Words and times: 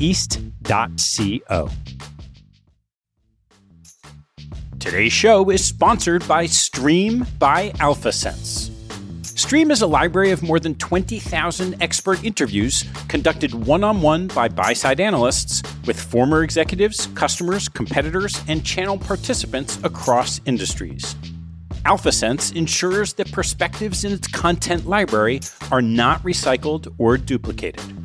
east.co. 0.00 1.70
Today's 4.78 5.12
show 5.12 5.50
is 5.50 5.64
sponsored 5.64 6.26
by 6.28 6.46
Stream 6.46 7.26
by 7.38 7.70
AlphaSense. 7.72 8.70
Stream 9.38 9.70
is 9.70 9.82
a 9.82 9.86
library 9.86 10.30
of 10.30 10.42
more 10.42 10.58
than 10.58 10.74
20,000 10.76 11.80
expert 11.82 12.22
interviews 12.24 12.84
conducted 13.08 13.54
one 13.54 13.84
on 13.84 14.02
one 14.02 14.26
by 14.28 14.48
buy 14.48 14.72
side 14.72 15.00
analysts 15.00 15.62
with 15.86 16.00
former 16.00 16.42
executives, 16.42 17.06
customers, 17.14 17.68
competitors, 17.68 18.42
and 18.48 18.64
channel 18.64 18.98
participants 18.98 19.78
across 19.84 20.40
industries. 20.44 21.14
AlphaSense 21.84 22.54
ensures 22.56 23.12
that 23.14 23.30
perspectives 23.30 24.04
in 24.04 24.12
its 24.12 24.28
content 24.28 24.86
library 24.86 25.40
are 25.70 25.82
not 25.82 26.22
recycled 26.22 26.92
or 26.98 27.16
duplicated. 27.16 27.97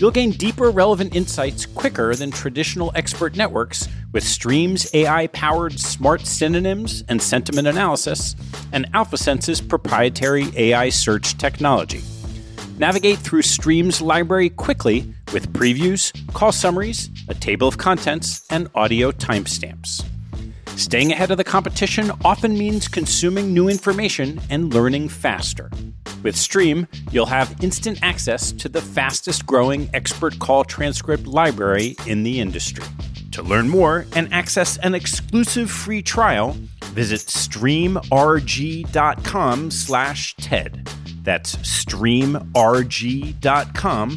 You'll 0.00 0.10
gain 0.10 0.30
deeper, 0.30 0.70
relevant 0.70 1.14
insights 1.14 1.66
quicker 1.66 2.14
than 2.14 2.30
traditional 2.30 2.90
expert 2.94 3.36
networks 3.36 3.86
with 4.12 4.24
Stream's 4.24 4.88
AI 4.94 5.26
powered 5.26 5.78
smart 5.78 6.22
synonyms 6.22 7.04
and 7.10 7.20
sentiment 7.20 7.68
analysis, 7.68 8.34
and 8.72 8.90
AlphaSense's 8.94 9.60
proprietary 9.60 10.46
AI 10.56 10.88
search 10.88 11.36
technology. 11.36 12.00
Navigate 12.78 13.18
through 13.18 13.42
Stream's 13.42 14.00
library 14.00 14.48
quickly 14.48 15.12
with 15.34 15.52
previews, 15.52 16.14
call 16.32 16.50
summaries, 16.50 17.10
a 17.28 17.34
table 17.34 17.68
of 17.68 17.76
contents, 17.76 18.46
and 18.48 18.70
audio 18.74 19.12
timestamps. 19.12 20.02
Staying 20.76 21.12
ahead 21.12 21.30
of 21.30 21.36
the 21.36 21.44
competition 21.44 22.10
often 22.24 22.56
means 22.56 22.88
consuming 22.88 23.52
new 23.54 23.68
information 23.68 24.40
and 24.50 24.72
learning 24.72 25.08
faster. 25.08 25.70
With 26.22 26.36
Stream, 26.36 26.86
you'll 27.10 27.26
have 27.26 27.54
instant 27.62 27.98
access 28.02 28.52
to 28.52 28.68
the 28.68 28.80
fastest 28.80 29.46
growing 29.46 29.88
expert 29.94 30.38
call 30.38 30.64
transcript 30.64 31.26
library 31.26 31.96
in 32.06 32.22
the 32.22 32.40
industry. 32.40 32.84
To 33.32 33.42
learn 33.42 33.68
more 33.68 34.06
and 34.14 34.32
access 34.32 34.76
an 34.78 34.94
exclusive 34.94 35.70
free 35.70 36.02
trial, 36.02 36.56
visit 36.86 37.20
streamrg.com 37.20 38.00
slash 39.70 40.34
TED. 40.36 40.88
That's 41.22 41.56
streamrg.com 41.56 42.40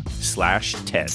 slash 0.10 0.74
TED. 0.86 1.12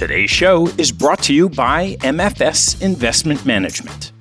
Today's 0.00 0.30
show 0.30 0.66
is 0.78 0.92
brought 0.92 1.22
to 1.24 1.34
you 1.34 1.50
by 1.50 1.94
MFS 1.96 2.80
Investment 2.80 3.44
Management. 3.44 4.12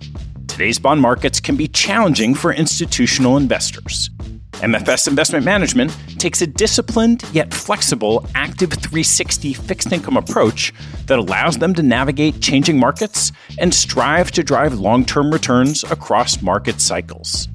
Today's 0.45 0.77
bond 0.77 0.99
markets 0.99 1.39
can 1.39 1.55
be 1.55 1.69
challenging 1.69 2.35
for 2.35 2.51
institutional 2.51 3.37
investors. 3.37 4.09
MFS 4.55 5.07
Investment 5.07 5.45
Management 5.45 5.97
takes 6.17 6.41
a 6.41 6.47
disciplined 6.47 7.23
yet 7.31 7.53
flexible 7.53 8.27
active 8.35 8.71
360 8.71 9.53
fixed 9.53 9.93
income 9.93 10.17
approach 10.17 10.73
that 11.05 11.17
allows 11.17 11.59
them 11.59 11.73
to 11.75 11.81
navigate 11.81 12.41
changing 12.41 12.77
markets 12.77 13.31
and 13.57 13.73
strive 13.73 14.31
to 14.31 14.43
drive 14.43 14.73
long 14.73 15.05
term 15.05 15.31
returns 15.31 15.85
across 15.85 16.41
market 16.41 16.81
cycles. 16.81 17.47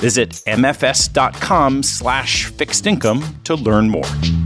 Visit 0.00 0.30
mfs.com 0.46 1.82
slash 1.82 2.46
fixed 2.46 2.86
income 2.86 3.38
to 3.44 3.54
learn 3.54 3.90
more. 3.90 4.45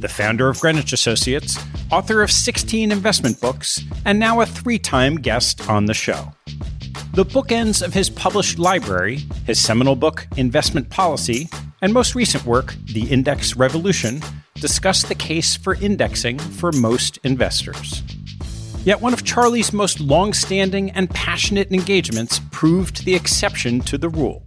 the 0.00 0.08
founder 0.08 0.48
of 0.48 0.60
Greenwich 0.60 0.92
Associates, 0.92 1.58
author 1.90 2.22
of 2.22 2.30
16 2.30 2.92
investment 2.92 3.40
books, 3.40 3.80
and 4.04 4.18
now 4.18 4.40
a 4.40 4.46
three 4.46 4.78
time 4.78 5.16
guest 5.16 5.68
on 5.68 5.86
the 5.86 5.94
show. 5.94 6.32
The 7.14 7.24
bookends 7.24 7.84
of 7.84 7.94
his 7.94 8.10
published 8.10 8.58
library, 8.58 9.20
his 9.46 9.60
seminal 9.60 9.96
book, 9.96 10.26
Investment 10.36 10.90
Policy, 10.90 11.48
and 11.80 11.92
most 11.92 12.14
recent 12.14 12.44
work, 12.44 12.74
The 12.86 13.08
Index 13.08 13.56
Revolution, 13.56 14.20
discuss 14.54 15.02
the 15.02 15.14
case 15.14 15.56
for 15.56 15.74
indexing 15.74 16.38
for 16.38 16.72
most 16.72 17.18
investors. 17.24 18.02
Yet 18.84 19.00
one 19.00 19.12
of 19.12 19.24
Charley's 19.24 19.72
most 19.72 20.00
long 20.00 20.32
standing 20.32 20.90
and 20.90 21.08
passionate 21.08 21.70
engagements 21.72 22.40
proved 22.50 23.04
the 23.04 23.14
exception 23.14 23.80
to 23.82 23.96
the 23.96 24.08
rule 24.08 24.42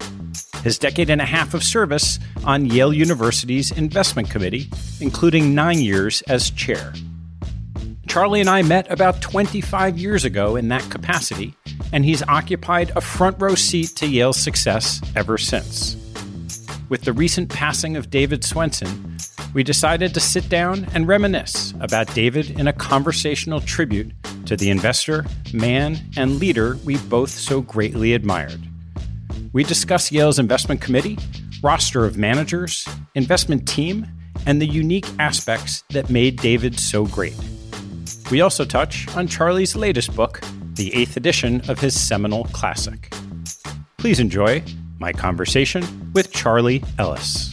his 0.64 0.78
decade 0.78 1.10
and 1.10 1.22
a 1.22 1.26
half 1.26 1.54
of 1.54 1.64
service 1.64 2.20
on 2.46 2.66
Yale 2.66 2.94
University's 2.94 3.72
investment 3.72 4.30
committee, 4.30 4.70
including 5.00 5.56
nine 5.56 5.80
years 5.80 6.22
as 6.24 6.50
chair. 6.52 6.94
Charley 8.08 8.40
and 8.40 8.50
I 8.50 8.62
met 8.62 8.90
about 8.90 9.22
25 9.22 9.98
years 9.98 10.26
ago 10.26 10.56
in 10.56 10.70
that 10.70 10.90
capacity, 10.90 11.54
and 11.92 12.06
he's 12.06 12.24
occupied 12.24 12.92
a 12.96 13.02
front 13.02 13.40
row 13.40 13.56
seat 13.56 13.90
to 13.98 14.08
Yale's 14.08 14.40
success 14.40 15.02
ever 15.16 15.38
since. 15.38 15.96
With 16.90 17.02
the 17.02 17.14
recent 17.14 17.50
passing 17.50 17.98
of 17.98 18.10
David 18.10 18.42
Swensen, 18.42 19.08
we 19.54 19.64
decided 19.64 20.14
to 20.14 20.20
sit 20.20 20.48
down 20.50 20.88
and 20.94 21.08
reminisce 21.08 21.74
about 21.80 22.14
David 22.14 22.52
in 22.60 22.68
a 22.68 22.74
conversational 22.74 23.60
tribute 23.60 24.12
to 24.46 24.56
the 24.56 24.70
investor, 24.70 25.26
man, 25.54 25.98
and 26.16 26.40
leader 26.40 26.78
we 26.86 26.98
both 26.98 27.30
so 27.30 27.62
greatly 27.62 28.14
admired. 28.14 28.62
We 29.58 29.64
discuss 29.64 30.12
Yale's 30.12 30.38
investment 30.38 30.82
committee, 30.82 31.18
roster 31.64 32.06
of 32.06 32.16
managers, 32.16 32.88
investment 33.16 33.68
team, 33.68 34.06
and 34.46 34.62
the 34.62 34.68
unique 34.68 35.08
aspects 35.18 35.84
that 35.90 36.12
made 36.12 36.40
David 36.40 36.80
so 36.80 37.08
great. 37.08 37.34
We 38.30 38.42
also 38.42 38.66
touch 38.66 39.08
on 39.16 39.28
Charley's 39.28 39.76
latest 39.76 40.16
book, 40.16 40.42
the 40.76 40.94
eighth 40.94 41.18
edition 41.18 41.68
of 41.72 41.80
his 41.80 42.00
seminal 42.00 42.44
classic. 42.44 43.12
Please 43.98 44.20
enjoy 44.20 44.62
my 45.00 45.12
conversation 45.12 46.12
with 46.14 46.32
Charley 46.32 46.84
Ellis. 47.00 47.50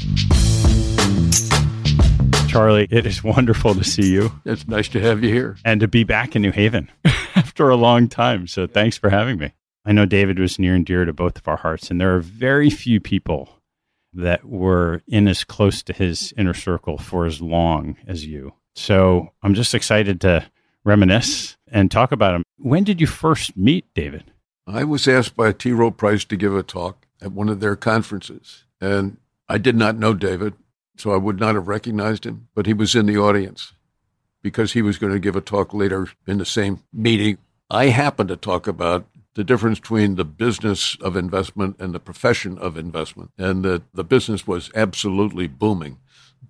Charley, 2.48 2.86
it 2.90 3.06
is 3.06 3.24
wonderful 3.24 3.74
to 3.74 3.82
see 3.82 4.12
you. 4.12 4.30
It's 4.44 4.68
nice 4.68 4.88
to 4.88 5.00
have 5.00 5.24
you 5.24 5.32
here. 5.32 5.56
And 5.64 5.80
to 5.80 5.88
be 5.88 6.04
back 6.04 6.36
in 6.36 6.42
New 6.42 6.52
Haven 6.52 6.90
after 7.34 7.70
a 7.70 7.76
long 7.76 8.08
time. 8.08 8.46
So 8.46 8.66
thanks 8.66 8.98
for 8.98 9.08
having 9.08 9.38
me. 9.38 9.52
I 9.84 9.92
know 9.92 10.06
David 10.06 10.38
was 10.38 10.58
near 10.58 10.74
and 10.74 10.86
dear 10.86 11.04
to 11.04 11.12
both 11.12 11.36
of 11.36 11.46
our 11.46 11.58
hearts, 11.58 11.90
and 11.90 12.00
there 12.00 12.14
are 12.14 12.20
very 12.20 12.70
few 12.70 13.00
people 13.00 13.60
that 14.12 14.44
were 14.44 15.02
in 15.06 15.28
as 15.28 15.44
close 15.44 15.82
to 15.82 15.92
his 15.92 16.32
inner 16.36 16.54
circle 16.54 16.98
for 16.98 17.26
as 17.26 17.40
long 17.40 17.96
as 18.06 18.24
you. 18.24 18.54
So 18.74 19.32
I'm 19.42 19.54
just 19.54 19.74
excited 19.74 20.20
to 20.22 20.46
reminisce 20.84 21.56
and 21.68 21.90
talk 21.90 22.12
about 22.12 22.34
him. 22.34 22.42
When 22.58 22.84
did 22.84 23.00
you 23.00 23.06
first 23.06 23.56
meet 23.56 23.84
David? 23.94 24.32
I 24.66 24.84
was 24.84 25.06
asked 25.06 25.36
by 25.36 25.52
T. 25.52 25.72
Rowe 25.72 25.90
Price 25.90 26.24
to 26.26 26.36
give 26.36 26.54
a 26.54 26.62
talk 26.62 27.06
at 27.20 27.32
one 27.32 27.48
of 27.48 27.60
their 27.60 27.76
conferences, 27.76 28.64
and 28.80 29.18
I 29.48 29.58
did 29.58 29.76
not 29.76 29.98
know 29.98 30.14
David, 30.14 30.54
so 30.96 31.12
I 31.12 31.16
would 31.16 31.38
not 31.38 31.54
have 31.54 31.68
recognized 31.68 32.24
him, 32.24 32.48
but 32.54 32.66
he 32.66 32.72
was 32.72 32.94
in 32.94 33.06
the 33.06 33.18
audience 33.18 33.72
because 34.42 34.72
he 34.72 34.82
was 34.82 34.98
going 34.98 35.12
to 35.12 35.18
give 35.18 35.36
a 35.36 35.40
talk 35.40 35.74
later 35.74 36.08
in 36.26 36.38
the 36.38 36.46
same 36.46 36.82
meeting. 36.92 37.38
I 37.70 37.86
happened 37.86 38.28
to 38.28 38.36
talk 38.36 38.66
about 38.66 39.06
the 39.34 39.44
difference 39.44 39.80
between 39.80 40.14
the 40.14 40.24
business 40.24 40.96
of 41.00 41.16
investment 41.16 41.76
and 41.80 41.92
the 41.92 42.00
profession 42.00 42.56
of 42.58 42.76
investment, 42.76 43.30
and 43.36 43.64
that 43.64 43.82
the 43.92 44.04
business 44.04 44.46
was 44.46 44.70
absolutely 44.74 45.46
booming. 45.46 45.98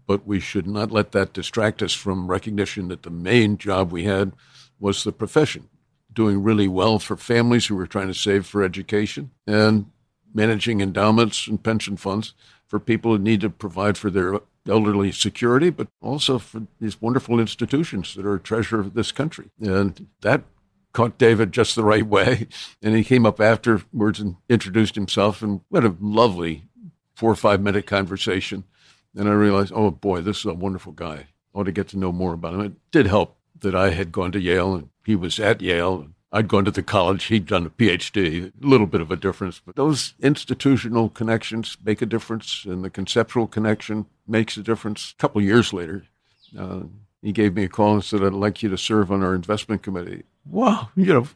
But 0.06 0.26
we 0.26 0.38
should 0.40 0.66
not 0.66 0.90
let 0.90 1.12
that 1.12 1.32
distract 1.32 1.82
us 1.82 1.94
from 1.94 2.30
recognition 2.30 2.88
that 2.88 3.02
the 3.02 3.10
main 3.10 3.56
job 3.56 3.90
we 3.90 4.04
had 4.04 4.32
was 4.78 5.02
the 5.02 5.12
profession, 5.12 5.68
doing 6.12 6.42
really 6.42 6.68
well 6.68 6.98
for 6.98 7.16
families 7.16 7.66
who 7.66 7.76
were 7.76 7.86
trying 7.86 8.08
to 8.08 8.14
save 8.14 8.44
for 8.44 8.62
education 8.62 9.30
and 9.46 9.86
managing 10.34 10.80
endowments 10.80 11.46
and 11.46 11.62
pension 11.62 11.96
funds 11.96 12.34
for 12.66 12.78
people 12.78 13.12
who 13.12 13.22
need 13.22 13.40
to 13.40 13.48
provide 13.48 13.96
for 13.96 14.10
their 14.10 14.40
elderly 14.68 15.12
security, 15.12 15.70
but 15.70 15.88
also 16.00 16.38
for 16.38 16.66
these 16.80 17.00
wonderful 17.00 17.38
institutions 17.38 18.14
that 18.14 18.26
are 18.26 18.34
a 18.34 18.40
treasure 18.40 18.80
of 18.80 18.94
this 18.94 19.12
country. 19.12 19.50
And 19.60 20.08
that 20.22 20.42
caught 20.94 21.18
David 21.18 21.52
just 21.52 21.74
the 21.74 21.84
right 21.84 22.06
way. 22.06 22.48
And 22.82 22.96
he 22.96 23.04
came 23.04 23.26
up 23.26 23.40
afterwards 23.40 24.20
and 24.20 24.36
introduced 24.48 24.94
himself, 24.94 25.42
and 25.42 25.60
what 25.68 25.84
a 25.84 25.94
lovely 26.00 26.64
four 27.14 27.30
or 27.30 27.36
five 27.36 27.60
minute 27.60 27.86
conversation. 27.86 28.64
And 29.14 29.28
I 29.28 29.32
realized, 29.32 29.72
oh 29.74 29.90
boy, 29.90 30.22
this 30.22 30.38
is 30.38 30.46
a 30.46 30.54
wonderful 30.54 30.92
guy. 30.92 31.26
I 31.54 31.58
ought 31.58 31.64
to 31.64 31.72
get 31.72 31.88
to 31.88 31.98
know 31.98 32.12
more 32.12 32.32
about 32.32 32.54
him. 32.54 32.60
It 32.60 32.72
did 32.90 33.06
help 33.06 33.36
that 33.60 33.74
I 33.74 33.90
had 33.90 34.12
gone 34.12 34.32
to 34.32 34.40
Yale 34.40 34.74
and 34.74 34.88
he 35.04 35.14
was 35.14 35.38
at 35.38 35.60
Yale. 35.60 36.08
I'd 36.32 36.48
gone 36.48 36.64
to 36.64 36.72
the 36.72 36.82
college, 36.82 37.24
he'd 37.24 37.46
done 37.46 37.64
a 37.64 37.70
PhD, 37.70 38.52
a 38.60 38.66
little 38.66 38.88
bit 38.88 39.00
of 39.00 39.12
a 39.12 39.16
difference. 39.16 39.60
But 39.64 39.76
those 39.76 40.14
institutional 40.20 41.08
connections 41.08 41.76
make 41.84 42.02
a 42.02 42.06
difference, 42.06 42.64
and 42.64 42.82
the 42.82 42.90
conceptual 42.90 43.46
connection 43.46 44.06
makes 44.26 44.56
a 44.56 44.62
difference. 44.62 45.14
A 45.16 45.20
couple 45.20 45.40
years 45.40 45.72
later, 45.72 46.06
uh, 46.58 46.80
he 47.22 47.30
gave 47.30 47.54
me 47.54 47.64
a 47.64 47.68
call 47.68 47.94
and 47.94 48.04
said, 48.04 48.24
I'd 48.24 48.32
like 48.32 48.64
you 48.64 48.68
to 48.70 48.76
serve 48.76 49.12
on 49.12 49.22
our 49.22 49.32
investment 49.32 49.84
committee 49.84 50.24
wow, 50.50 50.88
you 50.96 51.12
know, 51.12 51.28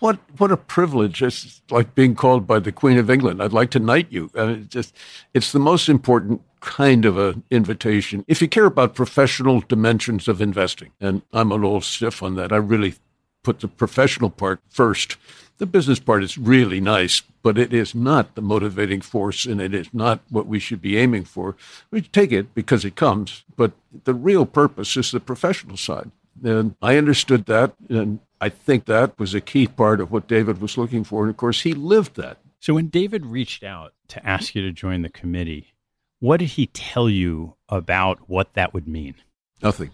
what 0.00 0.18
what 0.38 0.50
a 0.50 0.56
privilege! 0.56 1.22
It's 1.22 1.60
like 1.70 1.94
being 1.94 2.14
called 2.14 2.46
by 2.46 2.58
the 2.58 2.72
Queen 2.72 2.98
of 2.98 3.10
England. 3.10 3.42
I'd 3.42 3.52
like 3.52 3.70
to 3.72 3.78
knight 3.78 4.06
you. 4.10 4.30
I 4.34 4.46
mean, 4.46 4.68
just 4.68 4.94
it's 5.34 5.52
the 5.52 5.58
most 5.58 5.88
important 5.88 6.42
kind 6.60 7.06
of 7.06 7.16
an 7.16 7.42
invitation 7.50 8.22
if 8.28 8.42
you 8.42 8.48
care 8.48 8.66
about 8.66 8.94
professional 8.94 9.60
dimensions 9.60 10.28
of 10.28 10.40
investing. 10.40 10.90
And 11.00 11.22
I'm 11.32 11.52
an 11.52 11.64
old 11.64 11.84
stiff 11.84 12.22
on 12.22 12.34
that. 12.36 12.52
I 12.52 12.56
really 12.56 12.94
put 13.42 13.60
the 13.60 13.68
professional 13.68 14.30
part 14.30 14.60
first. 14.68 15.16
The 15.58 15.66
business 15.66 15.98
part 15.98 16.22
is 16.22 16.38
really 16.38 16.80
nice, 16.80 17.20
but 17.42 17.58
it 17.58 17.74
is 17.74 17.94
not 17.94 18.34
the 18.34 18.40
motivating 18.40 19.02
force, 19.02 19.44
and 19.44 19.60
it 19.60 19.74
is 19.74 19.92
not 19.92 20.20
what 20.30 20.46
we 20.46 20.58
should 20.58 20.80
be 20.80 20.96
aiming 20.96 21.24
for. 21.24 21.54
We 21.90 22.00
take 22.00 22.32
it 22.32 22.54
because 22.54 22.84
it 22.84 22.96
comes, 22.96 23.44
but 23.56 23.72
the 24.04 24.14
real 24.14 24.46
purpose 24.46 24.96
is 24.96 25.10
the 25.10 25.20
professional 25.20 25.76
side. 25.76 26.10
And 26.42 26.76
I 26.80 26.96
understood 26.96 27.44
that, 27.46 27.74
and 27.90 28.20
I 28.40 28.48
think 28.48 28.86
that 28.86 29.18
was 29.18 29.34
a 29.34 29.40
key 29.40 29.66
part 29.66 30.00
of 30.00 30.10
what 30.10 30.28
David 30.28 30.60
was 30.60 30.78
looking 30.78 31.04
for. 31.04 31.22
And 31.22 31.30
of 31.30 31.36
course, 31.36 31.62
he 31.62 31.74
lived 31.74 32.16
that. 32.16 32.38
So 32.58 32.74
when 32.74 32.88
David 32.88 33.26
reached 33.26 33.62
out 33.62 33.92
to 34.08 34.26
ask 34.26 34.54
you 34.54 34.62
to 34.62 34.72
join 34.72 35.02
the 35.02 35.08
committee, 35.08 35.74
what 36.20 36.38
did 36.38 36.50
he 36.50 36.66
tell 36.66 37.08
you 37.08 37.56
about 37.68 38.28
what 38.28 38.54
that 38.54 38.72
would 38.74 38.88
mean? 38.88 39.14
Nothing. 39.62 39.90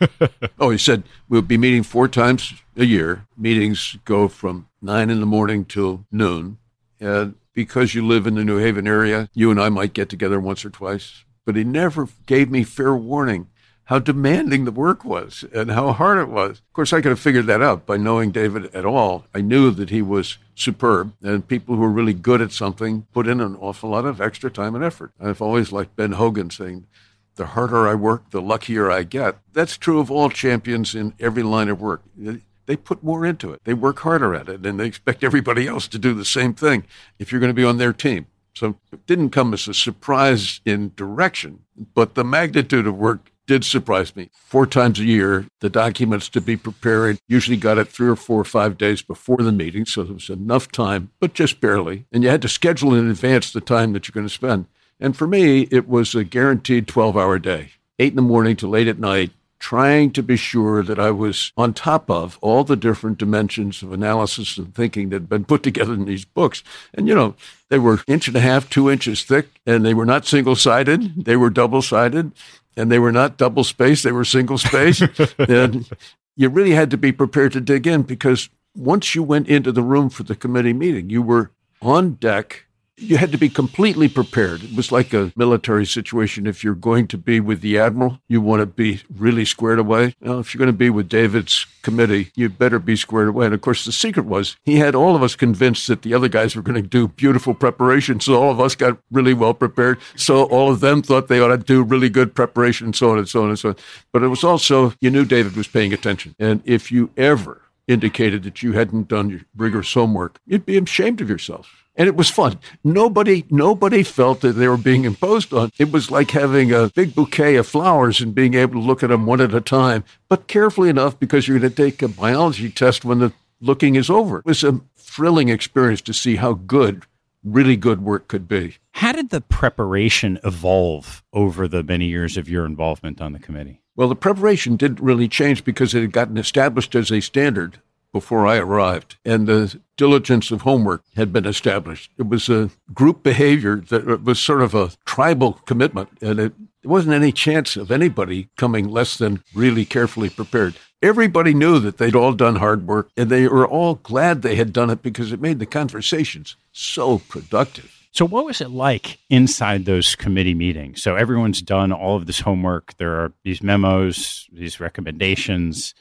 oh, 0.58 0.70
he 0.70 0.78
said 0.78 1.02
we'll 1.28 1.42
be 1.42 1.58
meeting 1.58 1.82
four 1.82 2.08
times 2.08 2.54
a 2.76 2.84
year. 2.84 3.26
Meetings 3.36 3.98
go 4.04 4.28
from 4.28 4.68
nine 4.80 5.10
in 5.10 5.20
the 5.20 5.26
morning 5.26 5.64
till 5.64 6.06
noon. 6.10 6.58
And 6.98 7.34
because 7.52 7.94
you 7.94 8.06
live 8.06 8.26
in 8.26 8.34
the 8.34 8.44
New 8.44 8.58
Haven 8.58 8.86
area, 8.86 9.28
you 9.34 9.50
and 9.50 9.60
I 9.60 9.68
might 9.68 9.92
get 9.92 10.08
together 10.08 10.40
once 10.40 10.64
or 10.64 10.70
twice. 10.70 11.24
But 11.44 11.56
he 11.56 11.64
never 11.64 12.08
gave 12.26 12.50
me 12.50 12.64
fair 12.64 12.94
warning 12.94 13.48
how 13.92 13.98
demanding 13.98 14.64
the 14.64 14.70
work 14.70 15.04
was 15.04 15.44
and 15.52 15.70
how 15.70 15.92
hard 15.92 16.16
it 16.16 16.30
was. 16.30 16.60
Of 16.60 16.72
course, 16.72 16.94
I 16.94 17.02
could 17.02 17.10
have 17.10 17.20
figured 17.20 17.44
that 17.48 17.60
out 17.60 17.84
by 17.84 17.98
knowing 17.98 18.30
David 18.30 18.74
at 18.74 18.86
all. 18.86 19.26
I 19.34 19.42
knew 19.42 19.70
that 19.70 19.90
he 19.90 20.00
was 20.00 20.38
superb, 20.54 21.12
and 21.22 21.46
people 21.46 21.76
who 21.76 21.84
are 21.84 21.90
really 21.90 22.14
good 22.14 22.40
at 22.40 22.52
something 22.52 23.06
put 23.12 23.28
in 23.28 23.38
an 23.38 23.54
awful 23.56 23.90
lot 23.90 24.06
of 24.06 24.18
extra 24.18 24.50
time 24.50 24.74
and 24.74 24.82
effort. 24.82 25.12
I've 25.20 25.42
always 25.42 25.72
liked 25.72 25.94
Ben 25.94 26.12
Hogan 26.12 26.48
saying, 26.48 26.86
the 27.34 27.48
harder 27.48 27.86
I 27.86 27.94
work, 27.94 28.30
the 28.30 28.40
luckier 28.40 28.90
I 28.90 29.02
get. 29.02 29.36
That's 29.52 29.76
true 29.76 30.00
of 30.00 30.10
all 30.10 30.30
champions 30.30 30.94
in 30.94 31.12
every 31.20 31.42
line 31.42 31.68
of 31.68 31.82
work. 31.82 32.02
They 32.16 32.76
put 32.76 33.02
more 33.02 33.26
into 33.26 33.52
it. 33.52 33.60
They 33.64 33.74
work 33.74 33.98
harder 33.98 34.34
at 34.34 34.48
it, 34.48 34.64
and 34.64 34.80
they 34.80 34.86
expect 34.86 35.22
everybody 35.22 35.68
else 35.68 35.86
to 35.88 35.98
do 35.98 36.14
the 36.14 36.24
same 36.24 36.54
thing 36.54 36.84
if 37.18 37.30
you're 37.30 37.40
going 37.40 37.50
to 37.50 37.54
be 37.54 37.64
on 37.64 37.76
their 37.76 37.92
team. 37.92 38.26
So 38.54 38.76
it 38.90 39.06
didn't 39.06 39.30
come 39.30 39.52
as 39.52 39.68
a 39.68 39.74
surprise 39.74 40.62
in 40.64 40.92
direction, 40.96 41.64
but 41.94 42.14
the 42.14 42.24
magnitude 42.24 42.86
of 42.86 42.96
work 42.96 43.31
did 43.52 43.64
surprise 43.66 44.16
me. 44.16 44.30
Four 44.32 44.66
times 44.66 44.98
a 44.98 45.04
year, 45.04 45.46
the 45.60 45.68
documents 45.68 46.30
to 46.30 46.40
be 46.40 46.56
prepared 46.56 47.18
usually 47.28 47.58
got 47.58 47.76
it 47.76 47.86
three 47.86 48.08
or 48.08 48.16
four 48.16 48.40
or 48.40 48.44
five 48.44 48.78
days 48.78 49.02
before 49.02 49.36
the 49.36 49.52
meeting, 49.52 49.84
so 49.84 50.02
there 50.02 50.14
was 50.14 50.30
enough 50.30 50.72
time, 50.72 51.10
but 51.20 51.34
just 51.34 51.60
barely. 51.60 52.06
And 52.10 52.22
you 52.22 52.30
had 52.30 52.40
to 52.40 52.48
schedule 52.48 52.94
in 52.94 53.10
advance 53.10 53.52
the 53.52 53.60
time 53.60 53.92
that 53.92 54.08
you're 54.08 54.14
going 54.14 54.26
to 54.26 54.32
spend. 54.32 54.68
And 54.98 55.14
for 55.14 55.26
me, 55.26 55.68
it 55.70 55.86
was 55.86 56.14
a 56.14 56.24
guaranteed 56.24 56.88
12 56.88 57.14
hour 57.14 57.38
day, 57.38 57.72
eight 57.98 58.12
in 58.12 58.16
the 58.16 58.22
morning 58.22 58.56
to 58.56 58.66
late 58.66 58.88
at 58.88 58.98
night, 58.98 59.32
trying 59.58 60.12
to 60.12 60.22
be 60.22 60.36
sure 60.36 60.82
that 60.82 60.98
I 60.98 61.10
was 61.10 61.52
on 61.54 61.74
top 61.74 62.10
of 62.10 62.38
all 62.40 62.64
the 62.64 62.74
different 62.74 63.18
dimensions 63.18 63.82
of 63.82 63.92
analysis 63.92 64.56
and 64.56 64.74
thinking 64.74 65.10
that 65.10 65.16
had 65.16 65.28
been 65.28 65.44
put 65.44 65.62
together 65.62 65.92
in 65.92 66.06
these 66.06 66.24
books. 66.24 66.64
And, 66.94 67.06
you 67.06 67.14
know, 67.14 67.34
they 67.68 67.78
were 67.78 68.00
inch 68.06 68.28
and 68.28 68.36
a 68.36 68.40
half, 68.40 68.70
two 68.70 68.90
inches 68.90 69.22
thick, 69.22 69.60
and 69.66 69.84
they 69.84 69.92
were 69.92 70.06
not 70.06 70.26
single 70.26 70.56
sided, 70.56 71.26
they 71.26 71.36
were 71.36 71.50
double 71.50 71.82
sided 71.82 72.32
and 72.76 72.90
they 72.90 72.98
were 72.98 73.12
not 73.12 73.36
double 73.36 73.64
spaced, 73.64 74.04
they 74.04 74.12
were 74.12 74.24
single 74.24 74.58
spaced. 74.58 75.02
and 75.38 75.88
you 76.36 76.48
really 76.48 76.72
had 76.72 76.90
to 76.90 76.96
be 76.96 77.12
prepared 77.12 77.52
to 77.52 77.60
dig 77.60 77.86
in 77.86 78.02
because 78.02 78.48
once 78.74 79.14
you 79.14 79.22
went 79.22 79.48
into 79.48 79.72
the 79.72 79.82
room 79.82 80.08
for 80.08 80.22
the 80.22 80.34
committee 80.34 80.72
meeting, 80.72 81.10
you 81.10 81.22
were 81.22 81.50
on 81.80 82.14
deck 82.14 82.66
you 82.96 83.16
had 83.16 83.32
to 83.32 83.38
be 83.38 83.48
completely 83.48 84.08
prepared. 84.08 84.62
It 84.62 84.76
was 84.76 84.92
like 84.92 85.14
a 85.14 85.32
military 85.34 85.86
situation. 85.86 86.46
If 86.46 86.62
you're 86.62 86.74
going 86.74 87.08
to 87.08 87.18
be 87.18 87.40
with 87.40 87.60
the 87.60 87.78
admiral, 87.78 88.20
you 88.28 88.40
want 88.40 88.60
to 88.60 88.66
be 88.66 89.02
really 89.14 89.44
squared 89.44 89.78
away. 89.78 90.14
If 90.20 90.54
you're 90.54 90.58
going 90.58 90.66
to 90.66 90.72
be 90.72 90.90
with 90.90 91.08
David's 91.08 91.66
committee, 91.82 92.30
you 92.34 92.48
better 92.48 92.78
be 92.78 92.96
squared 92.96 93.28
away. 93.28 93.46
And 93.46 93.54
of 93.54 93.60
course, 93.60 93.84
the 93.84 93.92
secret 93.92 94.26
was 94.26 94.56
he 94.62 94.76
had 94.76 94.94
all 94.94 95.16
of 95.16 95.22
us 95.22 95.34
convinced 95.34 95.86
that 95.88 96.02
the 96.02 96.14
other 96.14 96.28
guys 96.28 96.54
were 96.54 96.62
going 96.62 96.80
to 96.80 96.88
do 96.88 97.08
beautiful 97.08 97.54
preparation. 97.54 98.20
So 98.20 98.40
all 98.40 98.50
of 98.50 98.60
us 98.60 98.74
got 98.74 98.98
really 99.10 99.34
well 99.34 99.54
prepared. 99.54 99.98
So 100.14 100.44
all 100.44 100.70
of 100.70 100.80
them 100.80 101.02
thought 101.02 101.28
they 101.28 101.40
ought 101.40 101.48
to 101.48 101.58
do 101.58 101.82
really 101.82 102.10
good 102.10 102.34
preparation 102.34 102.88
and 102.88 102.96
so 102.96 103.10
on 103.10 103.18
and 103.18 103.28
so 103.28 103.42
on 103.42 103.48
and 103.48 103.58
so 103.58 103.70
on. 103.70 103.76
But 104.12 104.22
it 104.22 104.28
was 104.28 104.44
also, 104.44 104.92
you 105.00 105.10
knew 105.10 105.24
David 105.24 105.56
was 105.56 105.68
paying 105.68 105.92
attention. 105.92 106.34
And 106.38 106.62
if 106.64 106.92
you 106.92 107.10
ever 107.16 107.62
indicated 107.88 108.44
that 108.44 108.62
you 108.62 108.72
hadn't 108.72 109.08
done 109.08 109.30
your 109.30 109.40
rigorous 109.56 109.92
homework, 109.92 110.38
you'd 110.46 110.66
be 110.66 110.78
ashamed 110.78 111.20
of 111.20 111.28
yourself 111.28 111.81
and 111.96 112.08
it 112.08 112.16
was 112.16 112.30
fun. 112.30 112.58
Nobody, 112.82 113.44
nobody 113.50 114.02
felt 114.02 114.40
that 114.40 114.52
they 114.52 114.68
were 114.68 114.76
being 114.76 115.04
imposed 115.04 115.52
on. 115.52 115.70
It 115.78 115.92
was 115.92 116.10
like 116.10 116.30
having 116.30 116.72
a 116.72 116.88
big 116.88 117.14
bouquet 117.14 117.56
of 117.56 117.66
flowers 117.66 118.20
and 118.20 118.34
being 118.34 118.54
able 118.54 118.74
to 118.74 118.86
look 118.86 119.02
at 119.02 119.10
them 119.10 119.26
one 119.26 119.40
at 119.40 119.54
a 119.54 119.60
time, 119.60 120.04
but 120.28 120.46
carefully 120.46 120.88
enough 120.88 121.18
because 121.18 121.46
you're 121.46 121.58
going 121.58 121.70
to 121.70 121.76
take 121.76 122.02
a 122.02 122.08
biology 122.08 122.70
test 122.70 123.04
when 123.04 123.18
the 123.18 123.32
looking 123.60 123.94
is 123.96 124.10
over. 124.10 124.38
It 124.38 124.46
was 124.46 124.64
a 124.64 124.80
thrilling 124.96 125.48
experience 125.48 126.00
to 126.02 126.14
see 126.14 126.36
how 126.36 126.54
good, 126.54 127.04
really 127.44 127.76
good 127.76 128.02
work 128.02 128.28
could 128.28 128.48
be. 128.48 128.76
How 128.92 129.12
did 129.12 129.30
the 129.30 129.40
preparation 129.40 130.38
evolve 130.44 131.22
over 131.32 131.68
the 131.68 131.82
many 131.82 132.06
years 132.06 132.36
of 132.36 132.48
your 132.48 132.64
involvement 132.64 133.20
on 133.20 133.32
the 133.32 133.38
committee? 133.38 133.82
Well, 133.94 134.08
the 134.08 134.16
preparation 134.16 134.76
didn't 134.76 135.00
really 135.00 135.28
change 135.28 135.64
because 135.64 135.94
it 135.94 136.00
had 136.00 136.12
gotten 136.12 136.38
established 136.38 136.94
as 136.94 137.10
a 137.10 137.20
standard 137.20 137.80
before 138.12 138.46
I 138.46 138.58
arrived, 138.58 139.16
and 139.24 139.46
the 139.46 139.80
diligence 139.96 140.50
of 140.50 140.62
homework 140.62 141.02
had 141.16 141.32
been 141.32 141.46
established. 141.46 142.10
It 142.18 142.28
was 142.28 142.48
a 142.48 142.70
group 142.92 143.22
behavior 143.22 143.76
that 143.88 144.22
was 144.22 144.38
sort 144.38 144.62
of 144.62 144.74
a 144.74 144.90
tribal 145.06 145.54
commitment, 145.64 146.10
and 146.20 146.38
it, 146.38 146.52
there 146.82 146.90
wasn't 146.90 147.14
any 147.14 147.32
chance 147.32 147.76
of 147.76 147.90
anybody 147.90 148.48
coming 148.56 148.88
less 148.88 149.16
than 149.16 149.42
really 149.54 149.84
carefully 149.84 150.28
prepared. 150.28 150.76
Everybody 151.00 151.54
knew 151.54 151.78
that 151.80 151.98
they'd 151.98 152.14
all 152.14 152.32
done 152.32 152.56
hard 152.56 152.86
work, 152.86 153.10
and 153.16 153.30
they 153.30 153.48
were 153.48 153.66
all 153.66 153.96
glad 153.96 154.42
they 154.42 154.56
had 154.56 154.72
done 154.72 154.90
it 154.90 155.02
because 155.02 155.32
it 155.32 155.40
made 155.40 155.58
the 155.58 155.66
conversations 155.66 156.56
so 156.72 157.18
productive. 157.18 158.02
So, 158.12 158.26
what 158.26 158.44
was 158.44 158.60
it 158.60 158.70
like 158.70 159.18
inside 159.30 159.84
those 159.84 160.14
committee 160.14 160.54
meetings? 160.54 161.02
So, 161.02 161.16
everyone's 161.16 161.62
done 161.62 161.92
all 161.92 162.16
of 162.16 162.26
this 162.26 162.40
homework. 162.40 162.96
There 162.98 163.14
are 163.14 163.32
these 163.42 163.62
memos, 163.62 164.48
these 164.52 164.80
recommendations. 164.80 165.94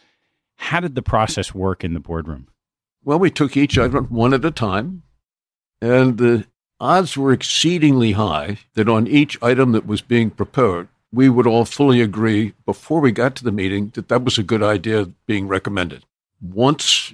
How 0.62 0.80
did 0.80 0.94
the 0.94 1.02
process 1.02 1.56
work 1.56 1.84
in 1.84 1.94
the 1.94 2.00
boardroom? 2.00 2.48
Well, 3.04 3.18
we 3.18 3.32
took 3.32 3.58
each 3.58 3.80
item 3.80 4.06
one 4.06 4.34
at 4.34 4.46
a 4.46 4.52
time, 4.52 5.02
and 5.82 6.20
the 6.20 6.46
odds 6.80 7.18
were 7.18 7.34
exceedingly 7.34 8.12
high 8.12 8.60
that 8.76 8.88
on 8.88 9.08
each 9.08 9.42
item 9.42 9.72
that 9.72 9.88
was 9.88 10.02
being 10.02 10.30
proposed, 10.30 10.88
we 11.12 11.30
would 11.30 11.48
all 11.48 11.66
fully 11.66 12.00
agree 12.00 12.54
before 12.66 13.02
we 13.02 13.12
got 13.12 13.36
to 13.36 13.44
the 13.44 13.52
meeting 13.52 13.92
that 13.96 14.08
that 14.08 14.24
was 14.24 14.38
a 14.38 14.44
good 14.44 14.62
idea 14.62 15.10
being 15.26 15.48
recommended. 15.48 16.06
Once, 16.40 17.14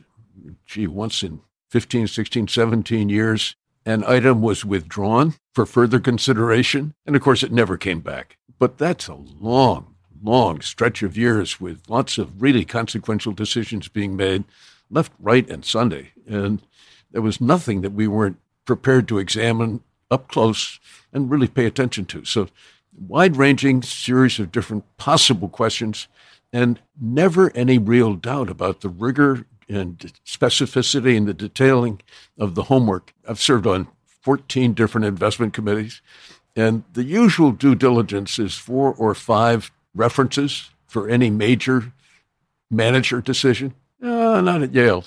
gee, 0.66 0.86
once 0.86 1.24
in 1.24 1.40
15, 1.72 2.08
16, 2.08 2.50
17 2.50 3.10
years, 3.10 3.56
an 3.86 4.04
item 4.04 4.42
was 4.42 4.66
withdrawn 4.66 5.36
for 5.56 5.66
further 5.66 6.02
consideration. 6.02 6.94
And 7.06 7.16
of 7.16 7.22
course, 7.22 7.44
it 7.44 7.52
never 7.52 7.78
came 7.78 8.02
back. 8.02 8.38
But 8.60 8.78
that's 8.78 9.08
a 9.08 9.16
long, 9.16 9.96
long 10.24 10.62
stretch 10.62 11.04
of 11.04 11.18
years 11.18 11.60
with 11.60 11.90
lots 11.90 12.18
of 12.18 12.42
really 12.42 12.66
consequential 12.66 13.34
decisions 13.34 13.88
being 13.88 14.16
made 14.16 14.44
left, 14.90 15.12
right, 15.20 15.50
and 15.50 15.66
Sunday. 15.66 16.12
And 16.28 16.62
there 17.12 17.22
was 17.22 17.42
nothing 17.42 17.82
that 17.82 17.94
we 17.94 18.08
weren't 18.08 18.38
prepared 18.66 19.08
to 19.08 19.20
examine 19.20 19.82
up 20.10 20.28
close 20.28 20.80
and 21.14 21.30
really 21.30 21.48
pay 21.48 21.66
attention 21.66 22.06
to. 22.06 22.26
So, 22.26 22.48
wide 22.98 23.38
ranging 23.38 23.82
series 23.82 24.40
of 24.40 24.52
different 24.52 24.84
possible 24.98 25.50
questions 25.50 26.08
and 26.52 26.80
never 27.00 27.52
any 27.56 27.78
real 27.78 28.16
doubt 28.16 28.50
about 28.50 28.82
the 28.82 28.90
rigor 28.90 29.46
and 29.70 29.98
specificity 30.26 31.16
and 31.16 31.28
the 31.28 31.34
detailing 31.34 32.02
of 32.38 32.56
the 32.56 32.64
homework. 32.64 33.14
I've 33.28 33.42
served 33.42 33.68
on 33.68 33.88
14 34.22 34.74
different 34.74 35.06
investment 35.06 35.54
committees, 35.54 36.02
and 36.56 36.84
the 36.94 37.04
usual 37.04 37.52
due 37.52 37.76
diligence 37.76 38.40
is 38.40 38.56
four 38.56 38.94
or 38.94 39.14
five 39.14 39.72
references 39.98 40.70
for 40.88 41.10
any 41.10 41.30
major 41.30 41.92
manager 42.72 43.22
decision. 43.22 43.74
Uh, 44.02 44.42
not 44.42 44.62
at 44.62 44.74
Yale. 44.74 45.04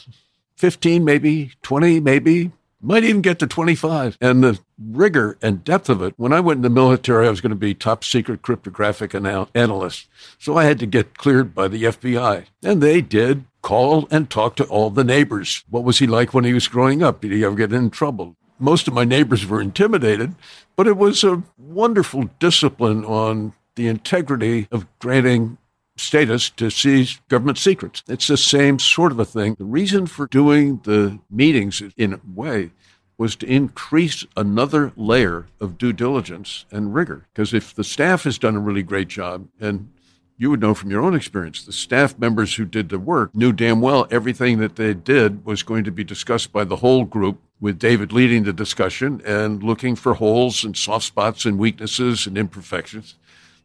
15, 0.57 1.05
maybe, 1.05 1.53
20, 1.63 2.01
maybe, 2.01 2.53
might 2.83 3.05
even 3.05 3.23
get 3.23 3.39
to 3.39 3.47
25. 3.47 4.19
And 4.21 4.43
the 4.43 4.59
rigor 4.79 5.37
and 5.43 5.65
depth 5.65 5.89
of 5.89 6.03
it, 6.03 6.15
when 6.17 6.33
I 6.33 6.41
went 6.41 6.59
in 6.59 6.63
the 6.63 6.71
military, 6.71 7.27
I 7.27 7.31
was 7.31 7.41
going 7.41 7.51
to 7.51 7.57
be 7.57 7.75
top 7.75 8.05
secret 8.05 8.43
cryptographic 8.43 9.15
anal- 9.15 9.51
analyst. 9.55 10.09
So 10.39 10.57
I 10.57 10.65
had 10.65 10.79
to 10.81 10.87
get 10.87 11.19
cleared 11.19 11.55
by 11.55 11.69
the 11.69 11.85
FBI. 11.85 12.47
And 12.63 12.83
they 12.83 13.01
did 13.01 13.45
call 13.63 14.09
and 14.11 14.31
talk 14.31 14.57
to 14.57 14.65
all 14.65 14.91
the 14.91 15.05
neighbors. 15.05 15.65
What 15.69 15.85
was 15.85 15.99
he 15.99 16.07
like 16.07 16.33
when 16.33 16.45
he 16.45 16.55
was 16.55 16.69
growing 16.69 17.03
up? 17.03 17.21
Did 17.21 17.33
he 17.33 17.45
ever 17.45 17.55
get 17.55 17.73
in 17.73 17.91
trouble? 17.91 18.37
Most 18.59 18.89
of 18.89 18.95
my 18.95 19.05
neighbors 19.05 19.47
were 19.47 19.61
intimidated, 19.61 20.35
but 20.77 20.87
it 20.87 20.97
was 20.97 21.25
a 21.25 21.43
wonderful 21.57 22.29
discipline 22.39 23.05
on 23.05 23.55
the 23.81 23.89
integrity 23.89 24.69
of 24.71 24.87
granting 24.99 25.57
status 25.97 26.51
to 26.51 26.69
seize 26.71 27.19
government 27.29 27.57
secrets. 27.57 28.03
It's 28.09 28.27
the 28.27 28.37
same 28.37 28.79
sort 28.79 29.11
of 29.11 29.19
a 29.19 29.25
thing. 29.25 29.57
The 29.59 29.65
reason 29.65 30.07
for 30.07 30.27
doing 30.27 30.83
the 30.85 31.19
meetings 31.31 31.83
in 31.97 32.13
a 32.13 32.21
way 32.35 32.73
was 33.17 33.37
to 33.37 33.47
increase 33.47 34.27
another 34.37 34.93
layer 34.97 35.47
of 35.61 35.79
due 35.79 35.95
diligence 35.95 36.67
and 36.71 36.95
rigor. 36.95 37.27
Because 37.33 37.55
if 37.55 37.75
the 37.75 37.83
staff 37.83 38.25
has 38.25 38.39
done 38.39 38.55
a 38.55 38.61
really 38.61 38.83
great 38.83 39.09
job, 39.09 39.49
and 39.59 39.91
you 40.37 40.51
would 40.51 40.61
know 40.61 40.75
from 40.75 40.91
your 40.91 41.03
own 41.03 41.15
experience, 41.15 41.65
the 41.65 41.73
staff 41.73 42.19
members 42.19 42.57
who 42.57 42.67
did 42.67 42.91
the 42.91 42.99
work 42.99 43.35
knew 43.35 43.51
damn 43.51 43.81
well 43.81 44.07
everything 44.11 44.59
that 44.59 44.77
they 44.77 44.93
did 44.93 45.47
was 45.47 45.63
going 45.63 45.85
to 45.85 45.91
be 45.91 46.05
discussed 46.05 46.53
by 46.53 46.65
the 46.65 46.77
whole 46.77 47.07
group, 47.07 47.41
with 47.61 47.79
David 47.79 48.11
leading 48.13 48.45
the 48.45 48.53
discussion 48.53 49.21
and 49.25 49.63
looking 49.63 49.95
for 49.95 50.15
holes 50.15 50.65
and 50.65 50.77
soft 50.77 51.05
spots 51.05 51.45
and 51.45 51.59
weaknesses 51.59 52.27
and 52.27 52.39
imperfections. 52.39 53.17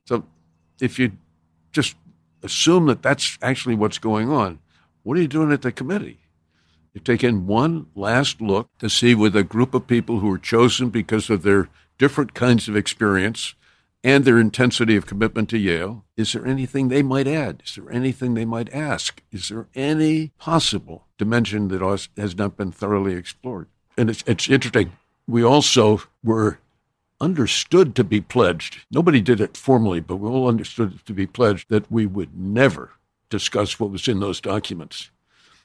So 0.05 0.25
if 0.79 0.99
you 0.99 1.13
just 1.71 1.95
assume 2.45 2.85
that 2.85 3.01
that's 3.01 3.37
actually 3.41 3.75
what's 3.75 3.97
going 3.97 4.29
on. 4.29 4.59
What 5.03 5.17
are 5.17 5.21
you 5.21 5.27
doing 5.27 5.51
at 5.51 5.61
the 5.61 5.71
committee? 5.71 6.19
You 6.93 7.01
take 7.01 7.23
in 7.23 7.47
one 7.47 7.87
last 7.95 8.39
look 8.39 8.69
to 8.79 8.89
see 8.89 9.13
with 9.13 9.35
a 9.35 9.43
group 9.43 9.73
of 9.73 9.87
people 9.87 10.19
who 10.19 10.31
are 10.31 10.37
chosen 10.37 10.89
because 10.89 11.29
of 11.29 11.43
their 11.43 11.67
different 11.97 12.33
kinds 12.33 12.69
of 12.69 12.75
experience 12.77 13.55
and 14.03 14.23
their 14.23 14.39
intensity 14.39 14.95
of 14.95 15.07
commitment 15.07 15.49
to 15.49 15.57
Yale, 15.57 16.05
is 16.15 16.31
there 16.31 16.45
anything 16.45 16.87
they 16.87 17.01
might 17.01 17.27
add? 17.27 17.63
Is 17.65 17.75
there 17.75 17.91
anything 17.91 18.35
they 18.35 18.45
might 18.45 18.71
ask? 18.71 19.21
Is 19.31 19.49
there 19.49 19.67
any 19.73 20.31
possible 20.37 21.07
dimension 21.17 21.69
that 21.69 21.81
has 22.15 22.37
not 22.37 22.55
been 22.55 22.71
thoroughly 22.71 23.15
explored? 23.15 23.67
And 23.97 24.09
it's, 24.09 24.23
it's 24.27 24.47
interesting. 24.47 24.91
We 25.27 25.43
also 25.43 26.03
were 26.23 26.59
understood 27.25 27.95
to 27.95 28.03
be 28.03 28.21
pledged. 28.21 28.85
Nobody 28.91 29.19
did 29.19 29.41
it 29.41 29.57
formally, 29.57 29.99
but 29.99 30.17
we 30.17 30.29
all 30.29 30.47
understood 30.47 30.93
it 30.93 31.05
to 31.07 31.13
be 31.13 31.25
pledged 31.25 31.69
that 31.69 31.91
we 31.91 32.05
would 32.05 32.37
never 32.37 32.91
discuss 33.29 33.79
what 33.79 33.89
was 33.89 34.07
in 34.07 34.19
those 34.19 34.39
documents. 34.39 35.09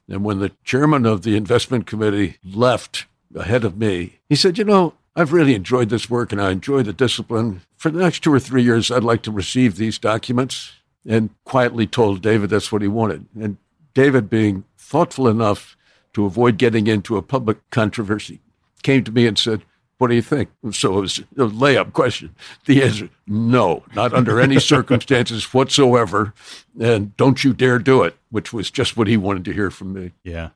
And 0.08 0.24
when 0.24 0.40
the 0.40 0.52
chairman 0.64 1.04
of 1.04 1.22
the 1.22 1.36
investment 1.36 1.86
committee 1.86 2.38
left 2.42 3.06
ahead 3.36 3.64
of 3.64 3.76
me, 3.76 4.20
he 4.28 4.34
said, 4.34 4.56
You 4.56 4.64
know, 4.64 4.94
I've 5.14 5.34
really 5.34 5.54
enjoyed 5.54 5.90
this 5.90 6.08
work 6.08 6.32
and 6.32 6.40
I 6.40 6.50
enjoy 6.50 6.82
the 6.82 6.94
discipline. 6.94 7.60
For 7.76 7.90
the 7.90 8.00
next 8.00 8.20
two 8.20 8.32
or 8.32 8.40
three 8.40 8.62
years, 8.62 8.90
I'd 8.90 9.04
like 9.04 9.22
to 9.22 9.30
receive 9.30 9.76
these 9.76 9.98
documents. 9.98 10.72
And 11.06 11.30
quietly 11.44 11.86
told 11.86 12.22
David 12.22 12.50
that's 12.50 12.72
what 12.72 12.82
he 12.82 12.88
wanted. 12.88 13.26
And 13.38 13.56
David, 13.94 14.28
being 14.28 14.64
thoughtful 14.76 15.28
enough 15.28 15.76
to 16.12 16.26
avoid 16.26 16.58
getting 16.58 16.86
into 16.86 17.16
a 17.16 17.22
public 17.22 17.58
controversy, 17.70 18.40
came 18.82 19.04
to 19.04 19.12
me 19.12 19.26
and 19.26 19.38
said, 19.38 19.62
what 20.00 20.08
do 20.08 20.16
you 20.16 20.22
think? 20.22 20.48
So 20.72 20.96
it 20.96 21.00
was 21.02 21.18
a 21.18 21.22
layup 21.44 21.92
question. 21.92 22.34
The 22.64 22.82
answer, 22.82 23.10
no, 23.26 23.84
not 23.94 24.14
under 24.14 24.40
any 24.40 24.58
circumstances 24.60 25.52
whatsoever. 25.52 26.32
And 26.80 27.14
don't 27.18 27.44
you 27.44 27.52
dare 27.52 27.78
do 27.78 28.02
it, 28.04 28.16
which 28.30 28.50
was 28.50 28.70
just 28.70 28.96
what 28.96 29.08
he 29.08 29.18
wanted 29.18 29.44
to 29.44 29.52
hear 29.52 29.70
from 29.70 29.92
me. 29.92 30.12
Yeah. 30.24 30.50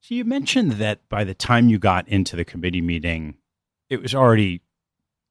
So 0.00 0.14
you 0.14 0.24
mentioned 0.24 0.72
that 0.72 1.06
by 1.10 1.24
the 1.24 1.34
time 1.34 1.68
you 1.68 1.78
got 1.78 2.08
into 2.08 2.34
the 2.34 2.46
committee 2.46 2.80
meeting, 2.80 3.34
it 3.90 4.00
was 4.00 4.14
already 4.14 4.62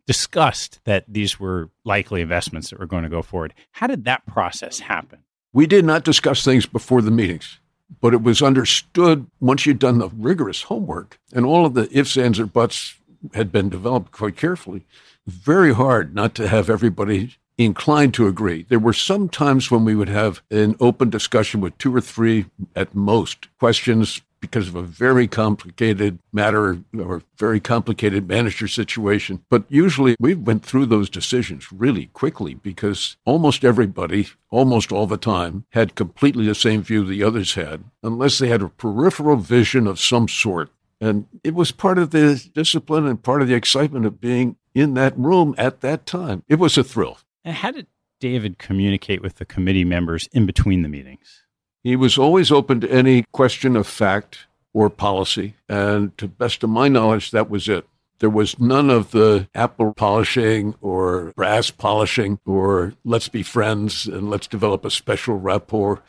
discussed 0.05 0.79
that 0.83 1.05
these 1.07 1.39
were 1.39 1.71
likely 1.83 2.21
investments 2.21 2.69
that 2.69 2.77
were 2.77 2.85
going 2.85 3.05
to 3.05 3.09
go 3.09 3.23
forward. 3.23 3.55
How 3.71 3.87
did 3.87 4.05
that 4.05 4.23
process 4.27 4.81
happen? 4.81 5.23
We 5.51 5.65
did 5.65 5.83
not 5.83 6.03
discuss 6.03 6.45
things 6.45 6.67
before 6.67 7.01
the 7.01 7.09
meetings 7.09 7.59
but 8.01 8.13
it 8.13 8.21
was 8.21 8.41
understood 8.41 9.27
once 9.39 9.65
you'd 9.65 9.79
done 9.79 9.97
the 9.97 10.09
rigorous 10.09 10.63
homework 10.63 11.19
and 11.33 11.45
all 11.45 11.65
of 11.65 11.73
the 11.73 11.87
ifs, 11.97 12.17
ands, 12.17 12.39
or 12.39 12.45
buts 12.45 12.95
had 13.33 13.51
been 13.51 13.69
developed 13.69 14.11
quite 14.11 14.37
carefully. 14.37 14.85
Very 15.25 15.73
hard 15.73 16.15
not 16.15 16.35
to 16.35 16.47
have 16.47 16.69
everybody 16.69 17.35
inclined 17.57 18.13
to 18.13 18.27
agree. 18.27 18.65
There 18.69 18.79
were 18.79 18.93
some 18.93 19.29
times 19.29 19.71
when 19.71 19.83
we 19.83 19.95
would 19.95 20.09
have 20.09 20.41
an 20.51 20.75
open 20.79 21.09
discussion 21.09 21.59
with 21.59 21.77
two 21.77 21.95
or 21.95 22.01
three 22.01 22.45
at 22.75 22.93
most 22.93 23.47
questions 23.57 24.21
because 24.39 24.67
of 24.67 24.75
a 24.75 24.83
very 24.83 25.27
complicated 25.27 26.19
matter 26.31 26.79
or 26.99 27.23
very 27.37 27.59
complicated 27.59 28.27
manager 28.27 28.67
situation. 28.67 29.43
But 29.49 29.63
usually 29.67 30.15
we 30.19 30.35
went 30.35 30.63
through 30.63 30.85
those 30.87 31.09
decisions 31.09 31.71
really 31.71 32.07
quickly 32.07 32.53
because 32.53 33.17
almost 33.25 33.65
everybody, 33.65 34.27
almost 34.49 34.91
all 34.91 35.07
the 35.07 35.17
time, 35.17 35.65
had 35.71 35.95
completely 35.95 36.45
the 36.45 36.55
same 36.55 36.83
view 36.83 37.03
the 37.03 37.23
others 37.23 37.55
had, 37.55 37.85
unless 38.03 38.37
they 38.37 38.49
had 38.49 38.61
a 38.61 38.69
peripheral 38.69 39.37
vision 39.37 39.87
of 39.87 39.99
some 39.99 40.27
sort 40.27 40.69
and 40.99 41.27
it 41.43 41.53
was 41.53 41.71
part 41.71 41.97
of 41.97 42.11
the 42.11 42.43
discipline 42.53 43.05
and 43.05 43.21
part 43.21 43.41
of 43.41 43.47
the 43.47 43.53
excitement 43.53 44.05
of 44.05 44.19
being 44.19 44.55
in 44.73 44.93
that 44.95 45.17
room 45.17 45.53
at 45.57 45.81
that 45.81 46.05
time. 46.05 46.43
It 46.47 46.55
was 46.55 46.77
a 46.77 46.83
thrill. 46.83 47.17
And 47.43 47.55
how 47.55 47.71
did 47.71 47.87
David 48.19 48.57
communicate 48.57 49.21
with 49.21 49.35
the 49.35 49.45
committee 49.45 49.85
members 49.85 50.27
in 50.31 50.45
between 50.45 50.81
the 50.81 50.89
meetings? 50.89 51.43
He 51.83 51.95
was 51.95 52.17
always 52.17 52.51
open 52.51 52.81
to 52.81 52.91
any 52.91 53.23
question 53.31 53.75
of 53.75 53.87
fact 53.87 54.47
or 54.73 54.89
policy. 54.89 55.53
And 55.69 56.17
to 56.17 56.27
best 56.27 56.63
of 56.63 56.69
my 56.69 56.87
knowledge, 56.87 57.31
that 57.31 57.49
was 57.49 57.69
it. 57.69 57.87
There 58.19 58.29
was 58.29 58.59
none 58.59 58.89
of 58.89 59.11
the 59.11 59.47
apple 59.53 59.93
polishing 59.93 60.73
or 60.81 61.33
brass 61.35 61.69
polishing 61.69 62.39
or 62.45 62.93
let's 63.03 63.29
be 63.29 63.43
friends 63.43 64.07
and 64.07 64.29
let's 64.29 64.47
develop 64.47 64.83
a 64.83 64.91
special 64.91 65.37
rapport. 65.37 66.01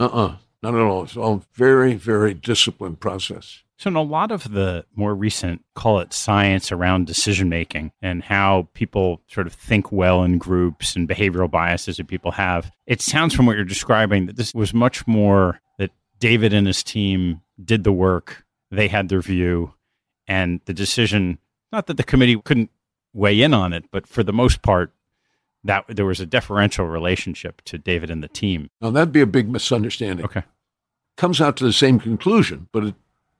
Uh 0.00 0.06
uh-uh, 0.06 0.26
uh, 0.26 0.36
not 0.62 0.74
at 0.74 0.80
all. 0.80 1.04
It's 1.04 1.16
all 1.16 1.44
very, 1.52 1.94
very 1.94 2.32
disciplined 2.32 2.98
process. 3.00 3.63
So, 3.76 3.88
in 3.88 3.96
a 3.96 4.02
lot 4.02 4.30
of 4.30 4.52
the 4.52 4.84
more 4.94 5.14
recent, 5.14 5.64
call 5.74 5.98
it 5.98 6.12
science 6.12 6.70
around 6.70 7.06
decision 7.06 7.48
making 7.48 7.90
and 8.00 8.22
how 8.22 8.68
people 8.72 9.20
sort 9.26 9.46
of 9.46 9.52
think 9.52 9.90
well 9.90 10.22
in 10.22 10.38
groups 10.38 10.94
and 10.94 11.08
behavioral 11.08 11.50
biases 11.50 11.96
that 11.96 12.06
people 12.06 12.30
have, 12.32 12.70
it 12.86 13.00
sounds 13.00 13.34
from 13.34 13.46
what 13.46 13.56
you're 13.56 13.64
describing 13.64 14.26
that 14.26 14.36
this 14.36 14.54
was 14.54 14.72
much 14.72 15.06
more 15.06 15.60
that 15.78 15.90
David 16.20 16.54
and 16.54 16.66
his 16.66 16.84
team 16.84 17.40
did 17.62 17.84
the 17.84 17.92
work, 17.92 18.44
they 18.70 18.88
had 18.88 19.08
their 19.08 19.20
view, 19.20 19.74
and 20.28 20.60
the 20.66 20.74
decision, 20.74 21.38
not 21.72 21.86
that 21.88 21.96
the 21.96 22.04
committee 22.04 22.40
couldn't 22.44 22.70
weigh 23.12 23.40
in 23.40 23.52
on 23.52 23.72
it, 23.72 23.84
but 23.90 24.06
for 24.06 24.22
the 24.22 24.32
most 24.32 24.62
part, 24.62 24.92
that 25.64 25.84
there 25.88 26.06
was 26.06 26.20
a 26.20 26.26
deferential 26.26 26.86
relationship 26.86 27.62
to 27.62 27.78
David 27.78 28.10
and 28.10 28.22
the 28.22 28.28
team. 28.28 28.70
Now, 28.80 28.90
that'd 28.90 29.12
be 29.12 29.20
a 29.20 29.26
big 29.26 29.48
misunderstanding. 29.48 30.24
Okay. 30.24 30.42
Comes 31.16 31.40
out 31.40 31.56
to 31.56 31.64
the 31.64 31.72
same 31.72 31.98
conclusion, 31.98 32.68
but 32.72 32.84
it 32.84 32.94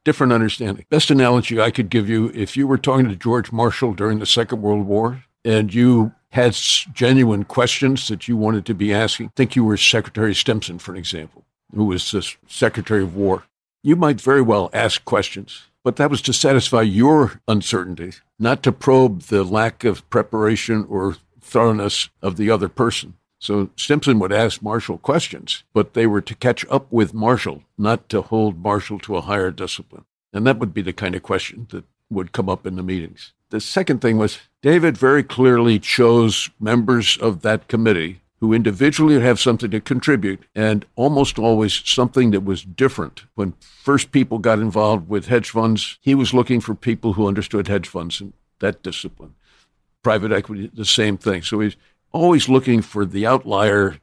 different 0.04 0.32
understanding. 0.32 0.84
Best 0.90 1.10
analogy 1.10 1.60
I 1.60 1.70
could 1.70 1.90
give 1.90 2.08
you 2.08 2.30
if 2.34 2.56
you 2.56 2.66
were 2.66 2.78
talking 2.78 3.08
to 3.08 3.16
George 3.16 3.50
Marshall 3.50 3.94
during 3.94 4.18
the 4.18 4.26
Second 4.26 4.62
World 4.62 4.86
War 4.86 5.24
and 5.44 5.72
you 5.72 6.12
had 6.30 6.52
genuine 6.52 7.44
questions 7.44 8.08
that 8.08 8.26
you 8.26 8.36
wanted 8.36 8.66
to 8.66 8.74
be 8.74 8.92
asking, 8.92 9.30
think 9.30 9.54
you 9.54 9.64
were 9.64 9.76
Secretary 9.76 10.34
Stimson, 10.34 10.78
for 10.78 10.92
an 10.92 10.98
example, 10.98 11.44
who 11.74 11.84
was 11.84 12.10
the 12.10 12.28
Secretary 12.48 13.02
of 13.02 13.14
War. 13.14 13.44
You 13.82 13.94
might 13.96 14.20
very 14.20 14.42
well 14.42 14.70
ask 14.72 15.04
questions, 15.04 15.64
but 15.84 15.96
that 15.96 16.10
was 16.10 16.22
to 16.22 16.32
satisfy 16.32 16.82
your 16.82 17.40
uncertainty, 17.46 18.14
not 18.38 18.62
to 18.64 18.72
probe 18.72 19.22
the 19.22 19.44
lack 19.44 19.84
of 19.84 20.08
preparation 20.10 20.86
or 20.88 21.18
thoroughness 21.40 22.08
of 22.22 22.36
the 22.36 22.50
other 22.50 22.68
person. 22.68 23.14
So 23.44 23.68
Stimson 23.76 24.18
would 24.20 24.32
ask 24.32 24.62
Marshall 24.62 24.96
questions, 24.96 25.64
but 25.74 25.92
they 25.92 26.06
were 26.06 26.22
to 26.22 26.34
catch 26.34 26.64
up 26.70 26.90
with 26.90 27.12
Marshall, 27.12 27.62
not 27.76 28.08
to 28.08 28.22
hold 28.22 28.56
Marshall 28.56 28.98
to 29.00 29.18
a 29.18 29.20
higher 29.20 29.50
discipline. 29.50 30.06
And 30.32 30.46
that 30.46 30.58
would 30.58 30.72
be 30.72 30.80
the 30.80 30.94
kind 30.94 31.14
of 31.14 31.22
question 31.22 31.66
that 31.68 31.84
would 32.08 32.32
come 32.32 32.48
up 32.48 32.66
in 32.66 32.76
the 32.76 32.82
meetings. 32.82 33.34
The 33.50 33.60
second 33.60 34.00
thing 34.00 34.16
was 34.16 34.38
David 34.62 34.96
very 34.96 35.22
clearly 35.22 35.78
chose 35.78 36.48
members 36.58 37.18
of 37.18 37.42
that 37.42 37.68
committee 37.68 38.22
who 38.40 38.54
individually 38.54 39.20
have 39.20 39.38
something 39.38 39.70
to 39.72 39.80
contribute 39.80 40.44
and 40.54 40.86
almost 40.96 41.38
always 41.38 41.82
something 41.84 42.30
that 42.30 42.46
was 42.46 42.62
different. 42.62 43.24
When 43.34 43.52
first 43.60 44.10
people 44.10 44.38
got 44.38 44.58
involved 44.58 45.06
with 45.06 45.26
hedge 45.26 45.50
funds, 45.50 45.98
he 46.00 46.14
was 46.14 46.32
looking 46.32 46.62
for 46.62 46.74
people 46.74 47.12
who 47.12 47.28
understood 47.28 47.68
hedge 47.68 47.88
funds 47.88 48.22
and 48.22 48.32
that 48.60 48.82
discipline. 48.82 49.34
Private 50.02 50.32
equity, 50.32 50.70
the 50.72 50.86
same 50.86 51.18
thing. 51.18 51.42
So 51.42 51.60
he's 51.60 51.76
always 52.14 52.48
looking 52.48 52.80
for 52.80 53.04
the 53.04 53.26
outlier 53.26 53.98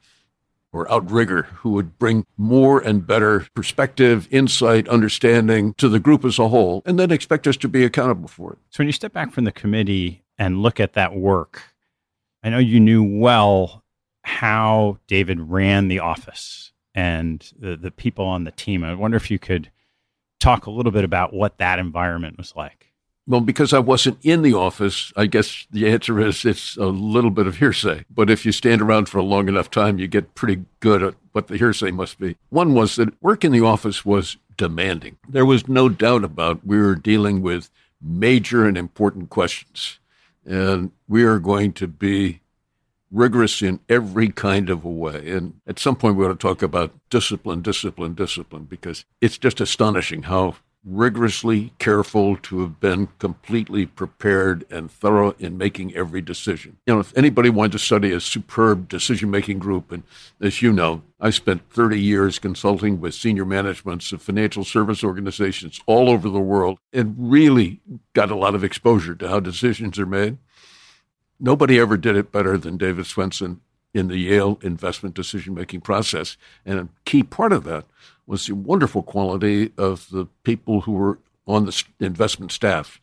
or 0.74 0.90
outrigger 0.92 1.44
who 1.44 1.72
would 1.72 1.98
bring 1.98 2.26
more 2.38 2.80
and 2.80 3.08
better 3.08 3.48
perspective, 3.56 4.28
insight, 4.32 4.88
understanding 4.88 5.74
to 5.76 5.90
the 5.90 6.00
group 6.00 6.24
as 6.24 6.40
a 6.40 6.48
whole, 6.50 6.82
and 6.86 7.00
then 7.00 7.12
expect 7.12 7.48
us 7.48 7.58
to 7.58 7.68
be 7.68 7.84
accountable 7.84 8.28
for 8.28 8.54
it. 8.54 8.60
So 8.70 8.80
when 8.80 8.88
you 8.88 8.94
step 8.94 9.14
back 9.14 9.32
from 9.32 9.46
the 9.46 9.52
committee 9.52 10.24
and 10.38 10.62
look 10.62 10.80
at 10.80 10.94
that 10.94 11.16
work, 11.16 11.64
I 12.44 12.50
know 12.50 12.58
you 12.58 12.80
knew 12.80 13.04
well 13.04 13.84
how 14.24 14.98
David 15.08 15.40
ran 15.40 15.88
the 15.88 16.00
office 16.00 16.72
and 16.94 17.52
the, 17.58 17.76
the 17.76 17.92
people 17.92 18.26
on 18.26 18.44
the 18.44 18.52
team. 18.52 18.84
I 18.84 18.94
wonder 18.94 19.18
if 19.18 19.32
you 19.32 19.40
could 19.40 19.72
talk 20.40 20.66
a 20.66 20.72
little 20.72 20.92
bit 20.92 21.04
about 21.04 21.34
what 21.34 21.58
that 21.58 21.80
environment 21.80 22.38
was 22.38 22.54
like. 22.56 22.91
Well, 23.32 23.40
because 23.40 23.72
I 23.72 23.80
wasn't 23.80 24.18
in 24.24 24.42
the 24.42 24.56
office, 24.56 25.14
I 25.16 25.26
guess 25.26 25.66
the 25.72 25.90
answer 25.90 26.20
is 26.20 26.44
it's 26.44 26.76
a 26.76 26.88
little 26.88 27.32
bit 27.32 27.48
of 27.48 27.60
hearsay. 27.60 28.04
But 28.14 28.30
if 28.30 28.46
you 28.46 28.52
stand 28.52 28.82
around 28.82 29.08
for 29.08 29.20
a 29.20 29.24
long 29.24 29.48
enough 29.48 29.72
time, 29.72 30.00
you 30.00 30.10
get 30.10 30.36
pretty 30.36 30.66
good 30.82 31.02
at 31.02 31.14
what 31.32 31.48
the 31.48 31.56
hearsay 31.56 31.92
must 31.92 32.20
be. 32.20 32.36
One 32.50 32.74
was 32.74 32.98
that 32.98 33.14
work 33.24 33.46
in 33.46 33.54
the 33.54 33.62
office 33.62 34.04
was 34.04 34.36
demanding. 34.58 35.16
There 35.30 35.46
was 35.46 35.70
no 35.70 35.88
doubt 35.88 36.26
about 36.26 36.68
we 36.68 36.78
were 36.78 36.94
dealing 36.94 37.42
with 37.42 37.70
major 38.02 38.66
and 38.66 38.78
important 38.78 39.30
questions. 39.30 40.00
And 40.46 40.92
we 41.08 41.24
are 41.24 41.40
going 41.40 41.72
to 41.74 41.88
be 41.88 42.42
rigorous 43.12 43.62
in 43.62 43.80
every 43.88 44.28
kind 44.28 44.70
of 44.70 44.84
a 44.84 44.90
way. 44.90 45.32
And 45.32 45.54
at 45.66 45.80
some 45.80 45.96
point, 45.96 46.18
we 46.18 46.26
want 46.26 46.38
to 46.38 46.48
talk 46.48 46.62
about 46.62 46.92
discipline, 47.10 47.62
discipline, 47.62 48.14
discipline, 48.14 48.66
because 48.66 49.06
it's 49.22 49.38
just 49.38 49.62
astonishing 49.62 50.24
how 50.24 50.56
rigorously 50.84 51.74
careful 51.78 52.36
to 52.38 52.62
have 52.62 52.80
been 52.80 53.08
completely 53.20 53.86
prepared 53.86 54.66
and 54.70 54.90
thorough 54.90 55.36
in 55.38 55.58
making 55.58 55.96
every 55.96 56.22
decision. 56.22 56.78
You 56.88 56.96
know, 56.96 57.00
if 57.00 57.16
anybody 57.16 57.50
wanted 57.50 57.74
to 57.74 57.80
study 57.80 58.12
a 58.12 58.20
superb 58.20 58.90
decision 58.90 59.30
making 59.30 59.60
group, 59.60 59.92
and 59.92 60.04
as 60.42 60.62
you 60.62 60.72
know, 60.72 61.04
I 61.20 61.30
spent 61.30 61.70
30 61.70 62.00
years 62.00 62.40
consulting 62.40 63.00
with 63.00 63.14
senior 63.14 63.46
managements 63.46 64.12
of 64.12 64.24
financial 64.24 64.64
service 64.64 65.04
organizations 65.04 65.80
all 65.86 66.10
over 66.10 66.30
the 66.30 66.40
world 66.40 66.80
and 66.92 67.16
really 67.18 67.80
got 68.14 68.32
a 68.32 68.36
lot 68.36 68.56
of 68.56 68.64
exposure 68.64 69.14
to 69.16 69.28
how 69.28 69.40
decisions 69.40 70.00
are 70.00 70.08
made. 70.08 70.40
Nobody 71.40 71.80
ever 71.80 71.96
did 71.98 72.16
it 72.16 72.32
better 72.32 72.58
than 72.58 72.78
David 72.78 73.06
Swensen 73.06 73.60
in 73.94 74.08
the 74.08 74.18
Yale 74.18 74.58
investment 74.62 75.16
decision 75.16 75.54
making 75.54 75.82
process. 75.82 76.38
And 76.66 76.80
a 76.80 76.90
key 77.06 77.24
part 77.24 77.54
of 77.54 77.66
that 77.66 77.86
was 78.32 78.48
the 78.48 78.56
wonderful 78.56 79.04
quality 79.04 79.74
of 79.78 80.10
the 80.10 80.26
people 80.44 80.82
who 80.82 80.94
were 80.94 81.20
on 81.46 81.66
the 81.66 81.84
investment 82.00 82.50
staff. 82.50 83.02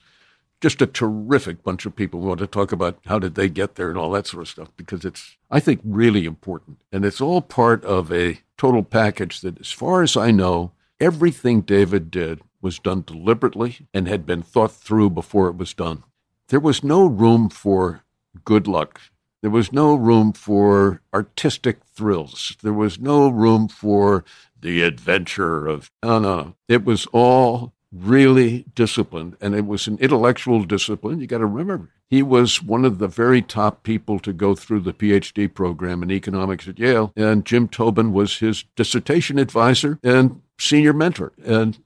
Just 0.63 0.81
a 0.81 0.87
terrific 0.87 1.63
bunch 1.63 1.85
of 1.85 1.95
people. 1.95 2.19
We 2.19 2.29
want 2.29 2.41
to 2.41 2.47
talk 2.47 2.73
about 2.73 2.99
how 3.05 3.19
did 3.19 3.35
they 3.35 3.51
get 3.51 3.75
there 3.75 3.91
and 3.91 3.99
all 3.99 4.11
that 4.13 4.27
sort 4.27 4.45
of 4.45 4.49
stuff 4.49 4.71
because 4.75 5.05
it's, 5.05 5.37
I 5.51 5.61
think, 5.61 5.83
really 5.85 6.25
important. 6.25 6.81
And 6.91 7.05
it's 7.05 7.21
all 7.21 7.43
part 7.43 7.85
of 7.85 8.11
a 8.11 8.41
total 8.57 8.83
package 8.83 9.43
that, 9.43 9.61
as 9.61 9.71
far 9.71 10.03
as 10.03 10.17
I 10.17 10.31
know, 10.31 10.73
everything 10.99 11.61
David 11.61 12.11
did 12.11 12.41
was 12.63 12.79
done 12.79 13.05
deliberately 13.07 13.87
and 13.93 14.09
had 14.09 14.25
been 14.25 14.43
thought 14.43 14.73
through 14.73 15.11
before 15.11 15.49
it 15.49 15.59
was 15.59 15.75
done. 15.75 16.05
There 16.49 16.59
was 16.59 16.83
no 16.83 17.05
room 17.07 17.51
for 17.51 18.03
good 18.47 18.67
luck. 18.67 18.99
There 19.43 19.51
was 19.51 19.73
no 19.73 19.95
room 19.95 20.33
for 20.33 21.01
artistic 21.15 21.85
thrills. 21.85 22.57
There 22.63 22.73
was 22.73 22.99
no 22.99 23.29
room 23.29 23.69
for 23.69 24.25
the 24.61 24.83
adventure 24.83 25.67
of, 25.67 25.91
no, 26.03 26.19
no. 26.19 26.55
It 26.69 26.85
was 26.85 27.07
all 27.13 27.73
really 27.93 28.67
disciplined, 28.75 29.37
and 29.41 29.55
it 29.55 29.67
was 29.67 29.87
an 29.87 29.99
intellectual 29.99 30.65
discipline. 30.65 31.21
You 31.21 31.27
got 31.27 31.39
to 31.39 31.47
remember, 31.47 31.91
he 32.11 32.23
was 32.23 32.63
one 32.63 32.85
of 32.85 32.99
the 32.99 33.09
very 33.09 33.43
top 33.43 33.83
people 33.83 34.19
to 34.21 34.33
go 34.33 34.55
through 34.55 34.81
the 34.81 34.93
PhD 34.93 35.53
program 35.53 36.03
in 36.03 36.11
economics 36.11 36.69
at 36.69 36.79
Yale, 36.79 37.13
and 37.17 37.45
Jim 37.45 37.69
Tobin 37.69 38.13
was 38.13 38.39
his 38.39 38.65
dissertation 38.77 39.39
advisor 39.39 39.99
and 40.03 40.41
senior 40.59 40.93
mentor. 40.93 41.33
And 41.45 41.79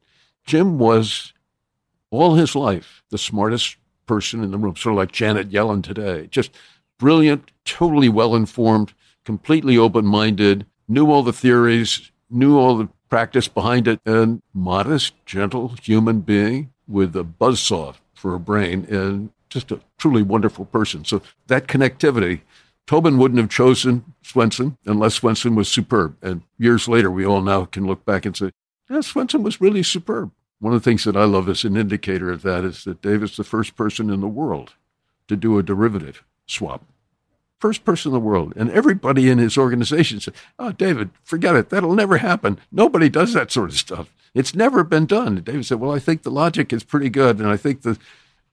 Jim 0.45 0.79
was 0.79 1.33
all 2.11 2.35
his 2.35 2.55
life 2.55 3.03
the 3.11 3.19
smartest 3.19 3.77
person 4.07 4.43
in 4.43 4.51
the 4.51 4.59
room, 4.59 4.77
sort 4.77 4.95
of 4.95 4.99
like 4.99 5.13
Janet 5.13 5.51
Yellen 5.51 5.83
today. 5.83 6.29
Just 6.31 6.51
brilliant, 6.99 7.51
totally 7.65 8.09
well 8.09 8.35
informed, 8.35 8.93
completely 9.25 9.77
open 9.79 10.05
minded, 10.05 10.67
knew 10.89 11.11
all 11.11 11.23
the 11.23 11.33
theories, 11.33 12.12
knew 12.33 12.59
all 12.59 12.77
the 12.77 12.89
practice 13.09 13.47
behind 13.47 13.87
it, 13.87 14.01
and 14.07 14.41
modest, 14.55 15.15
gentle 15.27 15.75
human 15.83 16.21
being 16.21 16.73
with 16.89 17.15
a 17.15 17.25
buzzsaw 17.25 17.95
for 18.15 18.35
a 18.35 18.41
brain 18.41 18.87
and 18.89 19.31
just 19.51 19.71
a 19.71 19.81
truly 19.99 20.23
wonderful 20.23 20.65
person. 20.65 21.05
So 21.05 21.21
that 21.49 21.67
connectivity, 21.67 22.41
Tobin 22.87 23.19
wouldn't 23.19 23.41
have 23.41 23.51
chosen 23.51 24.15
Swensen 24.25 24.79
unless 24.87 25.21
Swensen 25.21 25.55
was 25.55 25.69
superb. 25.69 26.17
And 26.23 26.43
years 26.59 26.89
later, 26.89 27.11
we 27.11 27.27
all 27.27 27.43
now 27.43 27.67
can 27.67 27.87
look 27.87 28.05
back 28.05 28.25
and 28.25 28.37
say, 28.37 28.51
yeah, 28.89 28.99
Swensen 28.99 29.43
was 29.43 29.61
really 29.61 29.83
superb. 29.83 30.31
One 30.59 30.73
of 30.73 30.83
the 30.83 30.91
things 30.91 31.05
that 31.05 31.17
I 31.17 31.25
love 31.25 31.49
as 31.49 31.65
an 31.65 31.77
indicator 31.77 32.31
of 32.31 32.43
that 32.43 32.65
is 32.65 32.85
that 32.85 33.03
David's 33.03 33.37
the 33.37 33.45
first 33.45 33.77
person 33.77 34.09
in 34.09 34.21
the 34.21 34.29
world 34.29 34.75
to 35.29 35.37
do 35.37 35.59
a 35.59 35.63
derivative 35.63 36.25
swap 36.47 36.85
first 37.63 37.85
person 37.85 38.11
in 38.11 38.13
the 38.15 38.21
world. 38.21 38.53
And 38.57 38.71
everybody 38.73 39.31
in 39.31 39.39
his 39.39 39.57
organization 39.57 40.19
said, 40.19 40.35
Oh, 40.59 40.73
David, 40.73 41.11
forget 41.23 41.55
it. 41.55 41.71
That'll 41.71 41.95
never 41.95 42.19
happen. 42.19 42.59
Nobody 42.73 43.09
does 43.09 43.33
that 43.35 43.53
sort 43.53 43.71
of 43.71 43.77
stuff. 43.77 44.13
It's 44.35 44.53
never 44.53 44.83
been 44.83 45.07
done. 45.07 45.37
And 45.37 45.45
David 45.45 45.65
said, 45.65 45.79
Well, 45.79 45.95
I 45.95 46.01
think 46.01 46.23
the 46.23 46.31
logic 46.31 46.73
is 46.73 46.83
pretty 46.83 47.09
good. 47.09 47.39
And 47.39 47.47
I 47.49 47.57
think 47.57 47.83
the 47.83 47.97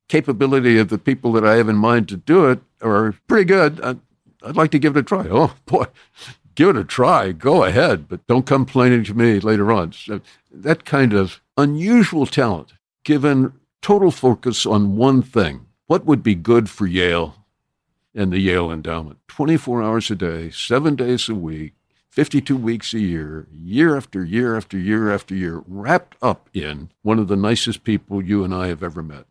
capability 0.10 0.78
of 0.78 0.89
the 0.89 1.00
people 1.00 1.32
that 1.34 1.43
I 1.43 1.56
have 1.56 1.67
in 1.67 1.76
mind 1.76 2.08
to 2.10 2.17
do 2.17 2.45
it 2.45 2.60
are 2.84 3.15
pretty 3.28 3.45
good. 3.45 3.82
I'd, 3.82 4.00
I'd 4.43 4.56
like 4.56 4.69
to 4.72 4.80
give 4.80 4.95
it 4.95 5.00
a 5.00 5.04
try. 5.04 5.26
Oh, 5.28 5.56
boy, 5.65 5.86
give 6.54 6.69
it 6.69 6.78
a 6.78 6.84
try. 6.84 7.32
Go 7.32 7.63
ahead, 7.63 8.08
but 8.08 8.26
don't 8.28 8.45
come 8.45 8.63
complaining 8.63 9.04
to 9.06 9.15
me 9.15 9.39
later 9.39 9.72
on. 9.72 9.91
So 9.91 10.22
that 10.52 10.86
kind 10.86 11.13
of 11.13 11.41
unusual 11.58 12.28
talent, 12.28 12.74
given 13.04 13.54
total 13.82 14.12
focus 14.12 14.67
on 14.67 14.98
one 14.98 15.24
thing. 15.24 15.65
What 15.88 16.06
would 16.06 16.22
be 16.22 16.36
good 16.36 16.69
for 16.69 16.86
Yale 16.86 17.38
and 18.13 18.32
the 18.32 18.39
Yale 18.39 18.72
Endowment. 18.72 19.19
24 19.28 19.84
hours 19.84 20.12
a 20.12 20.15
day, 20.15 20.50
seven 20.50 20.95
days 20.95 21.30
a 21.30 21.36
week, 21.36 21.74
52 22.10 22.58
weeks 22.58 22.93
a 22.93 23.00
year, 23.00 23.48
year 23.52 23.95
after 23.95 24.26
year 24.26 24.58
after 24.58 24.78
year 24.78 25.13
after 25.13 25.36
year, 25.36 25.63
wrapped 25.67 26.15
up 26.22 26.50
in 26.54 26.89
one 27.02 27.19
of 27.19 27.28
the 27.28 27.36
nicest 27.36 27.84
people 27.84 28.22
you 28.22 28.43
and 28.43 28.54
I 28.54 28.67
have 28.67 28.84
ever 28.84 29.04
met. 29.04 29.26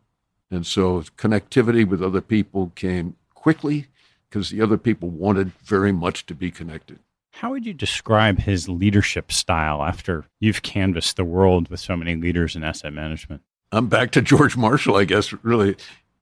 And 0.49 0.65
so 0.65 1.01
connectivity 1.17 1.87
with 1.87 2.01
other 2.01 2.21
people 2.21 2.71
came 2.75 3.15
quickly 3.33 3.87
because 4.29 4.49
the 4.49 4.61
other 4.61 4.77
people 4.77 5.09
wanted 5.09 5.51
very 5.63 5.91
much 5.91 6.25
to 6.27 6.35
be 6.35 6.51
connected. 6.51 6.99
How 7.31 7.51
would 7.51 7.65
you 7.65 7.73
describe 7.73 8.39
his 8.39 8.67
leadership 8.67 9.31
style 9.31 9.83
after 9.83 10.25
you've 10.39 10.61
canvassed 10.61 11.15
the 11.15 11.23
world 11.23 11.69
with 11.69 11.79
so 11.79 11.95
many 11.95 12.15
leaders 12.15 12.55
in 12.55 12.63
asset 12.63 12.93
management? 12.93 13.41
I'm 13.71 13.87
back 13.87 14.11
to 14.11 14.21
George 14.21 14.57
Marshall, 14.57 14.95
I 14.95 15.05
guess, 15.05 15.31
really. 15.43 15.75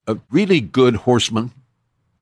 A 0.05 0.17
really 0.29 0.61
good 0.61 0.95
horseman, 0.95 1.51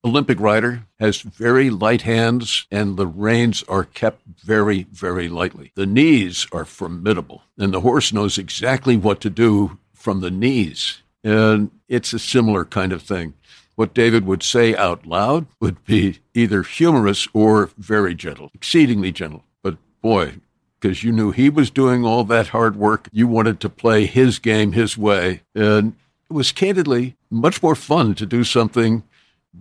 Olympic 0.06 0.40
rider 0.40 0.84
has 1.00 1.22
very 1.22 1.72
light 1.72 2.04
hands 2.04 2.68
and 2.70 2.96
the 2.96 3.08
reins 3.08 3.64
are 3.68 3.84
kept 3.84 4.22
very, 4.44 4.84
very 4.92 5.28
lightly. 5.28 5.72
The 5.74 5.88
knees 5.88 6.46
are 6.52 6.64
formidable 6.64 7.42
and 7.58 7.74
the 7.74 7.82
horse 7.82 8.14
knows 8.14 8.38
exactly 8.38 8.98
what 8.98 9.20
to 9.22 9.32
do 9.32 9.80
from 9.94 10.22
the 10.22 10.30
knees. 10.30 11.02
And 11.24 11.72
it's 11.88 12.14
a 12.14 12.20
similar 12.20 12.66
kind 12.66 12.94
of 12.94 13.02
thing. 13.02 13.34
What 13.74 13.96
David 13.96 14.28
would 14.28 14.44
say 14.44 14.76
out 14.76 15.08
loud 15.08 15.48
would 15.60 15.84
be 15.86 16.20
either 16.36 16.62
humorous 16.62 17.28
or 17.34 17.72
very 17.76 18.14
gentle, 18.14 18.52
exceedingly 18.54 19.12
gentle. 19.12 19.44
But 19.64 19.78
boy, 20.04 20.36
because 20.80 21.04
you 21.04 21.12
knew 21.12 21.32
he 21.32 21.50
was 21.50 21.72
doing 21.72 22.06
all 22.06 22.24
that 22.26 22.50
hard 22.50 22.76
work. 22.76 23.10
You 23.12 23.28
wanted 23.28 23.60
to 23.62 23.70
play 23.70 24.06
his 24.06 24.38
game 24.38 24.74
his 24.74 25.00
way. 25.00 25.42
And 25.56 25.96
it 26.30 26.34
was 26.34 26.52
candidly 26.52 27.18
much 27.32 27.64
more 27.64 27.76
fun 27.76 28.14
to 28.16 28.28
do 28.28 28.44
something 28.44 29.04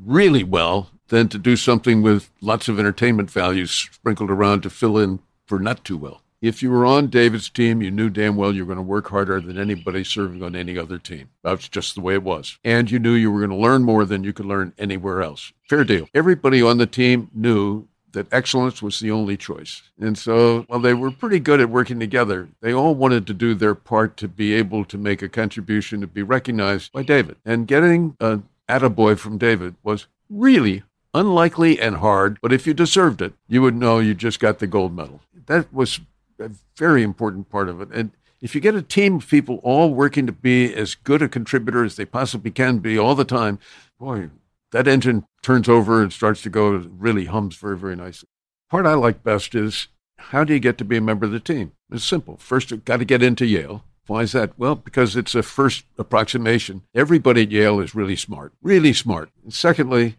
really 0.05 0.45
well 0.45 0.91
than 1.09 1.29
to 1.29 1.39
do 1.39 1.57
something 1.57 2.03
with 2.03 2.31
lots 2.41 2.69
of 2.69 2.79
entertainment 2.79 3.31
values 3.31 3.71
sprinkled 3.71 4.31
around 4.31 4.63
to 4.63 4.71
fill 4.71 4.99
in 4.99 5.21
for 5.47 5.59
not 5.59 5.85
too 5.85 5.97
well. 5.97 6.23
If 6.41 6.63
you 6.63 6.71
were 6.71 6.85
on 6.85 7.07
David's 7.07 7.49
team, 7.49 7.81
you 7.81 7.91
knew 7.91 8.11
damn 8.11 8.37
well 8.37 8.55
you 8.55 8.67
were 8.67 8.75
going 8.75 8.85
to 8.85 8.91
work 8.91 9.09
harder 9.09 9.41
than 9.41 9.59
anybody 9.59 10.05
serving 10.05 10.43
on 10.43 10.55
any 10.55 10.77
other 10.77 10.99
team. 10.99 11.31
That's 11.43 11.69
just 11.69 11.95
the 11.95 12.03
way 12.03 12.15
it 12.15 12.23
was. 12.23 12.59
And 12.63 12.91
you 12.91 12.99
knew 12.99 13.15
you 13.15 13.31
were 13.31 13.41
going 13.41 13.51
to 13.51 13.57
learn 13.57 13.83
more 13.83 14.05
than 14.05 14.25
you 14.25 14.35
could 14.35 14.45
learn 14.45 14.75
anywhere 14.77 15.23
else. 15.23 15.55
Fair 15.71 15.85
deal. 15.85 16.07
Everybody 16.15 16.61
on 16.61 16.77
the 16.77 16.87
team 16.87 17.31
knew 17.33 17.89
that 18.13 18.33
excellence 18.33 18.83
was 18.83 19.01
the 19.01 19.11
only 19.11 19.37
choice. 19.37 19.83
And 20.01 20.17
so, 20.17 20.63
while 20.69 20.81
they 20.81 20.95
were 20.95 21.11
pretty 21.11 21.41
good 21.41 21.61
at 21.61 21.71
working 21.71 21.99
together, 21.99 22.49
they 22.61 22.73
all 22.73 22.95
wanted 22.95 23.27
to 23.27 23.35
do 23.35 23.55
their 23.55 23.75
part 23.75 24.17
to 24.19 24.29
be 24.29 24.55
able 24.55 24.85
to 24.87 24.97
make 24.99 25.23
a 25.23 25.29
contribution 25.29 26.01
to 26.01 26.07
be 26.07 26.23
recognized 26.23 26.93
by 26.93 27.03
David. 27.03 27.37
And 27.45 27.67
getting 27.67 28.17
an 28.21 28.45
attaboy 28.69 29.19
from 29.19 29.39
David 29.39 29.77
was 29.83 30.07
really 30.29 30.83
unlikely 31.13 31.81
and 31.81 31.97
hard, 31.97 32.39
but 32.43 32.53
if 32.53 32.67
you 32.67 32.75
deserved 32.75 33.23
it, 33.23 33.35
you 33.49 33.63
would 33.63 33.77
know 33.77 33.99
you 33.99 34.15
just 34.15 34.41
got 34.41 34.59
the 34.59 34.67
gold 34.67 34.95
medal. 34.95 35.21
That 35.47 35.73
was 35.73 36.01
a 36.39 36.51
very 36.77 37.03
important 37.03 37.49
part 37.49 37.69
of 37.69 37.81
it. 37.81 37.89
And 37.93 38.11
if 38.41 38.55
you 38.55 38.61
get 38.61 38.75
a 38.75 38.83
team 38.83 39.17
of 39.17 39.29
people 39.29 39.61
all 39.63 39.95
working 39.95 40.27
to 40.27 40.33
be 40.33 40.75
as 40.75 40.95
good 40.95 41.23
a 41.23 41.29
contributor 41.29 41.85
as 41.85 41.97
they 41.97 42.05
possibly 42.05 42.51
can 42.51 42.79
be 42.79 42.99
all 42.99 43.15
the 43.15 43.25
time, 43.25 43.59
boy, 43.99 44.31
that 44.73 44.89
engine 44.89 45.25
turns 45.43 45.69
over 45.69 46.03
and 46.03 46.13
starts 46.13 46.43
to 46.43 46.51
go, 46.51 46.71
really 46.71 47.27
hums 47.27 47.57
very, 47.57 47.79
very 47.79 47.97
nicely. 47.97 48.29
Part 48.69 48.87
I 48.87 48.95
like 48.95 49.23
best 49.23 49.55
is 49.55 49.89
how 50.19 50.43
do 50.43 50.53
you 50.53 50.61
get 50.61 50.79
to 50.79 50.85
be 50.85 50.97
a 50.97 51.01
member 51.01 51.27
of 51.27 51.33
the 51.33 51.41
team? 51.41 51.73
It's 51.91 52.05
simple. 52.05 52.37
First, 52.39 52.71
you've 52.71 52.85
got 52.85 52.97
to 52.97 53.05
get 53.05 53.23
into 53.23 53.47
Yale. 53.47 53.85
Why 54.07 54.23
is 54.23 54.33
that? 54.33 54.59
Well, 54.59 54.75
because 54.75 55.17
it's 55.17 55.35
a 55.35 55.43
first 55.43 55.85
approximation. 55.99 56.83
Everybody 56.95 57.43
at 57.43 57.51
Yale 57.51 57.81
is 57.81 57.95
really 57.95 58.17
smart, 58.17 58.53
really 58.63 58.93
smart. 58.93 59.31
And 59.43 59.53
secondly, 59.53 60.17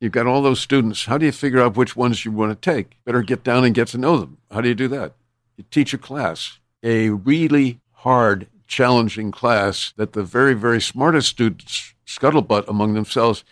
you've 0.00 0.12
got 0.12 0.26
all 0.26 0.42
those 0.42 0.60
students. 0.60 1.06
How 1.06 1.18
do 1.18 1.26
you 1.26 1.32
figure 1.32 1.60
out 1.60 1.76
which 1.76 1.96
ones 1.96 2.24
you 2.24 2.32
want 2.32 2.50
to 2.60 2.72
take? 2.72 3.02
Better 3.04 3.22
get 3.22 3.42
down 3.42 3.64
and 3.64 3.74
get 3.74 3.88
to 3.88 3.98
know 3.98 4.18
them. 4.18 4.38
How 4.50 4.60
do 4.60 4.68
you 4.68 4.74
do 4.74 4.88
that? 4.88 5.14
You 5.56 5.64
teach 5.70 5.94
a 5.94 5.98
class, 5.98 6.58
a 6.82 7.10
really 7.10 7.80
hard, 7.92 8.48
challenging 8.66 9.30
class 9.30 9.92
that 9.96 10.12
the 10.12 10.22
very, 10.22 10.54
very 10.54 10.80
smartest 10.80 11.28
students 11.28 11.94
scuttlebutt 12.06 12.68
among 12.68 12.94
themselves 12.94 13.44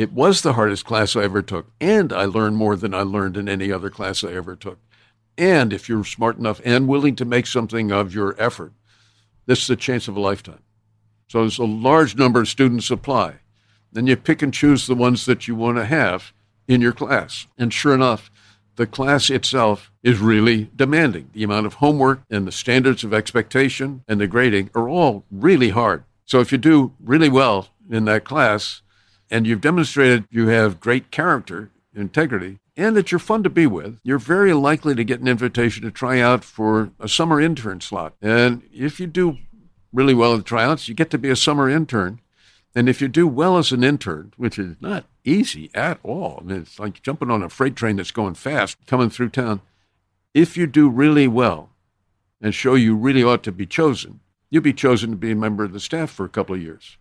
it 0.00 0.12
was 0.12 0.40
the 0.40 0.54
hardest 0.54 0.86
class 0.86 1.14
I 1.14 1.24
ever 1.24 1.42
took, 1.42 1.72
and 1.78 2.10
I 2.10 2.24
learned 2.24 2.56
more 2.56 2.74
than 2.74 2.94
I 2.94 3.02
learned 3.02 3.36
in 3.36 3.50
any 3.50 3.70
other 3.70 3.90
class 3.90 4.24
I 4.24 4.32
ever 4.32 4.56
took. 4.56 4.78
And 5.36 5.74
if 5.74 5.90
you're 5.90 6.04
smart 6.04 6.38
enough 6.38 6.58
and 6.64 6.88
willing 6.88 7.16
to 7.16 7.26
make 7.26 7.46
something 7.46 7.92
of 7.92 8.14
your 8.14 8.34
effort, 8.38 8.72
this 9.50 9.64
is 9.64 9.70
a 9.70 9.76
chance 9.76 10.06
of 10.06 10.16
a 10.16 10.20
lifetime. 10.20 10.62
So 11.26 11.40
there's 11.40 11.58
a 11.58 11.64
large 11.64 12.16
number 12.16 12.40
of 12.40 12.48
students 12.48 12.88
apply. 12.88 13.40
Then 13.92 14.06
you 14.06 14.16
pick 14.16 14.42
and 14.42 14.54
choose 14.54 14.86
the 14.86 14.94
ones 14.94 15.26
that 15.26 15.48
you 15.48 15.56
want 15.56 15.76
to 15.78 15.84
have 15.84 16.32
in 16.68 16.80
your 16.80 16.92
class. 16.92 17.48
And 17.58 17.72
sure 17.72 17.92
enough, 17.92 18.30
the 18.76 18.86
class 18.86 19.28
itself 19.28 19.90
is 20.04 20.20
really 20.20 20.70
demanding. 20.76 21.30
The 21.32 21.42
amount 21.42 21.66
of 21.66 21.74
homework 21.74 22.22
and 22.30 22.46
the 22.46 22.52
standards 22.52 23.02
of 23.02 23.12
expectation 23.12 24.04
and 24.06 24.20
the 24.20 24.28
grading 24.28 24.70
are 24.72 24.88
all 24.88 25.24
really 25.32 25.70
hard. 25.70 26.04
So 26.24 26.38
if 26.38 26.52
you 26.52 26.58
do 26.58 26.92
really 27.02 27.28
well 27.28 27.70
in 27.90 28.04
that 28.04 28.22
class, 28.22 28.82
and 29.32 29.48
you've 29.48 29.60
demonstrated 29.60 30.26
you 30.30 30.46
have 30.46 30.78
great 30.78 31.10
character, 31.10 31.70
integrity, 31.92 32.60
and 32.80 32.96
that 32.96 33.12
you're 33.12 33.18
fun 33.18 33.42
to 33.42 33.50
be 33.50 33.66
with, 33.66 34.00
you're 34.02 34.18
very 34.18 34.54
likely 34.54 34.94
to 34.94 35.04
get 35.04 35.20
an 35.20 35.28
invitation 35.28 35.82
to 35.82 35.90
try 35.90 36.18
out 36.18 36.42
for 36.42 36.90
a 36.98 37.10
summer 37.10 37.38
intern 37.38 37.78
slot. 37.82 38.14
And 38.22 38.62
if 38.72 38.98
you 38.98 39.06
do 39.06 39.36
really 39.92 40.14
well 40.14 40.32
in 40.32 40.38
the 40.38 40.44
tryouts, 40.44 40.88
you 40.88 40.94
get 40.94 41.10
to 41.10 41.18
be 41.18 41.28
a 41.28 41.36
summer 41.36 41.68
intern. 41.68 42.22
And 42.74 42.88
if 42.88 43.02
you 43.02 43.08
do 43.08 43.28
well 43.28 43.58
as 43.58 43.70
an 43.70 43.84
intern, 43.84 44.32
which 44.38 44.58
is 44.58 44.76
not 44.80 45.04
easy 45.24 45.70
at 45.74 45.98
all, 46.02 46.38
I 46.40 46.44
mean, 46.44 46.62
it's 46.62 46.78
like 46.78 47.02
jumping 47.02 47.30
on 47.30 47.42
a 47.42 47.50
freight 47.50 47.76
train 47.76 47.96
that's 47.96 48.12
going 48.12 48.32
fast 48.32 48.78
coming 48.86 49.10
through 49.10 49.28
town. 49.28 49.60
If 50.32 50.56
you 50.56 50.66
do 50.66 50.88
really 50.88 51.28
well 51.28 51.68
and 52.40 52.54
show 52.54 52.76
you 52.76 52.96
really 52.96 53.22
ought 53.22 53.42
to 53.42 53.52
be 53.52 53.66
chosen, 53.66 54.20
you'll 54.48 54.62
be 54.62 54.72
chosen 54.72 55.10
to 55.10 55.16
be 55.16 55.32
a 55.32 55.36
member 55.36 55.64
of 55.64 55.74
the 55.74 55.80
staff 55.80 56.10
for 56.10 56.24
a 56.24 56.30
couple 56.30 56.54
of 56.54 56.62
years 56.62 56.96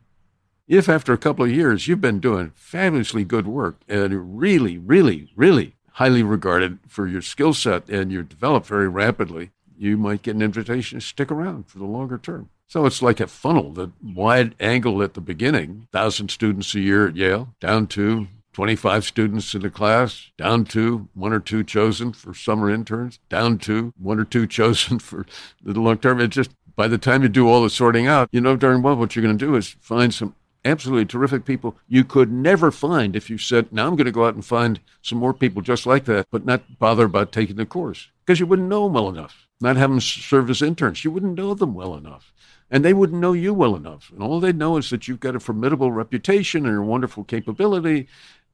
if 0.70 0.88
after 0.88 1.12
a 1.12 1.18
couple 1.18 1.44
of 1.44 1.52
years 1.52 1.88
you've 1.88 2.00
been 2.00 2.20
doing 2.20 2.52
fabulously 2.56 3.24
good 3.24 3.48
work 3.48 3.82
and 3.90 4.40
really, 4.40 4.78
really, 4.78 5.32
really 5.36 5.76
highly 5.94 6.22
regarded 6.22 6.78
for 6.88 7.08
your 7.08 7.24
skill 7.24 7.54
set 7.54 7.90
and 7.90 8.12
you're 8.12 8.24
developed 8.24 8.68
very 8.68 8.88
rapidly, 8.88 9.50
you 9.76 9.98
might 9.98 10.22
get 10.22 10.36
an 10.36 10.44
invitation 10.44 11.00
to 11.00 11.06
stick 11.06 11.32
around 11.32 11.68
for 11.68 11.80
the 11.80 11.86
longer 11.86 12.20
term. 12.20 12.50
So 12.68 12.86
it's 12.86 13.02
like 13.02 13.20
a 13.20 13.26
funnel, 13.26 13.74
the 13.74 13.92
wide 14.04 14.54
angle 14.60 15.02
at 15.02 15.16
the 15.16 15.22
beginning, 15.22 15.88
1,000 15.92 16.30
students 16.30 16.76
a 16.76 16.80
year 16.80 17.08
at 17.08 17.16
Yale, 17.16 17.56
down 17.60 17.88
to 17.88 18.28
25 18.54 19.06
students 19.06 19.56
in 19.56 19.62
the 19.62 19.72
class, 19.72 20.30
down 20.38 20.66
to 20.66 21.10
one 21.16 21.34
or 21.34 21.40
two 21.40 21.64
chosen 21.64 22.14
for 22.14 22.34
summer 22.36 22.70
interns, 22.70 23.18
down 23.28 23.58
to 23.58 23.92
one 23.98 24.20
or 24.20 24.26
two 24.26 24.46
chosen 24.48 25.00
for 25.00 25.26
the 25.64 25.80
long 25.80 25.98
term. 25.98 26.22
It 26.22 26.28
just, 26.28 26.52
by 26.76 26.88
the 26.88 27.00
time 27.00 27.24
you 27.24 27.30
do 27.30 27.50
all 27.50 27.64
the 27.64 27.72
sorting 27.72 28.06
out, 28.06 28.30
you 28.32 28.40
know 28.40 28.56
darn 28.56 28.84
well 28.84 28.96
what 28.96 29.16
you're 29.16 29.24
going 29.24 29.38
to 29.38 29.46
do 29.46 29.56
is 29.56 29.76
find 29.80 30.14
some 30.14 30.36
absolutely 30.66 31.06
terrific 31.06 31.46
people 31.46 31.78
you 31.88 32.04
could 32.04 32.32
never 32.32 32.72
find 32.72 33.16
if 33.16 33.30
you 33.30 33.38
said, 33.38 33.72
now 33.72 33.88
I'm 33.88 33.96
going 33.96 34.06
to 34.06 34.12
go 34.12 34.26
out 34.26 34.36
and 34.36 34.46
find 34.46 34.80
some 35.02 35.18
more 35.18 35.34
people 35.34 35.62
just 35.62 35.86
like 35.86 36.06
that, 36.06 36.28
but 36.32 36.46
not 36.46 36.80
bother 36.80 37.06
about 37.06 37.32
taking 37.32 37.56
the 37.56 37.66
course 37.66 38.10
because 38.26 38.40
you 38.40 38.46
wouldn't 38.46 38.70
know 38.70 38.84
them 38.84 38.94
well 38.94 39.10
enough. 39.10 39.48
Not 39.62 39.76
have 39.76 39.90
them 39.90 40.00
serve 40.00 40.50
as 40.50 40.62
interns. 40.62 41.04
You 41.04 41.12
wouldn't 41.12 41.36
know 41.36 41.54
them 41.54 41.74
well 41.74 41.96
enough. 41.96 42.34
And 42.72 42.86
they 42.86 42.94
wouldn't 42.94 43.20
know 43.20 43.34
you 43.34 43.54
well 43.54 43.76
enough. 43.76 44.12
And 44.12 44.22
all 44.22 44.40
they'd 44.40 44.56
know 44.56 44.78
is 44.78 44.90
that 44.92 45.08
you've 45.08 45.20
got 45.20 45.36
a 45.36 45.40
formidable 45.40 45.92
reputation 45.92 46.66
and 46.66 46.78
a 46.78 46.82
wonderful 46.82 47.24
capability, 47.24 48.08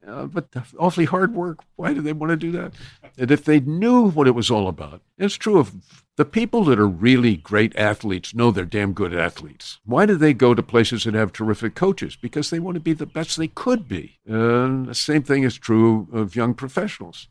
uh, 0.06 0.26
but 0.26 0.48
awfully 0.78 1.04
hard 1.04 1.34
work. 1.34 1.60
Why 1.76 1.92
do 1.92 2.00
they 2.00 2.12
want 2.12 2.30
to 2.30 2.36
do 2.36 2.52
that? 2.52 2.72
And 3.18 3.30
if 3.30 3.44
they 3.44 3.60
knew 3.60 4.10
what 4.10 4.26
it 4.26 4.34
was 4.34 4.50
all 4.50 4.68
about, 4.68 5.02
it's 5.18 5.36
true 5.36 5.58
of 5.58 5.74
the 6.16 6.24
people 6.24 6.64
that 6.64 6.78
are 6.78 6.88
really 6.88 7.36
great 7.36 7.76
athletes 7.76 8.34
know 8.34 8.50
they're 8.50 8.64
damn 8.64 8.92
good 8.92 9.14
athletes. 9.14 9.78
Why 9.84 10.06
do 10.06 10.16
they 10.16 10.32
go 10.32 10.54
to 10.54 10.62
places 10.62 11.04
that 11.04 11.14
have 11.14 11.32
terrific 11.32 11.74
coaches? 11.74 12.16
Because 12.16 12.50
they 12.50 12.60
want 12.60 12.74
to 12.76 12.80
be 12.80 12.92
the 12.92 13.06
best 13.06 13.36
they 13.36 13.48
could 13.48 13.88
be. 13.88 14.18
And 14.26 14.86
the 14.86 14.94
same 14.94 15.22
thing 15.22 15.42
is 15.42 15.58
true 15.58 16.08
of 16.12 16.36
young 16.36 16.54
professionals. 16.54 17.28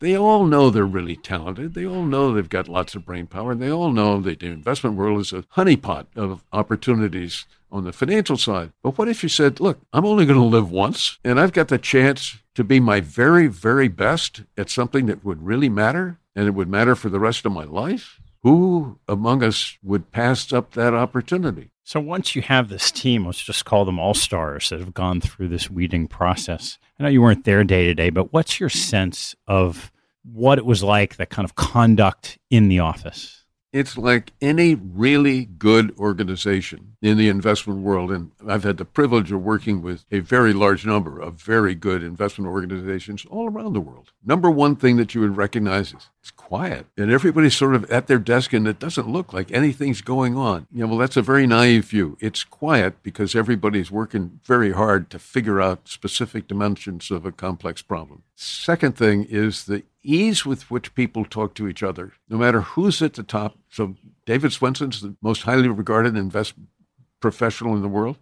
They 0.00 0.16
all 0.16 0.44
know 0.44 0.70
they're 0.70 0.84
really 0.84 1.16
talented. 1.16 1.74
They 1.74 1.86
all 1.86 2.04
know 2.04 2.32
they've 2.32 2.48
got 2.48 2.68
lots 2.68 2.94
of 2.94 3.04
brain 3.04 3.26
power. 3.26 3.54
They 3.54 3.70
all 3.70 3.90
know 3.90 4.20
that 4.20 4.40
the 4.40 4.46
investment 4.46 4.96
world 4.96 5.20
is 5.20 5.32
a 5.32 5.42
honeypot 5.56 6.06
of 6.14 6.44
opportunities 6.52 7.46
on 7.70 7.84
the 7.84 7.92
financial 7.92 8.36
side. 8.36 8.72
But 8.82 8.96
what 8.96 9.08
if 9.08 9.22
you 9.22 9.28
said, 9.28 9.60
look, 9.60 9.80
I'm 9.92 10.06
only 10.06 10.24
going 10.24 10.38
to 10.38 10.44
live 10.44 10.70
once 10.70 11.18
and 11.24 11.38
I've 11.38 11.52
got 11.52 11.68
the 11.68 11.78
chance 11.78 12.38
to 12.54 12.64
be 12.64 12.80
my 12.80 13.00
very, 13.00 13.46
very 13.46 13.88
best 13.88 14.42
at 14.56 14.70
something 14.70 15.06
that 15.06 15.24
would 15.24 15.44
really 15.44 15.68
matter? 15.68 16.18
and 16.38 16.46
it 16.46 16.52
would 16.52 16.68
matter 16.68 16.94
for 16.94 17.08
the 17.08 17.18
rest 17.18 17.44
of 17.44 17.50
my 17.50 17.64
life, 17.64 18.20
who 18.44 19.00
among 19.08 19.42
us 19.42 19.76
would 19.82 20.12
pass 20.12 20.52
up 20.52 20.70
that 20.70 20.94
opportunity? 20.94 21.72
So 21.82 21.98
once 21.98 22.36
you 22.36 22.42
have 22.42 22.68
this 22.68 22.92
team, 22.92 23.26
let's 23.26 23.42
just 23.42 23.64
call 23.64 23.84
them 23.84 23.98
all 23.98 24.14
stars 24.14 24.68
that 24.68 24.78
have 24.78 24.94
gone 24.94 25.20
through 25.20 25.48
this 25.48 25.68
weeding 25.68 26.06
process. 26.06 26.78
I 26.98 27.04
know 27.04 27.08
you 27.10 27.22
weren't 27.22 27.44
there 27.44 27.62
day 27.64 27.86
to 27.86 27.94
day, 27.94 28.10
but 28.10 28.32
what's 28.32 28.58
your 28.58 28.68
sense 28.68 29.36
of 29.46 29.92
what 30.24 30.58
it 30.58 30.66
was 30.66 30.82
like, 30.82 31.16
that 31.16 31.30
kind 31.30 31.44
of 31.44 31.54
conduct 31.54 32.38
in 32.50 32.68
the 32.68 32.80
office? 32.80 33.37
It's 33.72 33.98
like 33.98 34.32
any 34.40 34.74
really 34.74 35.44
good 35.44 35.94
organization 35.98 36.96
in 37.02 37.18
the 37.18 37.28
investment 37.28 37.80
world. 37.80 38.10
And 38.10 38.30
I've 38.46 38.64
had 38.64 38.78
the 38.78 38.84
privilege 38.84 39.30
of 39.30 39.42
working 39.42 39.82
with 39.82 40.04
a 40.10 40.20
very 40.20 40.52
large 40.52 40.86
number 40.86 41.20
of 41.20 41.34
very 41.34 41.74
good 41.74 42.02
investment 42.02 42.50
organizations 42.50 43.24
all 43.26 43.48
around 43.48 43.74
the 43.74 43.80
world. 43.80 44.12
Number 44.24 44.50
one 44.50 44.76
thing 44.76 44.96
that 44.96 45.14
you 45.14 45.20
would 45.20 45.36
recognize 45.36 45.92
is 45.92 46.08
it's 46.20 46.30
quiet 46.30 46.86
and 46.96 47.10
everybody's 47.10 47.56
sort 47.56 47.74
of 47.74 47.90
at 47.90 48.06
their 48.06 48.18
desk 48.18 48.52
and 48.52 48.66
it 48.66 48.78
doesn't 48.78 49.08
look 49.08 49.32
like 49.32 49.52
anything's 49.52 50.00
going 50.00 50.36
on. 50.36 50.66
You 50.72 50.82
know, 50.82 50.88
well, 50.88 50.98
that's 50.98 51.16
a 51.16 51.22
very 51.22 51.46
naive 51.46 51.86
view. 51.86 52.16
It's 52.20 52.44
quiet 52.44 53.02
because 53.02 53.34
everybody's 53.34 53.90
working 53.90 54.40
very 54.44 54.72
hard 54.72 55.10
to 55.10 55.18
figure 55.18 55.60
out 55.60 55.88
specific 55.88 56.48
dimensions 56.48 57.10
of 57.10 57.26
a 57.26 57.32
complex 57.32 57.82
problem. 57.82 58.22
Second 58.34 58.96
thing 58.96 59.24
is 59.24 59.66
the 59.66 59.82
ease 60.02 60.46
with 60.46 60.70
which 60.70 60.94
people 60.94 61.24
talk 61.24 61.54
to 61.54 61.68
each 61.68 61.82
other, 61.82 62.12
no 62.28 62.36
matter 62.36 62.60
who's 62.60 63.02
at 63.02 63.14
the 63.14 63.22
top. 63.22 63.56
So 63.70 63.96
David 64.26 64.52
Swensen's 64.52 65.00
the 65.00 65.16
most 65.22 65.42
highly 65.42 65.68
regarded 65.68 66.16
investment 66.16 66.68
professional 67.20 67.74
in 67.74 67.82
the 67.82 67.88
world. 67.88 68.16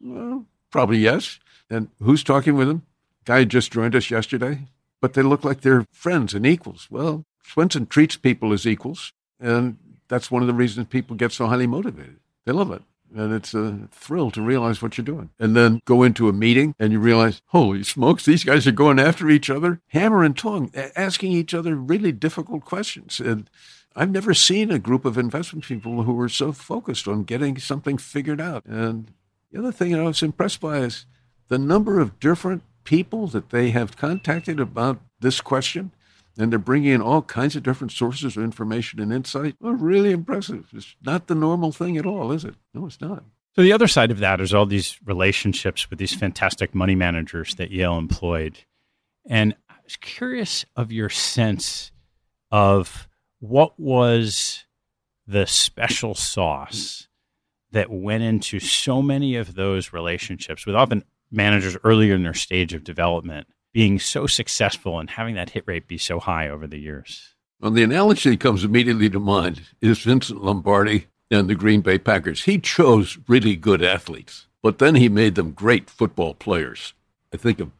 Well, 0.00 0.46
probably 0.70 0.98
yes. 0.98 1.38
And 1.68 1.88
who's 2.00 2.22
talking 2.22 2.54
with 2.54 2.68
him? 2.68 2.82
Guy 3.24 3.44
just 3.44 3.72
joined 3.72 3.94
us 3.94 4.10
yesterday, 4.10 4.60
but 5.00 5.14
they 5.14 5.22
look 5.22 5.44
like 5.44 5.60
they're 5.60 5.86
friends 5.92 6.34
and 6.34 6.46
equals. 6.46 6.88
Well, 6.90 7.24
Swenson 7.42 7.86
treats 7.86 8.16
people 8.16 8.52
as 8.52 8.66
equals, 8.66 9.12
and 9.38 9.76
that's 10.08 10.30
one 10.30 10.42
of 10.42 10.48
the 10.48 10.54
reasons 10.54 10.86
people 10.86 11.16
get 11.16 11.32
so 11.32 11.46
highly 11.46 11.66
motivated. 11.66 12.20
They 12.46 12.52
love 12.52 12.70
it. 12.70 12.82
And 13.14 13.32
it's 13.32 13.54
a 13.54 13.88
thrill 13.90 14.30
to 14.32 14.42
realize 14.42 14.82
what 14.82 14.98
you're 14.98 15.04
doing. 15.04 15.30
And 15.38 15.56
then 15.56 15.80
go 15.84 16.02
into 16.02 16.28
a 16.28 16.32
meeting 16.32 16.74
and 16.78 16.92
you 16.92 17.00
realize, 17.00 17.40
holy 17.46 17.82
smokes, 17.82 18.24
these 18.24 18.44
guys 18.44 18.66
are 18.66 18.72
going 18.72 18.98
after 18.98 19.30
each 19.30 19.48
other, 19.48 19.80
hammer 19.88 20.22
and 20.22 20.36
tongue, 20.36 20.70
asking 20.94 21.32
each 21.32 21.54
other 21.54 21.74
really 21.74 22.12
difficult 22.12 22.64
questions. 22.64 23.18
And 23.18 23.48
I've 23.96 24.10
never 24.10 24.34
seen 24.34 24.70
a 24.70 24.78
group 24.78 25.04
of 25.04 25.18
investment 25.18 25.64
people 25.64 26.02
who 26.02 26.12
were 26.12 26.28
so 26.28 26.52
focused 26.52 27.08
on 27.08 27.24
getting 27.24 27.58
something 27.58 27.98
figured 27.98 28.40
out. 28.40 28.64
And 28.66 29.12
the 29.50 29.58
other 29.58 29.72
thing 29.72 29.94
I 29.94 30.02
was 30.02 30.22
impressed 30.22 30.60
by 30.60 30.78
is 30.78 31.06
the 31.48 31.58
number 31.58 31.98
of 31.98 32.20
different 32.20 32.62
people 32.84 33.26
that 33.28 33.50
they 33.50 33.70
have 33.70 33.96
contacted 33.96 34.60
about 34.60 35.00
this 35.20 35.40
question. 35.40 35.92
And 36.38 36.52
they're 36.52 36.58
bringing 36.58 36.92
in 36.92 37.02
all 37.02 37.22
kinds 37.22 37.56
of 37.56 37.64
different 37.64 37.90
sources 37.90 38.36
of 38.36 38.44
information 38.44 39.00
and 39.00 39.12
insight. 39.12 39.56
Oh, 39.60 39.72
really 39.72 40.12
impressive. 40.12 40.68
It's 40.72 40.94
not 41.04 41.26
the 41.26 41.34
normal 41.34 41.72
thing 41.72 41.96
at 41.98 42.06
all, 42.06 42.30
is 42.30 42.44
it? 42.44 42.54
No, 42.72 42.86
it's 42.86 43.00
not. 43.00 43.24
So 43.56 43.62
the 43.62 43.72
other 43.72 43.88
side 43.88 44.12
of 44.12 44.20
that 44.20 44.40
is 44.40 44.54
all 44.54 44.66
these 44.66 45.00
relationships 45.04 45.90
with 45.90 45.98
these 45.98 46.14
fantastic 46.14 46.76
money 46.76 46.94
managers 46.94 47.56
that 47.56 47.72
Yale 47.72 47.98
employed. 47.98 48.58
And 49.28 49.56
I 49.68 49.74
was 49.82 49.96
curious 49.96 50.64
of 50.76 50.92
your 50.92 51.08
sense 51.08 51.90
of 52.52 53.08
what 53.40 53.78
was 53.78 54.64
the 55.26 55.44
special 55.46 56.14
sauce 56.14 57.08
that 57.72 57.90
went 57.90 58.22
into 58.22 58.60
so 58.60 59.02
many 59.02 59.34
of 59.34 59.54
those 59.54 59.92
relationships 59.92 60.64
with 60.64 60.76
often 60.76 61.02
managers 61.30 61.76
earlier 61.82 62.14
in 62.14 62.22
their 62.22 62.34
stage 62.34 62.72
of 62.72 62.84
development 62.84 63.48
being 63.78 64.00
so 64.00 64.26
successful 64.26 64.98
and 64.98 65.08
having 65.08 65.36
that 65.36 65.50
hit 65.50 65.62
rate 65.64 65.86
be 65.86 65.96
so 65.96 66.18
high 66.18 66.48
over 66.48 66.66
the 66.66 66.80
years? 66.80 67.36
Well, 67.60 67.70
the 67.70 67.84
analogy 67.84 68.30
that 68.30 68.40
comes 68.40 68.64
immediately 68.64 69.08
to 69.08 69.20
mind 69.20 69.60
is 69.80 70.00
Vincent 70.00 70.42
Lombardi 70.42 71.06
and 71.30 71.48
the 71.48 71.54
Green 71.54 71.80
Bay 71.80 71.96
Packers. 71.96 72.42
He 72.42 72.58
chose 72.58 73.20
really 73.28 73.54
good 73.54 73.80
athletes, 73.80 74.48
but 74.64 74.80
then 74.80 74.96
he 74.96 75.08
made 75.08 75.36
them 75.36 75.52
great 75.52 75.88
football 75.88 76.34
players. 76.34 76.92
I 77.32 77.36
think 77.36 77.60
of 77.60 77.70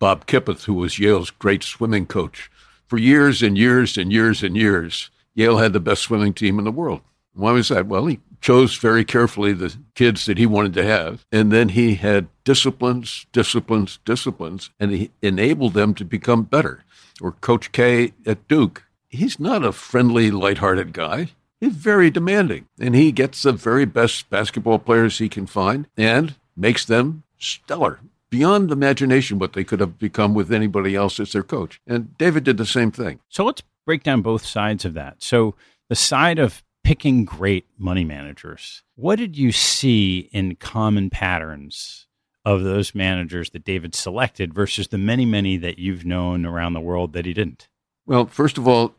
Bob 0.00 0.26
Kiphuth, 0.26 0.64
who 0.64 0.74
was 0.74 0.98
Yale's 0.98 1.30
great 1.30 1.62
swimming 1.62 2.06
coach. 2.06 2.50
For 2.88 2.98
years 2.98 3.40
and 3.40 3.56
years 3.56 3.96
and 3.96 4.12
years 4.12 4.42
and 4.42 4.56
years, 4.56 5.10
Yale 5.36 5.58
had 5.58 5.72
the 5.72 5.78
best 5.78 6.02
swimming 6.02 6.34
team 6.34 6.58
in 6.58 6.64
the 6.64 6.72
world. 6.72 7.02
Why 7.34 7.52
was 7.52 7.68
that? 7.68 7.86
Well, 7.86 8.06
he 8.06 8.20
chose 8.40 8.76
very 8.76 9.04
carefully 9.04 9.52
the 9.52 9.76
kids 9.94 10.26
that 10.26 10.38
he 10.38 10.46
wanted 10.46 10.74
to 10.74 10.84
have. 10.84 11.24
And 11.30 11.52
then 11.52 11.70
he 11.70 11.96
had 11.96 12.28
disciplines, 12.44 13.26
disciplines, 13.32 13.98
disciplines, 14.04 14.70
and 14.80 14.90
he 14.90 15.10
enabled 15.22 15.74
them 15.74 15.94
to 15.94 16.04
become 16.04 16.44
better. 16.44 16.84
Or 17.20 17.32
Coach 17.32 17.72
K 17.72 18.12
at 18.26 18.48
Duke, 18.48 18.84
he's 19.08 19.38
not 19.38 19.64
a 19.64 19.72
friendly, 19.72 20.30
lighthearted 20.30 20.92
guy. 20.92 21.28
He's 21.60 21.74
very 21.74 22.10
demanding. 22.10 22.66
And 22.80 22.94
he 22.94 23.12
gets 23.12 23.42
the 23.42 23.52
very 23.52 23.84
best 23.84 24.30
basketball 24.30 24.78
players 24.78 25.18
he 25.18 25.28
can 25.28 25.46
find 25.46 25.86
and 25.96 26.34
makes 26.56 26.84
them 26.84 27.24
stellar. 27.38 28.00
Beyond 28.30 28.70
imagination, 28.70 29.38
what 29.38 29.52
they 29.52 29.64
could 29.64 29.80
have 29.80 29.98
become 29.98 30.34
with 30.34 30.52
anybody 30.52 30.94
else 30.94 31.20
as 31.20 31.32
their 31.32 31.42
coach. 31.42 31.80
And 31.86 32.16
David 32.16 32.44
did 32.44 32.56
the 32.56 32.64
same 32.64 32.90
thing. 32.92 33.18
So 33.28 33.44
let's 33.44 33.62
break 33.84 34.02
down 34.02 34.22
both 34.22 34.46
sides 34.46 34.84
of 34.84 34.94
that. 34.94 35.22
So 35.22 35.54
the 35.88 35.96
side 35.96 36.38
of 36.38 36.62
picking 36.82 37.24
great 37.24 37.66
money 37.78 38.04
managers. 38.04 38.82
What 38.96 39.16
did 39.16 39.36
you 39.36 39.52
see 39.52 40.28
in 40.32 40.56
common 40.56 41.10
patterns 41.10 42.06
of 42.44 42.62
those 42.62 42.94
managers 42.94 43.50
that 43.50 43.64
David 43.64 43.94
selected 43.94 44.54
versus 44.54 44.88
the 44.88 44.98
many, 44.98 45.26
many 45.26 45.56
that 45.58 45.78
you've 45.78 46.04
known 46.04 46.46
around 46.46 46.72
the 46.72 46.80
world 46.80 47.12
that 47.12 47.26
he 47.26 47.32
didn't? 47.32 47.68
Well, 48.06 48.26
first 48.26 48.58
of 48.58 48.66
all, 48.66 48.94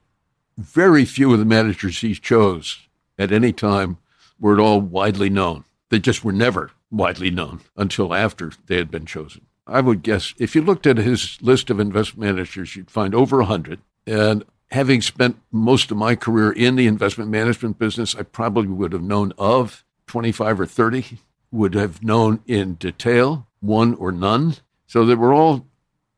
very 0.58 1.06
few 1.06 1.34
of 1.34 1.40
the 1.40 1.46
managers 1.46 2.02
he 2.02 2.14
chose 2.14 2.88
at 3.18 3.32
any 3.32 3.52
time 3.52 3.98
were 4.40 4.54
at 4.54 4.60
all 4.60 4.82
widely 4.82 5.30
known. 5.30 5.64
They 5.90 6.00
just 6.00 6.24
were 6.24 6.32
never 6.32 6.72
widely 6.90 7.32
known 7.32 7.62
until 7.76 8.14
after 8.14 8.52
they 8.68 8.78
had 8.78 8.92
been 8.92 9.06
chosen. 9.06 9.46
I 9.68 9.82
would 9.82 10.04
guess 10.04 10.34
if 10.38 10.56
you 10.56 10.62
looked 10.62 10.88
at 10.88 10.98
his 10.98 11.38
list 11.42 11.70
of 11.70 11.80
investment 11.80 12.36
managers, 12.36 12.76
you'd 12.76 12.92
find 12.92 13.16
over 13.16 13.38
100. 13.38 13.80
And 14.06 14.44
having 14.72 15.02
spent 15.02 15.38
most 15.52 15.92
of 15.92 15.98
my 15.98 16.16
career 16.16 16.52
in 16.52 16.76
the 16.76 16.88
investment 16.88 17.30
management 17.30 17.78
business, 17.78 18.16
I 18.16 18.24
probably 18.24 18.68
would 18.68 18.94
have 18.94 19.04
known 19.04 19.34
of 19.38 19.84
25 20.08 20.62
or 20.62 20.66
30, 20.66 21.20
would 21.52 21.74
have 21.74 22.04
known 22.04 22.40
in 22.48 22.76
detail 22.76 23.48
one 23.60 23.94
or 23.96 24.12
none. 24.12 24.56
So 24.88 25.06
they 25.06 25.16
were 25.16 25.34
all 25.34 25.68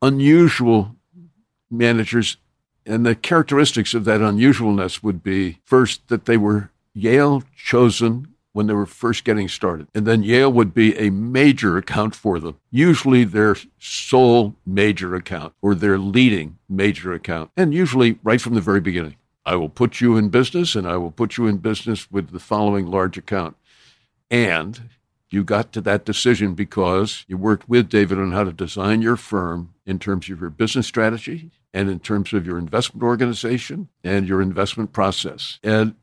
unusual 0.01 0.95
managers. 1.69 2.37
And 2.85 3.05
the 3.05 3.15
characteristics 3.15 3.93
of 3.93 4.05
that 4.05 4.21
unusualness 4.21 5.01
would 5.01 5.23
be 5.23 5.59
first, 5.63 6.07
that 6.09 6.25
they 6.25 6.37
were 6.37 6.69
Yale 6.93 7.43
chosen 7.55 8.32
when 8.53 8.67
they 8.67 8.73
were 8.73 8.85
first 8.85 9.23
getting 9.23 9.49
started. 9.49 9.87
And 9.93 10.07
then 10.07 10.23
Yale 10.23 10.51
would 10.51 10.73
be 10.73 10.97
a 10.97 11.09
major 11.09 11.77
account 11.77 12.15
for 12.15 12.39
them, 12.39 12.57
usually 12.71 13.23
their 13.23 13.57
sole 13.79 14.55
major 14.65 15.15
account 15.15 15.53
or 15.61 15.75
their 15.75 15.97
leading 15.97 16.57
major 16.69 17.13
account, 17.13 17.51
and 17.57 17.73
usually 17.73 18.19
right 18.23 18.39
from 18.39 18.53
the 18.53 18.61
very 18.61 18.79
beginning. 18.79 19.15
I 19.45 19.55
will 19.55 19.69
put 19.69 19.99
you 19.99 20.15
in 20.15 20.29
business 20.29 20.75
and 20.75 20.87
I 20.87 20.95
will 20.97 21.11
put 21.11 21.37
you 21.37 21.47
in 21.47 21.57
business 21.57 22.09
with 22.09 22.29
the 22.31 22.39
following 22.39 22.87
large 22.87 23.17
account. 23.17 23.57
And 24.31 24.89
you 25.29 25.43
got 25.43 25.73
to 25.73 25.81
that 25.81 26.05
decision 26.05 26.53
because 26.53 27.25
you 27.27 27.37
worked 27.37 27.67
with 27.67 27.89
David 27.89 28.19
on 28.19 28.31
how 28.31 28.43
to 28.43 28.53
design 28.53 29.01
your 29.01 29.17
firm 29.17 29.73
in 29.85 29.99
terms 29.99 30.29
of 30.29 30.39
your 30.39 30.51
business 30.51 30.87
strategy 30.87 31.49
and 31.73 31.89
in 31.89 31.99
terms 31.99 32.33
of 32.33 32.45
your 32.45 32.57
investment 32.57 33.03
organization 33.03 33.89
and 34.03 34.27
your 34.27 34.41
investment 34.41 34.93
process. 34.93 35.59
And 35.63 35.95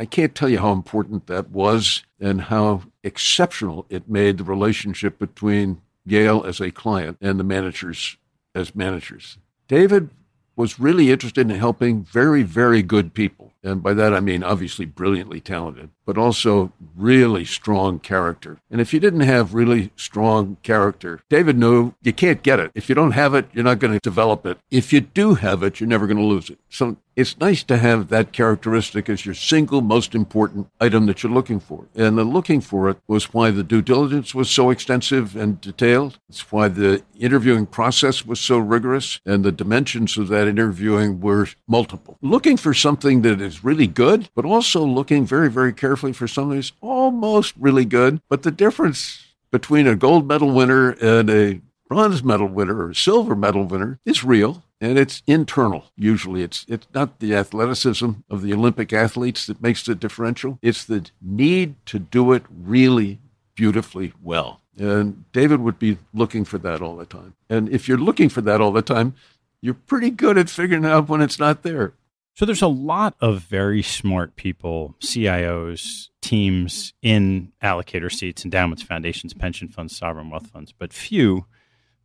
I 0.00 0.06
can't 0.06 0.34
tell 0.34 0.48
you 0.48 0.60
how 0.60 0.72
important 0.72 1.26
that 1.26 1.50
was 1.50 2.04
and 2.18 2.40
how 2.40 2.84
exceptional 3.04 3.84
it 3.90 4.08
made 4.08 4.38
the 4.38 4.44
relationship 4.44 5.18
between 5.18 5.82
Yale 6.06 6.42
as 6.46 6.58
a 6.58 6.70
client 6.70 7.18
and 7.20 7.38
the 7.38 7.44
managers 7.44 8.16
as 8.54 8.74
managers. 8.74 9.36
David 9.68 10.08
was 10.56 10.80
really 10.80 11.10
interested 11.10 11.50
in 11.50 11.56
helping 11.56 12.02
very, 12.02 12.42
very 12.42 12.82
good 12.82 13.12
people. 13.12 13.52
And 13.62 13.82
by 13.82 13.92
that, 13.94 14.14
I 14.14 14.20
mean 14.20 14.42
obviously 14.42 14.86
brilliantly 14.86 15.40
talented, 15.40 15.90
but 16.06 16.16
also 16.16 16.72
really 16.96 17.44
strong 17.44 17.98
character. 17.98 18.58
And 18.70 18.80
if 18.80 18.94
you 18.94 19.00
didn't 19.00 19.20
have 19.20 19.54
really 19.54 19.90
strong 19.96 20.56
character, 20.62 21.20
David 21.28 21.58
knew 21.58 21.92
you 22.02 22.14
can't 22.14 22.42
get 22.42 22.58
it. 22.58 22.72
If 22.74 22.88
you 22.88 22.94
don't 22.94 23.12
have 23.12 23.34
it, 23.34 23.48
you're 23.52 23.64
not 23.64 23.78
going 23.78 23.92
to 23.92 24.00
develop 24.00 24.46
it. 24.46 24.58
If 24.70 24.92
you 24.92 25.00
do 25.00 25.34
have 25.34 25.62
it, 25.62 25.78
you're 25.78 25.88
never 25.88 26.06
going 26.06 26.16
to 26.16 26.22
lose 26.22 26.48
it. 26.48 26.58
So 26.70 26.96
it's 27.16 27.38
nice 27.38 27.62
to 27.64 27.76
have 27.76 28.08
that 28.08 28.32
characteristic 28.32 29.08
as 29.08 29.26
your 29.26 29.34
single 29.34 29.80
most 29.80 30.14
important 30.14 30.68
item 30.80 31.06
that 31.06 31.22
you're 31.22 31.32
looking 31.32 31.60
for. 31.60 31.86
And 31.94 32.16
the 32.16 32.24
looking 32.24 32.60
for 32.60 32.88
it 32.88 32.98
was 33.06 33.34
why 33.34 33.50
the 33.50 33.62
due 33.62 33.82
diligence 33.82 34.34
was 34.34 34.50
so 34.50 34.70
extensive 34.70 35.36
and 35.36 35.60
detailed. 35.60 36.18
It's 36.28 36.50
why 36.52 36.68
the 36.68 37.02
interviewing 37.18 37.66
process 37.66 38.24
was 38.24 38.40
so 38.40 38.58
rigorous 38.58 39.20
and 39.26 39.44
the 39.44 39.52
dimensions 39.52 40.16
of 40.16 40.28
that 40.28 40.48
interviewing 40.48 41.20
were 41.20 41.48
multiple. 41.66 42.18
Looking 42.22 42.56
for 42.56 42.74
something 42.74 43.22
that 43.22 43.40
is 43.40 43.64
really 43.64 43.86
good, 43.86 44.30
but 44.34 44.44
also 44.44 44.84
looking 44.84 45.26
very, 45.26 45.50
very 45.50 45.72
carefully 45.72 46.12
for 46.12 46.28
something 46.28 46.56
that's 46.56 46.72
almost 46.80 47.54
really 47.58 47.84
good. 47.84 48.20
But 48.28 48.42
the 48.42 48.50
difference 48.50 49.26
between 49.50 49.86
a 49.86 49.96
gold 49.96 50.28
medal 50.28 50.52
winner 50.52 50.90
and 50.92 51.28
a 51.28 51.60
bronze 51.88 52.22
medal 52.22 52.46
winner 52.46 52.76
or 52.76 52.90
a 52.90 52.94
silver 52.94 53.34
medal 53.34 53.64
winner 53.64 53.98
is 54.06 54.22
real 54.22 54.62
and 54.80 54.98
it's 54.98 55.22
internal 55.26 55.84
usually. 55.96 56.42
It's 56.42 56.64
it's 56.68 56.86
not 56.94 57.20
the 57.20 57.34
athleticism 57.34 58.10
of 58.28 58.42
the 58.42 58.52
olympic 58.52 58.92
athletes 58.92 59.46
that 59.46 59.62
makes 59.62 59.84
the 59.84 59.94
differential. 59.94 60.58
It's 60.62 60.84
the 60.84 61.10
need 61.20 61.74
to 61.86 61.98
do 61.98 62.32
it 62.32 62.44
really 62.50 63.20
beautifully 63.54 64.12
well. 64.22 64.60
And 64.78 65.24
david 65.32 65.60
would 65.60 65.78
be 65.78 65.98
looking 66.14 66.44
for 66.44 66.58
that 66.58 66.80
all 66.80 66.96
the 66.96 67.06
time. 67.06 67.34
And 67.48 67.68
if 67.68 67.88
you're 67.88 67.98
looking 67.98 68.28
for 68.28 68.40
that 68.42 68.60
all 68.60 68.72
the 68.72 68.82
time 68.82 69.14
you're 69.60 69.74
pretty 69.74 70.10
good 70.10 70.38
at 70.38 70.48
figuring 70.48 70.84
out 70.84 71.08
when 71.08 71.20
it's 71.20 71.38
not 71.38 71.62
there. 71.62 71.92
So 72.34 72.46
there's 72.46 72.62
a 72.62 72.68
lot 72.68 73.14
of 73.20 73.42
very 73.42 73.82
smart 73.82 74.36
people, 74.36 74.94
CIOs, 75.00 76.08
teams 76.22 76.94
in 77.02 77.52
allocator 77.62 78.10
seats, 78.10 78.44
endowments, 78.44 78.82
foundations, 78.82 79.34
pension 79.34 79.68
funds, 79.68 79.96
sovereign 79.96 80.30
wealth 80.30 80.46
funds, 80.46 80.72
but 80.72 80.92
few 80.92 81.44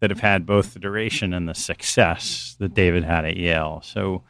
that 0.06 0.12
have 0.12 0.20
had 0.20 0.46
both 0.46 0.76
the 0.76 0.80
duration 0.80 1.34
and 1.34 1.50
the 1.50 1.56
success 1.56 2.56
that 2.60 2.76
David 2.76 3.04
had 3.04 3.26
at 3.26 3.38
Yale. 3.38 3.82
So, 3.84 4.22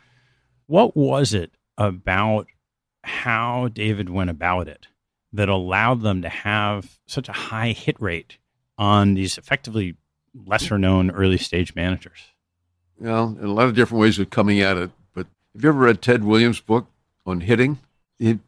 what 0.67 0.95
was 0.95 1.33
it 1.33 1.51
about 1.77 2.47
how 3.03 3.67
David 3.67 4.09
went 4.09 4.29
about 4.29 4.69
it 4.69 4.87
that 5.33 5.49
allowed 5.49 6.01
them 6.01 6.21
to 6.21 6.29
have 6.29 6.97
such 7.07 7.27
a 7.27 7.33
high 7.33 7.71
hit 7.71 8.01
rate 8.01 8.37
on 8.77 9.15
these 9.15 9.37
effectively 9.37 9.97
lesser 10.33 10.77
known 10.77 11.11
early 11.11 11.37
stage 11.37 11.75
managers? 11.75 12.19
Well, 12.97 13.37
a 13.41 13.47
lot 13.47 13.67
of 13.67 13.75
different 13.75 13.99
ways 14.01 14.17
of 14.17 14.29
coming 14.29 14.61
at 14.61 14.77
it. 14.77 14.91
But 15.13 15.27
have 15.53 15.61
you 15.61 15.67
ever 15.67 15.79
read 15.79 16.01
Ted 16.01 16.23
Williams' 16.23 16.61
book 16.61 16.87
on 17.25 17.41
hitting? 17.41 17.79
He 18.17 18.39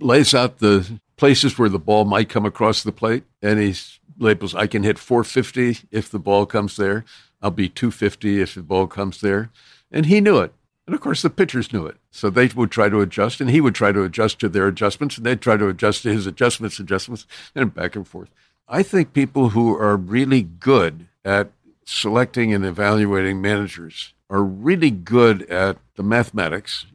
lays 0.00 0.34
out 0.34 0.58
the 0.58 0.98
places 1.16 1.56
where 1.56 1.68
the 1.68 1.78
ball 1.78 2.04
might 2.04 2.28
come 2.28 2.44
across 2.44 2.82
the 2.82 2.90
plate, 2.90 3.22
and 3.40 3.60
he's 3.60 4.00
labels. 4.18 4.54
I 4.54 4.66
can 4.66 4.82
hit 4.82 4.98
450 4.98 5.86
if 5.90 6.10
the 6.10 6.18
ball 6.18 6.46
comes 6.46 6.76
there. 6.76 7.04
I'll 7.40 7.50
be 7.50 7.68
250 7.68 8.40
if 8.40 8.54
the 8.54 8.62
ball 8.62 8.86
comes 8.86 9.20
there. 9.20 9.50
And 9.90 10.06
he 10.06 10.20
knew 10.20 10.38
it. 10.38 10.52
And 10.86 10.94
of 10.94 11.00
course, 11.00 11.22
the 11.22 11.30
pitchers 11.30 11.72
knew 11.72 11.86
it. 11.86 11.96
So 12.10 12.28
they 12.28 12.48
would 12.48 12.70
try 12.70 12.88
to 12.88 13.00
adjust, 13.00 13.40
and 13.40 13.50
he 13.50 13.60
would 13.60 13.74
try 13.74 13.92
to 13.92 14.02
adjust 14.02 14.40
to 14.40 14.48
their 14.48 14.66
adjustments, 14.66 15.16
and 15.16 15.24
they'd 15.24 15.40
try 15.40 15.56
to 15.56 15.68
adjust 15.68 16.02
to 16.02 16.12
his 16.12 16.26
adjustments, 16.26 16.78
adjustments, 16.78 17.26
and 17.54 17.74
back 17.74 17.96
and 17.96 18.06
forth. 18.06 18.30
I 18.68 18.82
think 18.82 19.12
people 19.12 19.50
who 19.50 19.76
are 19.76 19.96
really 19.96 20.42
good 20.42 21.06
at 21.24 21.50
selecting 21.84 22.52
and 22.52 22.64
evaluating 22.64 23.40
managers 23.40 24.14
are 24.28 24.42
really 24.42 24.90
good 24.90 25.42
at 25.42 25.78
the 25.96 26.02
mathematics, 26.02 26.86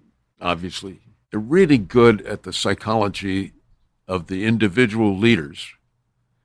obviously, 0.42 1.00
they're 1.32 1.40
really 1.40 1.78
good 1.78 2.22
at 2.22 2.44
the 2.44 2.54
psychology 2.54 3.54
of 4.08 4.28
the 4.28 4.46
individual 4.46 5.18
leaders 5.18 5.74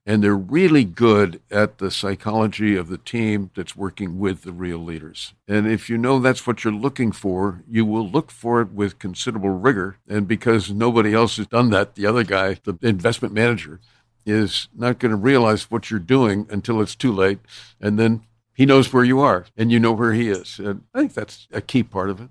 and 0.04 0.22
they're 0.22 0.36
really 0.36 0.84
good 0.84 1.40
at 1.50 1.78
the 1.78 1.90
psychology 1.90 2.76
of 2.76 2.88
the 2.88 2.98
team 2.98 3.50
that's 3.54 3.76
working 3.76 4.18
with 4.18 4.42
the 4.42 4.52
real 4.52 4.78
leaders. 4.78 5.34
And 5.46 5.66
if 5.66 5.88
you 5.88 5.96
know 5.96 6.18
that's 6.18 6.46
what 6.46 6.64
you're 6.64 6.72
looking 6.72 7.12
for, 7.12 7.62
you 7.68 7.84
will 7.84 8.08
look 8.08 8.30
for 8.30 8.60
it 8.60 8.72
with 8.72 8.98
considerable 8.98 9.50
rigor. 9.50 9.98
And 10.08 10.26
because 10.26 10.70
nobody 10.70 11.14
else 11.14 11.36
has 11.36 11.46
done 11.46 11.70
that, 11.70 11.94
the 11.94 12.06
other 12.06 12.24
guy, 12.24 12.58
the 12.64 12.76
investment 12.82 13.32
manager, 13.32 13.80
is 14.26 14.68
not 14.74 14.98
going 14.98 15.10
to 15.10 15.16
realize 15.16 15.70
what 15.70 15.90
you're 15.90 16.00
doing 16.00 16.46
until 16.50 16.80
it's 16.80 16.96
too 16.96 17.12
late. 17.12 17.38
And 17.80 17.98
then 17.98 18.22
he 18.54 18.66
knows 18.66 18.92
where 18.92 19.04
you 19.04 19.20
are 19.20 19.46
and 19.56 19.70
you 19.70 19.78
know 19.78 19.92
where 19.92 20.12
he 20.12 20.28
is. 20.28 20.58
And 20.58 20.82
I 20.92 21.00
think 21.00 21.14
that's 21.14 21.46
a 21.52 21.60
key 21.60 21.82
part 21.82 22.10
of 22.10 22.20
it. 22.20 22.28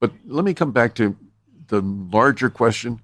But 0.00 0.12
let 0.26 0.44
me 0.44 0.54
come 0.54 0.72
back 0.72 0.94
to 0.96 1.16
the 1.68 1.80
larger 1.80 2.50
question, 2.50 3.00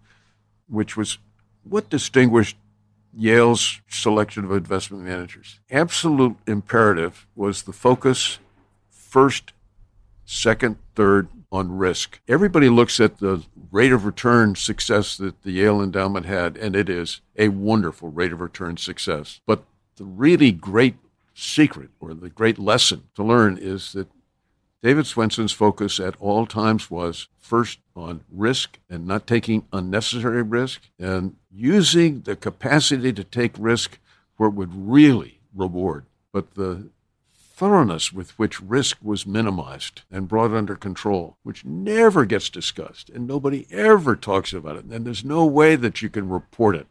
which 0.68 0.96
was 0.96 1.18
what 1.64 1.90
distinguished 1.90 2.56
Yale's 3.16 3.80
selection 3.88 4.44
of 4.44 4.52
investment 4.52 5.04
managers. 5.04 5.60
Absolute 5.70 6.36
imperative 6.46 7.26
was 7.34 7.62
the 7.62 7.72
focus 7.72 8.38
first, 8.90 9.52
second, 10.24 10.76
third 10.94 11.28
on 11.52 11.76
risk. 11.76 12.20
Everybody 12.26 12.68
looks 12.68 12.98
at 12.98 13.18
the 13.18 13.42
rate 13.70 13.92
of 13.92 14.04
return 14.04 14.56
success 14.56 15.16
that 15.18 15.42
the 15.42 15.52
Yale 15.52 15.80
endowment 15.80 16.26
had, 16.26 16.56
and 16.56 16.74
it 16.74 16.88
is 16.88 17.20
a 17.36 17.48
wonderful 17.48 18.10
rate 18.10 18.32
of 18.32 18.40
return 18.40 18.76
success. 18.76 19.40
But 19.46 19.62
the 19.96 20.04
really 20.04 20.50
great 20.50 20.96
secret 21.34 21.90
or 22.00 22.14
the 22.14 22.30
great 22.30 22.58
lesson 22.58 23.04
to 23.14 23.22
learn 23.22 23.58
is 23.58 23.92
that 23.92 24.08
David 24.84 25.06
Swensen's 25.06 25.50
focus 25.50 25.98
at 25.98 26.14
all 26.20 26.44
times 26.44 26.90
was 26.90 27.28
first 27.40 27.78
on 27.96 28.20
risk 28.30 28.78
and 28.90 29.06
not 29.06 29.26
taking 29.26 29.66
unnecessary 29.72 30.42
risk 30.42 30.82
and 30.98 31.36
using 31.50 32.20
the 32.20 32.36
capacity 32.36 33.10
to 33.14 33.24
take 33.24 33.52
risk 33.58 33.98
where 34.36 34.50
it 34.50 34.54
would 34.54 34.74
really 34.74 35.40
reward. 35.54 36.04
But 36.34 36.52
the 36.52 36.90
thoroughness 37.32 38.12
with 38.12 38.38
which 38.38 38.60
risk 38.60 38.98
was 39.00 39.26
minimized 39.26 40.02
and 40.10 40.28
brought 40.28 40.52
under 40.52 40.76
control, 40.76 41.38
which 41.44 41.64
never 41.64 42.26
gets 42.26 42.50
discussed 42.50 43.08
and 43.08 43.26
nobody 43.26 43.66
ever 43.70 44.14
talks 44.14 44.52
about 44.52 44.76
it. 44.76 44.84
And 44.84 45.06
there's 45.06 45.24
no 45.24 45.46
way 45.46 45.76
that 45.76 46.02
you 46.02 46.10
can 46.10 46.28
report 46.28 46.76
it. 46.76 46.88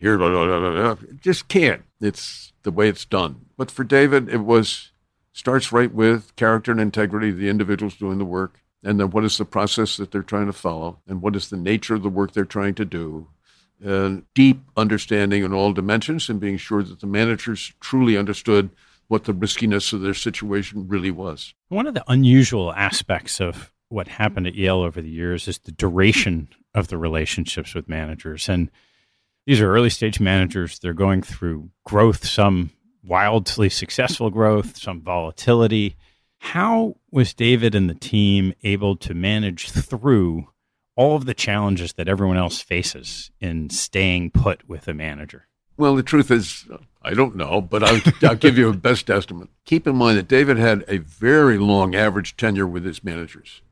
Here, 0.00 0.18
blah, 0.18 0.28
blah, 0.28 0.94
blah, 0.94 0.96
just 1.20 1.46
can't. 1.46 1.84
It's 2.00 2.52
the 2.64 2.72
way 2.72 2.88
it's 2.88 3.04
done. 3.04 3.42
But 3.56 3.70
for 3.70 3.84
David, 3.84 4.28
it 4.28 4.38
was 4.38 4.90
starts 5.38 5.70
right 5.70 5.94
with 5.94 6.34
character 6.34 6.72
and 6.72 6.80
integrity 6.80 7.30
the 7.30 7.48
individuals 7.48 7.94
doing 7.94 8.18
the 8.18 8.24
work, 8.24 8.60
and 8.82 8.98
then 8.98 9.08
what 9.10 9.24
is 9.24 9.38
the 9.38 9.44
process 9.44 9.96
that 9.96 10.10
they're 10.10 10.20
trying 10.20 10.46
to 10.46 10.52
follow, 10.52 10.98
and 11.06 11.22
what 11.22 11.36
is 11.36 11.48
the 11.48 11.56
nature 11.56 11.94
of 11.94 12.02
the 12.02 12.08
work 12.08 12.32
they're 12.32 12.44
trying 12.44 12.74
to 12.74 12.84
do, 12.84 13.28
and 13.80 14.24
deep 14.34 14.60
understanding 14.76 15.44
in 15.44 15.52
all 15.52 15.72
dimensions, 15.72 16.28
and 16.28 16.40
being 16.40 16.56
sure 16.56 16.82
that 16.82 16.98
the 16.98 17.06
managers 17.06 17.72
truly 17.78 18.16
understood 18.16 18.68
what 19.06 19.24
the 19.24 19.32
riskiness 19.32 19.92
of 19.92 20.00
their 20.00 20.12
situation 20.12 20.88
really 20.88 21.12
was. 21.12 21.54
One 21.68 21.86
of 21.86 21.94
the 21.94 22.04
unusual 22.08 22.72
aspects 22.72 23.40
of 23.40 23.72
what 23.90 24.08
happened 24.08 24.48
at 24.48 24.56
Yale 24.56 24.80
over 24.80 25.00
the 25.00 25.08
years 25.08 25.46
is 25.46 25.58
the 25.58 25.70
duration 25.70 26.48
of 26.74 26.88
the 26.88 26.98
relationships 26.98 27.76
with 27.76 27.88
managers. 27.88 28.48
And 28.48 28.72
these 29.46 29.60
are 29.60 29.72
early 29.72 29.88
stage 29.88 30.18
managers. 30.18 30.80
They're 30.80 30.92
going 30.92 31.22
through 31.22 31.70
growth, 31.84 32.26
some 32.26 32.70
wildly 33.08 33.70
successful 33.70 34.30
growth, 34.30 34.76
some 34.76 35.00
volatility. 35.00 35.96
How 36.38 36.96
was 37.10 37.34
David 37.34 37.74
and 37.74 37.90
the 37.90 37.94
team 37.94 38.54
able 38.62 38.96
to 38.96 39.14
manage 39.14 39.70
through 39.70 40.48
all 40.94 41.16
of 41.16 41.24
the 41.24 41.34
challenges 41.34 41.94
that 41.94 42.08
everyone 42.08 42.36
else 42.36 42.60
faces 42.60 43.30
in 43.40 43.70
staying 43.70 44.30
put 44.30 44.68
with 44.68 44.86
a 44.86 44.94
manager? 44.94 45.46
Well, 45.76 45.94
the 45.94 46.02
truth 46.02 46.30
is, 46.30 46.66
I 47.02 47.14
don't 47.14 47.36
know, 47.36 47.60
but 47.60 47.84
I'll, 47.84 48.00
I'll 48.22 48.36
give 48.36 48.58
you 48.58 48.68
a 48.68 48.72
best 48.74 49.08
estimate. 49.08 49.48
Keep 49.64 49.86
in 49.86 49.96
mind 49.96 50.18
that 50.18 50.28
David 50.28 50.58
had 50.58 50.84
a 50.88 50.98
very 50.98 51.56
long 51.56 51.94
average 51.94 52.36
tenure 52.36 52.66
with 52.66 52.84
his 52.84 53.04
managers, 53.04 53.62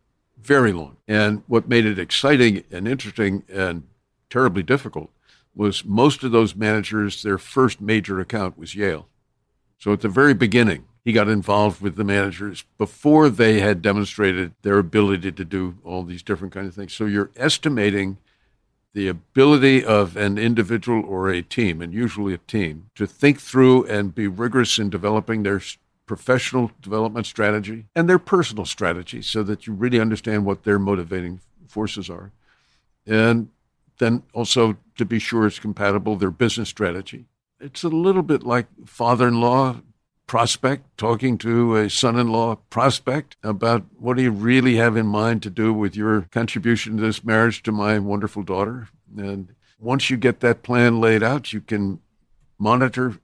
very 0.41 0.73
long. 0.73 0.97
And 1.09 1.43
what 1.49 1.69
made 1.69 1.85
it 1.85 1.99
exciting 1.99 2.63
and 2.71 2.87
interesting 2.87 3.43
and 3.53 3.83
terribly 4.31 4.63
difficult 4.63 5.11
was 5.55 5.85
most 5.85 6.23
of 6.23 6.31
those 6.31 6.55
managers, 6.55 7.23
their 7.23 7.39
first 7.39 7.81
major 7.81 8.21
account 8.21 8.57
was 8.57 8.75
Yale. 8.75 9.09
So 9.79 9.93
at 9.93 10.01
the 10.01 10.09
very 10.09 10.35
beginning, 10.35 10.87
he 11.05 11.13
got 11.13 11.29
involved 11.29 11.81
with 11.81 11.97
the 11.97 12.05
managers 12.05 12.65
before 12.79 13.29
they 13.29 13.61
had 13.61 13.81
demonstrated 13.81 14.55
their 14.63 14.79
ability 14.79 15.31
to 15.31 15.45
do 15.45 15.79
all 15.85 16.03
these 16.03 16.23
different 16.23 16.53
kinds 16.53 16.69
of 16.69 16.75
things. 16.75 16.93
So 16.93 17.05
you're 17.05 17.31
estimating 17.37 18.19
the 18.93 19.09
ability 19.09 19.85
of 19.85 20.17
an 20.17 20.39
individual 20.39 21.05
or 21.07 21.29
a 21.29 21.43
team, 21.43 21.83
and 21.83 21.93
usually 21.93 22.35
a 22.35 22.39
team, 22.39 22.91
to 22.95 23.07
think 23.07 23.41
through 23.41 23.85
and 23.85 24.15
be 24.15 24.27
rigorous 24.27 24.79
in 24.79 24.91
developing 24.91 25.43
their 25.43 25.61
professional 26.07 26.71
development 26.81 27.27
strategy 27.27 27.85
and 27.95 28.09
their 28.09 28.19
personal 28.19 28.65
strategy 28.65 29.21
so 29.21 29.43
that 29.43 29.67
you 29.67 29.75
really 29.75 30.01
understand 30.01 30.45
what 30.45 30.65
their 30.65 30.79
motivating 30.79 31.41
forces 31.69 32.09
are. 32.09 32.33
And 33.07 33.51
then 33.99 34.23
also 34.33 34.77
to 34.97 35.05
be 35.05 35.19
sure 35.19 35.47
it's 35.47 35.59
compatible, 35.59 36.17
their 36.17 36.31
business 36.31 36.69
strategy 36.69 37.27
it's 37.61 37.85
a 37.85 37.89
little 37.89 38.23
bit 38.23 38.43
like 38.43 38.67
father 38.87 39.29
in 39.29 39.41
law 39.41 39.81
prospect 40.27 40.85
talking 40.99 41.39
to 41.39 41.77
a 41.77 41.89
son 41.89 42.19
in 42.19 42.29
law 42.29 42.57
prospect 42.69 43.37
about 43.43 43.85
what 43.97 44.17
do 44.17 44.23
you 44.23 44.31
really 44.31 44.77
have 44.77 44.97
in 44.97 45.07
mind 45.07 45.43
to 45.43 45.51
do 45.51 45.73
with 45.73 45.95
your 45.95 46.23
contribution 46.33 46.97
to 46.97 47.03
this 47.03 47.25
marriage 47.25 47.63
to 47.63 47.73
my 47.73 47.99
wonderful 47.99 48.43
daughter. 48.43 48.89
And 49.17 49.55
once 49.79 50.11
you 50.11 50.17
get 50.17 50.41
that 50.41 50.63
plan 50.63 51.01
laid 51.01 51.23
out, 51.23 51.53
you 51.53 51.61
can 51.61 52.01
monitor 52.59 53.19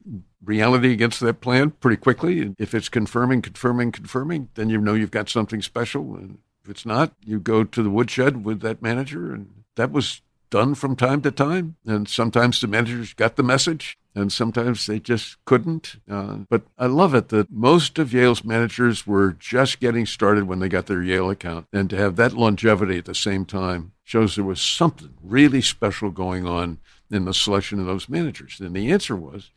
reality 0.45 0.93
against 0.93 1.21
that 1.21 1.41
plan 1.41 1.71
pretty 1.71 1.97
quickly. 1.97 2.41
And 2.41 2.55
if 2.59 2.75
it's 2.75 2.89
confirming, 2.89 3.43
confirming, 3.43 3.93
confirming, 3.93 4.51
then 4.55 4.71
you 4.71 4.79
know 4.79 4.95
you've 4.95 5.11
got 5.11 5.29
something 5.29 5.63
special. 5.63 6.15
And 6.15 6.39
if 6.63 6.71
it's 6.71 6.87
not, 6.87 7.15
you 7.25 7.41
go 7.41 7.65
to 7.65 7.83
the 7.83 7.91
woodshed 7.91 8.45
with 8.45 8.61
that 8.61 8.83
manager. 8.83 9.35
And 9.35 9.65
that 9.75 9.91
was 9.91 10.21
done 10.51 10.75
from 10.75 10.95
time 10.95 11.23
to 11.23 11.31
time. 11.33 11.77
And 11.85 12.09
sometimes 12.09 12.61
the 12.61 12.69
managers 12.69 13.15
got 13.15 13.37
the 13.37 13.43
message 13.43 13.99
and 14.15 14.33
sometimes 14.33 14.87
they 14.87 14.99
just 14.99 15.43
couldn't. 15.45 15.97
Uh, 16.11 16.39
but 16.49 16.63
I 16.79 16.87
love 16.87 17.15
it 17.15 17.29
that 17.31 17.51
most 17.51 17.99
of 17.99 18.13
Yale's 18.13 18.45
managers 18.45 19.07
were 19.07 19.33
just 19.33 19.81
getting 19.81 20.07
started 20.07 20.45
when 20.45 20.59
they 20.59 20.69
got 20.69 20.87
their 20.87 21.03
Yale 21.03 21.31
account. 21.31 21.67
And 21.73 21.89
to 21.91 21.97
have 21.97 22.17
that 22.17 22.35
longevity 22.35 22.99
at 22.99 23.07
the 23.07 23.15
same 23.15 23.45
time 23.45 23.93
shows 24.05 24.35
there 24.35 24.45
was 24.45 24.61
something 24.61 25.15
really 25.23 25.63
special 25.63 26.11
going 26.11 26.47
on 26.47 26.79
in 27.11 27.25
the 27.25 27.35
selection 27.35 27.81
of 27.81 27.87
those 27.87 28.09
managers. 28.09 28.61
And 28.61 28.75
the 28.75 28.91
answer 28.91 29.17
was 29.17 29.51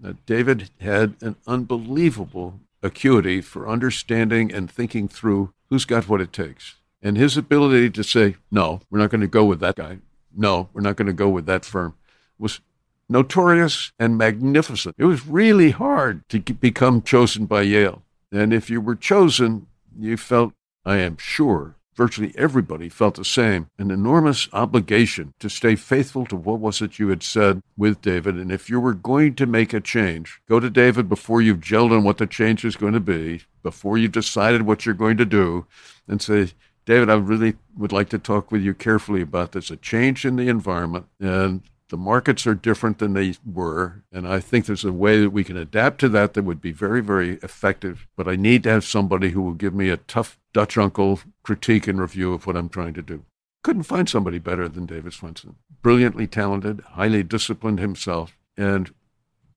that 0.00 0.24
David 0.24 0.70
had 0.80 1.16
an 1.20 1.36
unbelievable 1.46 2.60
acuity 2.82 3.40
for 3.40 3.68
understanding 3.68 4.52
and 4.52 4.70
thinking 4.70 5.08
through 5.08 5.52
who's 5.68 5.84
got 5.84 6.08
what 6.08 6.20
it 6.20 6.32
takes. 6.32 6.76
And 7.02 7.16
his 7.16 7.36
ability 7.36 7.90
to 7.90 8.04
say, 8.04 8.36
no, 8.50 8.82
we're 8.90 8.98
not 8.98 9.10
going 9.10 9.20
to 9.20 9.26
go 9.26 9.44
with 9.44 9.60
that 9.60 9.76
guy. 9.76 9.98
No, 10.34 10.68
we're 10.72 10.80
not 10.80 10.96
going 10.96 11.06
to 11.06 11.12
go 11.12 11.28
with 11.28 11.46
that 11.46 11.64
firm 11.64 11.94
was 12.40 12.60
notorious 13.10 13.92
and 13.98 14.16
magnificent. 14.16 14.94
It 14.96 15.04
was 15.04 15.26
really 15.26 15.72
hard 15.72 16.26
to 16.28 16.40
become 16.40 17.02
chosen 17.02 17.46
by 17.46 17.62
Yale. 17.62 18.02
And 18.32 18.52
if 18.52 18.70
you 18.70 18.80
were 18.80 18.94
chosen, 18.94 19.66
you 19.98 20.16
felt, 20.16 20.52
I 20.84 20.98
am 20.98 21.16
sure, 21.18 21.74
virtually 21.96 22.32
everybody 22.36 22.88
felt 22.88 23.16
the 23.16 23.24
same, 23.24 23.66
an 23.78 23.90
enormous 23.90 24.48
obligation 24.52 25.34
to 25.40 25.50
stay 25.50 25.74
faithful 25.74 26.24
to 26.26 26.36
what 26.36 26.60
was 26.60 26.80
it 26.80 26.98
you 26.98 27.08
had 27.08 27.22
said 27.22 27.60
with 27.76 28.00
David. 28.00 28.36
And 28.36 28.52
if 28.52 28.70
you 28.70 28.78
were 28.78 28.94
going 28.94 29.34
to 29.34 29.46
make 29.46 29.74
a 29.74 29.80
change, 29.80 30.40
go 30.48 30.60
to 30.60 30.70
David 30.70 31.08
before 31.08 31.42
you've 31.42 31.60
gelled 31.60 31.90
on 31.90 32.04
what 32.04 32.18
the 32.18 32.26
change 32.26 32.64
is 32.64 32.76
going 32.76 32.94
to 32.94 33.00
be, 33.00 33.42
before 33.62 33.98
you've 33.98 34.12
decided 34.12 34.62
what 34.62 34.86
you're 34.86 34.94
going 34.94 35.16
to 35.16 35.26
do, 35.26 35.66
and 36.06 36.22
say, 36.22 36.52
David, 36.86 37.10
I 37.10 37.16
really 37.16 37.56
would 37.76 37.92
like 37.92 38.08
to 38.10 38.18
talk 38.18 38.50
with 38.50 38.62
you 38.62 38.72
carefully 38.72 39.20
about 39.20 39.52
this 39.52 39.70
a 39.70 39.76
change 39.76 40.24
in 40.24 40.36
the 40.36 40.48
environment, 40.48 41.06
and 41.20 41.62
the 41.90 41.96
markets 41.96 42.46
are 42.46 42.54
different 42.54 42.98
than 42.98 43.12
they 43.12 43.34
were. 43.44 44.02
And 44.10 44.26
I 44.26 44.40
think 44.40 44.64
there's 44.64 44.84
a 44.84 44.92
way 44.92 45.20
that 45.20 45.30
we 45.30 45.44
can 45.44 45.56
adapt 45.56 46.00
to 46.00 46.08
that 46.10 46.34
that 46.34 46.44
would 46.44 46.60
be 46.60 46.72
very, 46.72 47.00
very 47.02 47.34
effective. 47.42 48.06
But 48.16 48.26
I 48.26 48.36
need 48.36 48.62
to 48.62 48.70
have 48.70 48.84
somebody 48.84 49.30
who 49.30 49.42
will 49.42 49.54
give 49.54 49.74
me 49.74 49.90
a 49.90 49.98
tough 49.98 50.38
Dutch 50.52 50.78
uncle 50.78 51.20
critique 51.42 51.86
and 51.86 52.00
review 52.00 52.32
of 52.32 52.46
what 52.46 52.56
I'm 52.56 52.68
trying 52.68 52.94
to 52.94 53.02
do. 53.02 53.24
Couldn't 53.62 53.82
find 53.82 54.08
somebody 54.08 54.38
better 54.38 54.68
than 54.68 54.86
David 54.86 55.12
Swensen. 55.12 55.56
Brilliantly 55.82 56.26
talented, 56.26 56.80
highly 56.92 57.22
disciplined 57.22 57.78
himself, 57.78 58.36
and 58.56 58.94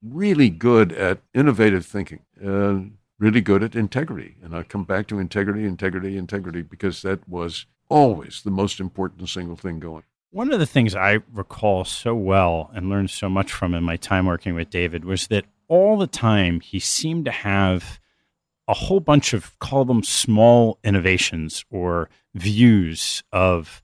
really 0.01 0.49
good 0.49 0.91
at 0.91 1.19
innovative 1.33 1.85
thinking 1.85 2.19
and 2.39 2.97
really 3.19 3.41
good 3.41 3.63
at 3.63 3.75
integrity. 3.75 4.35
And 4.43 4.55
I 4.55 4.63
come 4.63 4.83
back 4.83 5.07
to 5.07 5.19
integrity, 5.19 5.65
integrity, 5.65 6.17
integrity, 6.17 6.61
because 6.61 7.01
that 7.03 7.27
was 7.27 7.65
always 7.89 8.41
the 8.43 8.51
most 8.51 8.79
important 8.79 9.29
single 9.29 9.55
thing 9.55 9.79
going. 9.79 10.03
One 10.33 10.51
of 10.51 10.59
the 10.59 10.65
things 10.65 10.95
I 10.95 11.19
recall 11.31 11.85
so 11.85 12.15
well 12.15 12.71
and 12.73 12.89
learned 12.89 13.11
so 13.11 13.29
much 13.29 13.51
from 13.51 13.75
in 13.75 13.83
my 13.83 13.97
time 13.97 14.25
working 14.25 14.55
with 14.55 14.71
David 14.71 15.05
was 15.05 15.27
that 15.27 15.45
all 15.67 15.95
the 15.95 16.07
time 16.07 16.59
he 16.59 16.79
seemed 16.79 17.25
to 17.25 17.31
have 17.31 17.99
a 18.67 18.73
whole 18.73 18.99
bunch 18.99 19.33
of 19.33 19.59
call 19.59 19.85
them 19.85 20.01
small 20.01 20.79
innovations 20.83 21.63
or 21.69 22.09
views 22.33 23.21
of 23.31 23.83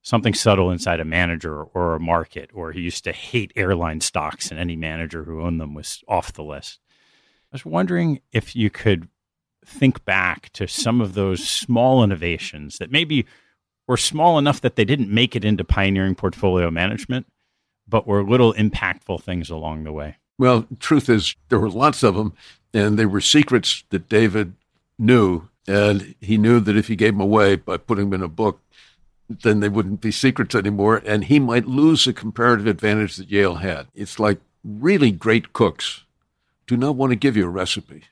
something 0.00 0.32
subtle 0.32 0.70
inside 0.70 1.00
a 1.00 1.04
manager 1.04 1.60
or 1.60 1.96
a 1.96 2.00
market, 2.00 2.50
or 2.54 2.70
he 2.70 2.82
used 2.82 3.02
to 3.02 3.12
hate 3.12 3.52
airline 3.56 4.00
stocks 4.00 4.52
and 4.52 4.60
any 4.60 4.76
manager 4.76 5.24
who 5.24 5.42
owned 5.42 5.60
them 5.60 5.74
was 5.74 6.04
off 6.06 6.32
the 6.32 6.44
list. 6.44 6.78
I 7.52 7.56
was 7.56 7.64
wondering 7.64 8.20
if 8.30 8.54
you 8.54 8.70
could 8.70 9.08
think 9.66 10.04
back 10.04 10.50
to 10.52 10.68
some 10.68 11.00
of 11.00 11.14
those 11.14 11.48
small 11.48 12.04
innovations 12.04 12.78
that 12.78 12.92
maybe 12.92 13.26
were 13.90 13.96
small 13.96 14.38
enough 14.38 14.60
that 14.60 14.76
they 14.76 14.84
didn't 14.84 15.10
make 15.10 15.34
it 15.34 15.44
into 15.44 15.64
pioneering 15.64 16.14
portfolio 16.14 16.70
management, 16.70 17.26
but 17.88 18.06
were 18.06 18.22
little 18.22 18.54
impactful 18.54 19.20
things 19.20 19.50
along 19.50 19.82
the 19.82 19.90
way. 19.90 20.16
Well, 20.38 20.68
truth 20.78 21.08
is, 21.08 21.34
there 21.48 21.58
were 21.58 21.68
lots 21.68 22.04
of 22.04 22.14
them, 22.14 22.32
and 22.72 22.96
they 22.96 23.04
were 23.04 23.20
secrets 23.20 23.82
that 23.90 24.08
David 24.08 24.54
knew. 24.96 25.48
And 25.66 26.14
he 26.20 26.38
knew 26.38 26.60
that 26.60 26.76
if 26.76 26.86
he 26.86 26.94
gave 26.94 27.14
them 27.14 27.20
away 27.20 27.56
by 27.56 27.78
putting 27.78 28.10
them 28.10 28.20
in 28.20 28.24
a 28.24 28.28
book, 28.28 28.60
then 29.28 29.58
they 29.58 29.68
wouldn't 29.68 30.00
be 30.00 30.12
secrets 30.12 30.54
anymore, 30.54 31.02
and 31.04 31.24
he 31.24 31.40
might 31.40 31.66
lose 31.66 32.04
the 32.04 32.12
comparative 32.12 32.68
advantage 32.68 33.16
that 33.16 33.28
Yale 33.28 33.56
had. 33.56 33.88
It's 33.92 34.20
like 34.20 34.40
really 34.62 35.10
great 35.10 35.52
cooks 35.52 36.04
do 36.68 36.76
not 36.76 36.94
want 36.94 37.10
to 37.10 37.16
give 37.16 37.36
you 37.36 37.46
a 37.46 37.50
recipe. 37.50 38.04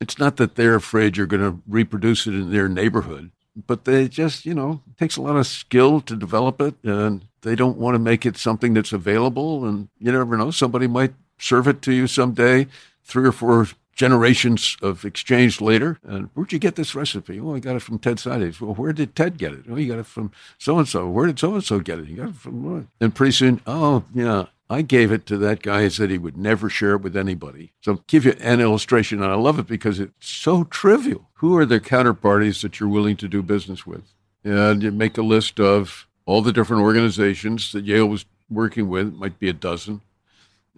It's 0.00 0.18
not 0.18 0.38
that 0.38 0.54
they're 0.54 0.74
afraid 0.74 1.18
you're 1.18 1.26
going 1.26 1.42
to 1.42 1.60
reproduce 1.68 2.26
it 2.26 2.32
in 2.32 2.50
their 2.50 2.66
neighborhood, 2.66 3.30
but 3.54 3.84
they 3.84 4.08
just, 4.08 4.46
you 4.46 4.54
know, 4.54 4.82
takes 4.98 5.16
a 5.16 5.22
lot 5.22 5.36
of 5.36 5.46
skill 5.46 6.00
to 6.02 6.16
develop 6.16 6.60
it, 6.60 6.74
and 6.82 7.26
they 7.42 7.54
don't 7.54 7.78
want 7.78 7.94
to 7.94 7.98
make 7.98 8.24
it 8.24 8.36
something 8.36 8.74
that's 8.74 8.92
available. 8.92 9.64
And 9.66 9.88
you 9.98 10.12
never 10.12 10.36
know, 10.36 10.50
somebody 10.50 10.86
might 10.86 11.14
serve 11.38 11.68
it 11.68 11.82
to 11.82 11.92
you 11.92 12.06
someday, 12.06 12.66
three 13.04 13.26
or 13.26 13.32
four 13.32 13.66
generations 13.94 14.76
of 14.80 15.04
exchange 15.04 15.60
later. 15.60 15.98
And 16.02 16.30
where'd 16.34 16.52
you 16.52 16.58
get 16.58 16.76
this 16.76 16.94
recipe? 16.94 17.38
Oh, 17.38 17.54
I 17.54 17.58
got 17.58 17.76
it 17.76 17.82
from 17.82 17.98
Ted 17.98 18.16
Seides. 18.16 18.60
Well, 18.60 18.74
where 18.74 18.92
did 18.92 19.14
Ted 19.14 19.38
get 19.38 19.52
it? 19.52 19.64
Oh, 19.68 19.76
you 19.76 19.92
got 19.92 19.98
it 19.98 20.06
from 20.06 20.32
so 20.58 20.78
and 20.78 20.88
so. 20.88 21.08
Where 21.08 21.26
did 21.26 21.38
so 21.38 21.54
and 21.54 21.64
so 21.64 21.78
get 21.80 21.98
it? 21.98 22.08
You 22.08 22.16
got 22.16 22.28
it 22.30 22.36
from 22.36 22.64
what? 22.64 22.84
And 23.00 23.14
pretty 23.14 23.32
soon, 23.32 23.60
oh, 23.66 24.04
yeah, 24.14 24.46
I 24.72 24.82
gave 24.82 25.12
it 25.12 25.26
to 25.26 25.38
that 25.38 25.62
guy 25.62 25.82
and 25.82 25.92
said 25.92 26.10
he 26.10 26.18
would 26.18 26.36
never 26.36 26.68
share 26.68 26.94
it 26.94 27.02
with 27.02 27.16
anybody. 27.16 27.72
So 27.80 28.02
give 28.06 28.24
you 28.24 28.34
an 28.40 28.60
illustration, 28.60 29.22
and 29.22 29.30
I 29.30 29.36
love 29.36 29.58
it 29.58 29.66
because 29.66 30.00
it's 30.00 30.12
so 30.20 30.64
trivial. 30.64 31.28
Who 31.34 31.56
are 31.56 31.66
the 31.66 31.80
counterparties 31.80 32.62
that 32.62 32.80
you're 32.80 32.88
willing 32.88 33.16
to 33.18 33.28
do 33.28 33.42
business 33.42 33.86
with? 33.86 34.14
And 34.44 34.82
you 34.82 34.90
make 34.90 35.18
a 35.18 35.22
list 35.22 35.60
of 35.60 36.06
all 36.24 36.42
the 36.42 36.52
different 36.52 36.82
organizations 36.82 37.72
that 37.72 37.84
Yale 37.84 38.06
was 38.06 38.24
working 38.48 38.88
with, 38.88 39.08
it 39.08 39.14
might 39.14 39.38
be 39.38 39.48
a 39.48 39.52
dozen. 39.52 40.02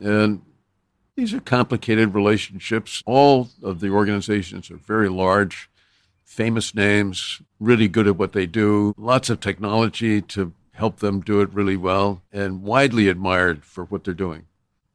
And 0.01 0.43
these 1.17 1.35
are 1.35 1.41
complicated 1.41 2.15
relationships. 2.15 3.03
All 3.07 3.51
of 3.63 3.81
the 3.81 3.91
organizations 3.91 4.71
are 4.71 4.77
very 4.77 5.09
large, 5.09 5.71
famous 6.25 6.75
names, 6.75 7.41
really 7.61 7.89
good 7.89 8.07
at 8.07 8.17
what 8.17 8.33
they 8.33 8.47
do, 8.47 8.95
lots 8.97 9.31
of 9.31 9.41
technology 9.41 10.21
to 10.23 10.53
help 10.75 11.01
them 11.01 11.21
do 11.21 11.41
it 11.41 11.53
really 11.53 11.77
well, 11.77 12.23
and 12.33 12.63
widely 12.63 13.09
admired 13.09 13.65
for 13.65 13.85
what 13.85 14.05
they're 14.05 14.15
doing. 14.15 14.47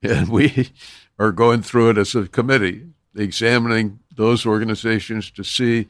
And 0.02 0.30
we 0.30 0.70
are 1.20 1.32
going 1.32 1.62
through 1.62 1.90
it 1.92 1.98
as 1.98 2.16
a 2.16 2.28
committee, 2.28 2.88
examining 3.16 4.00
those 4.16 4.46
organizations 4.46 5.32
to 5.32 5.44
see 5.44 5.88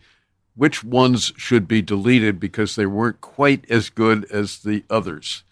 which 0.56 0.84
ones 0.84 1.32
should 1.38 1.68
be 1.68 1.82
deleted 1.82 2.40
because 2.40 2.76
they 2.76 2.86
weren't 2.86 3.22
quite 3.22 3.70
as 3.70 3.90
good 3.90 4.30
as 4.32 4.60
the 4.60 4.84
others. 4.90 5.44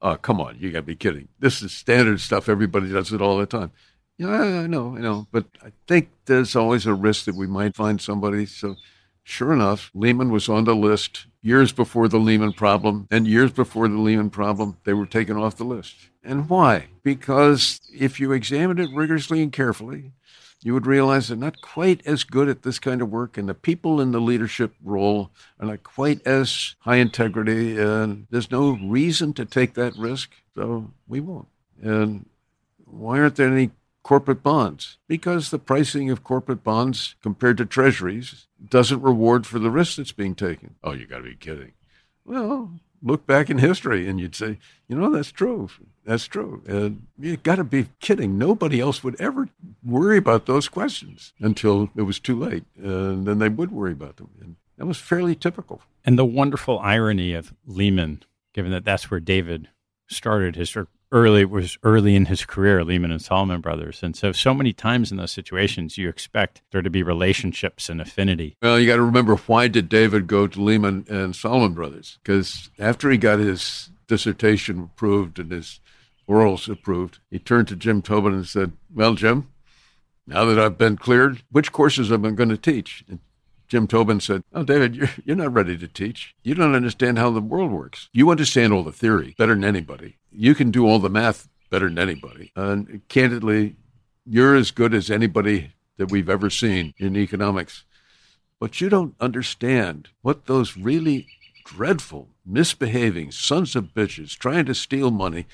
Oh, 0.00 0.16
come 0.16 0.40
on, 0.40 0.56
you 0.58 0.70
got 0.70 0.78
to 0.78 0.82
be 0.82 0.96
kidding. 0.96 1.28
This 1.38 1.62
is 1.62 1.72
standard 1.72 2.20
stuff. 2.20 2.48
Everybody 2.48 2.90
does 2.90 3.12
it 3.12 3.22
all 3.22 3.38
the 3.38 3.46
time. 3.46 3.72
Yeah, 4.18 4.28
I 4.28 4.66
know, 4.66 4.96
I 4.96 5.00
know. 5.00 5.26
But 5.32 5.46
I 5.62 5.72
think 5.88 6.10
there's 6.26 6.54
always 6.54 6.86
a 6.86 6.94
risk 6.94 7.24
that 7.24 7.34
we 7.34 7.46
might 7.46 7.74
find 7.74 8.00
somebody. 8.00 8.46
So, 8.46 8.76
sure 9.24 9.52
enough, 9.52 9.90
Lehman 9.94 10.30
was 10.30 10.48
on 10.48 10.64
the 10.64 10.76
list 10.76 11.26
years 11.42 11.72
before 11.72 12.08
the 12.08 12.18
Lehman 12.18 12.52
problem. 12.52 13.08
And 13.10 13.26
years 13.26 13.52
before 13.52 13.88
the 13.88 13.98
Lehman 13.98 14.30
problem, 14.30 14.78
they 14.84 14.94
were 14.94 15.06
taken 15.06 15.36
off 15.36 15.56
the 15.56 15.64
list. 15.64 15.94
And 16.22 16.48
why? 16.48 16.86
Because 17.02 17.80
if 17.92 18.20
you 18.20 18.32
examined 18.32 18.80
it 18.80 18.94
rigorously 18.94 19.42
and 19.42 19.52
carefully, 19.52 20.12
you 20.62 20.72
would 20.72 20.86
realize 20.86 21.28
they're 21.28 21.36
not 21.36 21.60
quite 21.60 22.00
as 22.06 22.24
good 22.24 22.48
at 22.48 22.62
this 22.62 22.78
kind 22.78 23.02
of 23.02 23.10
work, 23.10 23.36
and 23.36 23.46
the 23.46 23.54
people 23.54 24.00
in 24.00 24.12
the 24.12 24.20
leadership 24.20 24.74
role 24.82 25.30
are 25.60 25.66
not 25.66 25.82
quite 25.82 26.26
as 26.26 26.74
high 26.78 26.96
integrity, 26.96 27.78
and 27.78 28.26
there's 28.30 28.50
no 28.50 28.70
reason 28.70 29.34
to 29.34 29.44
take 29.44 29.74
that 29.74 29.94
risk, 29.98 30.30
so 30.54 30.90
we 31.06 31.20
won't. 31.20 31.48
And 31.82 32.26
why 32.86 33.20
aren't 33.20 33.36
there 33.36 33.52
any 33.52 33.72
corporate 34.04 34.42
bonds 34.42 34.98
because 35.08 35.50
the 35.50 35.58
pricing 35.58 36.10
of 36.10 36.22
corporate 36.22 36.62
bonds 36.62 37.16
compared 37.22 37.56
to 37.56 37.66
treasuries 37.66 38.46
doesn't 38.68 39.02
reward 39.02 39.46
for 39.46 39.58
the 39.58 39.70
risk 39.70 39.96
that's 39.96 40.12
being 40.12 40.36
taken. 40.36 40.76
Oh, 40.84 40.92
you 40.92 41.06
got 41.06 41.18
to 41.18 41.24
be 41.24 41.34
kidding. 41.34 41.72
Well, 42.24 42.78
look 43.02 43.26
back 43.26 43.50
in 43.50 43.58
history 43.58 44.08
and 44.08 44.20
you'd 44.20 44.36
say, 44.36 44.58
you 44.88 44.96
know, 44.96 45.10
that's 45.10 45.32
true. 45.32 45.68
That's 46.04 46.26
true. 46.26 46.62
And 46.66 47.06
you 47.18 47.38
got 47.38 47.56
to 47.56 47.64
be 47.64 47.86
kidding. 47.98 48.38
Nobody 48.38 48.78
else 48.80 49.02
would 49.02 49.20
ever 49.20 49.48
worry 49.82 50.18
about 50.18 50.46
those 50.46 50.68
questions 50.68 51.32
until 51.40 51.90
it 51.96 52.02
was 52.02 52.20
too 52.20 52.38
late. 52.38 52.64
And 52.76 53.26
then 53.26 53.38
they 53.38 53.48
would 53.48 53.72
worry 53.72 53.92
about 53.92 54.18
them. 54.18 54.30
And 54.40 54.56
that 54.76 54.86
was 54.86 54.98
fairly 54.98 55.34
typical. 55.34 55.80
And 56.04 56.18
the 56.18 56.24
wonderful 56.26 56.78
irony 56.78 57.32
of 57.32 57.54
Lehman, 57.66 58.22
given 58.52 58.70
that 58.72 58.84
that's 58.84 59.10
where 59.10 59.20
David 59.20 59.68
started 60.08 60.56
his 60.56 60.74
er, 60.76 60.88
early 61.12 61.44
was 61.44 61.78
early 61.82 62.16
in 62.16 62.26
his 62.26 62.44
career, 62.44 62.84
Lehman 62.84 63.12
and 63.12 63.22
Salomon 63.22 63.60
Brothers, 63.60 64.02
and 64.02 64.16
so 64.16 64.32
so 64.32 64.52
many 64.52 64.72
times 64.72 65.10
in 65.10 65.16
those 65.16 65.32
situations 65.32 65.96
you 65.96 66.08
expect 66.08 66.62
there 66.72 66.82
to 66.82 66.90
be 66.90 67.02
relationships 67.02 67.88
and 67.88 68.00
affinity. 68.00 68.56
Well, 68.60 68.78
you 68.78 68.86
got 68.86 68.96
to 68.96 69.02
remember 69.02 69.36
why 69.36 69.68
did 69.68 69.88
David 69.88 70.26
go 70.26 70.46
to 70.46 70.62
Lehman 70.62 71.06
and 71.08 71.34
Salomon 71.34 71.74
Brothers? 71.74 72.18
Because 72.22 72.70
after 72.78 73.10
he 73.10 73.16
got 73.16 73.38
his 73.38 73.90
dissertation 74.06 74.90
approved 74.92 75.38
and 75.38 75.52
his 75.52 75.80
orals 76.28 76.68
approved, 76.68 77.20
he 77.30 77.38
turned 77.38 77.68
to 77.68 77.76
Jim 77.76 78.02
Tobin 78.02 78.34
and 78.34 78.46
said, 78.46 78.72
"Well, 78.92 79.14
Jim." 79.14 79.48
Now 80.26 80.46
that 80.46 80.58
I've 80.58 80.78
been 80.78 80.96
cleared, 80.96 81.42
which 81.50 81.70
courses 81.70 82.10
am 82.10 82.24
I 82.24 82.30
going 82.30 82.48
to 82.48 82.56
teach? 82.56 83.04
And 83.08 83.20
Jim 83.68 83.86
Tobin 83.86 84.20
said, 84.20 84.42
Oh, 84.52 84.62
David, 84.62 84.94
you're, 84.94 85.10
you're 85.24 85.36
not 85.36 85.52
ready 85.52 85.76
to 85.78 85.88
teach. 85.88 86.34
You 86.42 86.54
don't 86.54 86.74
understand 86.74 87.18
how 87.18 87.30
the 87.30 87.40
world 87.40 87.70
works. 87.70 88.08
You 88.12 88.30
understand 88.30 88.72
all 88.72 88.82
the 88.82 88.92
theory 88.92 89.34
better 89.38 89.54
than 89.54 89.64
anybody. 89.64 90.18
You 90.30 90.54
can 90.54 90.70
do 90.70 90.86
all 90.86 90.98
the 90.98 91.10
math 91.10 91.48
better 91.70 91.88
than 91.88 91.98
anybody. 91.98 92.52
And 92.54 93.02
candidly, 93.08 93.76
you're 94.24 94.54
as 94.54 94.70
good 94.70 94.94
as 94.94 95.10
anybody 95.10 95.72
that 95.96 96.10
we've 96.10 96.28
ever 96.28 96.50
seen 96.50 96.94
in 96.98 97.16
economics. 97.16 97.84
But 98.60 98.80
you 98.80 98.88
don't 98.88 99.14
understand 99.20 100.08
what 100.22 100.46
those 100.46 100.76
really 100.76 101.26
dreadful, 101.64 102.28
misbehaving 102.44 103.32
sons 103.32 103.74
of 103.74 103.94
bitches 103.94 104.36
trying 104.36 104.66
to 104.66 104.74
steal 104.74 105.10
money 105.10 105.46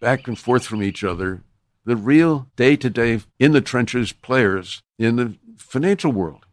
back 0.00 0.26
and 0.26 0.38
forth 0.38 0.64
from 0.64 0.82
each 0.82 1.04
other, 1.04 1.42
the 1.84 1.96
real 1.96 2.48
day 2.56 2.76
to 2.76 2.90
day 2.90 3.20
in 3.38 3.52
the 3.52 3.60
trenches 3.60 4.12
players 4.12 4.82
in 4.98 5.16
the 5.16 5.36
financial 5.56 6.12
world. 6.12 6.46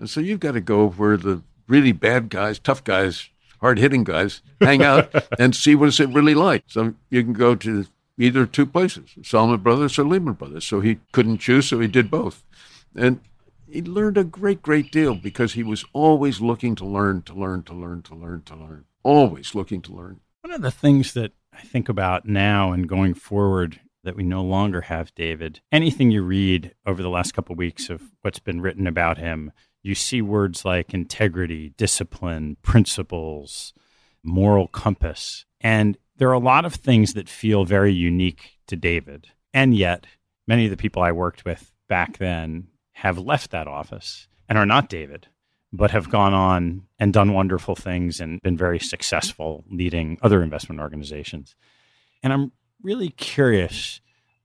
And 0.00 0.08
so 0.08 0.20
you've 0.20 0.40
got 0.40 0.52
to 0.52 0.60
go 0.60 0.88
where 0.88 1.16
the 1.16 1.42
really 1.68 1.92
bad 1.92 2.30
guys, 2.30 2.58
tough 2.58 2.82
guys, 2.82 3.28
hard 3.60 3.78
hitting 3.78 4.02
guys 4.02 4.40
hang 4.60 4.82
out 4.82 5.14
and 5.38 5.54
see 5.54 5.74
what 5.74 5.90
is 5.90 6.00
it 6.00 6.08
really 6.08 6.34
like. 6.34 6.64
So 6.66 6.94
you 7.10 7.22
can 7.22 7.34
go 7.34 7.54
to 7.56 7.84
either 8.18 8.46
two 8.46 8.66
places, 8.66 9.10
Salomon 9.22 9.60
Brothers 9.60 9.98
or 9.98 10.04
Lehman 10.04 10.34
Brothers. 10.34 10.64
So 10.64 10.80
he 10.80 10.98
couldn't 11.12 11.38
choose, 11.38 11.68
so 11.68 11.80
he 11.80 11.86
did 11.86 12.10
both. 12.10 12.42
And 12.96 13.20
he 13.68 13.82
learned 13.82 14.16
a 14.16 14.24
great, 14.24 14.62
great 14.62 14.90
deal 14.90 15.14
because 15.14 15.52
he 15.52 15.62
was 15.62 15.84
always 15.92 16.40
looking 16.40 16.74
to 16.76 16.86
learn, 16.86 17.22
to 17.22 17.34
learn, 17.34 17.62
to 17.64 17.74
learn, 17.74 18.02
to 18.02 18.14
learn, 18.14 18.42
to 18.46 18.56
learn. 18.56 18.84
Always 19.02 19.54
looking 19.54 19.82
to 19.82 19.92
learn. 19.92 20.20
One 20.40 20.52
of 20.52 20.62
the 20.62 20.70
things 20.70 21.12
that 21.12 21.32
I 21.52 21.60
think 21.60 21.88
about 21.90 22.26
now 22.26 22.72
and 22.72 22.88
going 22.88 23.14
forward 23.14 23.80
that 24.02 24.16
we 24.16 24.22
no 24.22 24.42
longer 24.42 24.82
have 24.82 25.14
David. 25.14 25.60
Anything 25.70 26.10
you 26.10 26.22
read 26.22 26.74
over 26.86 27.02
the 27.02 27.10
last 27.10 27.32
couple 27.32 27.52
of 27.52 27.58
weeks 27.58 27.90
of 27.90 28.02
what's 28.22 28.38
been 28.38 28.60
written 28.62 28.86
about 28.86 29.18
him, 29.18 29.52
you 29.82 29.94
see 29.94 30.22
words 30.22 30.64
like 30.64 30.92
integrity, 30.92 31.72
discipline, 31.76 32.56
principles, 32.62 33.72
moral 34.22 34.68
compass. 34.68 35.44
And 35.60 35.96
there 36.16 36.28
are 36.28 36.34
a 36.34 36.38
lot 36.38 36.64
of 36.64 36.74
things 36.74 37.14
that 37.14 37.28
feel 37.28 37.64
very 37.64 37.92
unique 37.92 38.58
to 38.66 38.76
David. 38.76 39.28
And 39.54 39.74
yet, 39.74 40.06
many 40.46 40.64
of 40.64 40.70
the 40.70 40.76
people 40.76 41.02
I 41.02 41.12
worked 41.12 41.44
with 41.44 41.72
back 41.88 42.18
then 42.18 42.68
have 42.92 43.18
left 43.18 43.50
that 43.50 43.66
office 43.66 44.28
and 44.48 44.58
are 44.58 44.66
not 44.66 44.88
David, 44.88 45.28
but 45.72 45.90
have 45.92 46.10
gone 46.10 46.34
on 46.34 46.82
and 46.98 47.12
done 47.12 47.32
wonderful 47.32 47.74
things 47.74 48.20
and 48.20 48.40
been 48.42 48.56
very 48.56 48.78
successful 48.78 49.64
leading 49.70 50.18
other 50.22 50.42
investment 50.42 50.80
organizations. 50.80 51.54
And 52.22 52.32
I'm 52.32 52.52
really 52.82 53.10
curious 53.10 54.00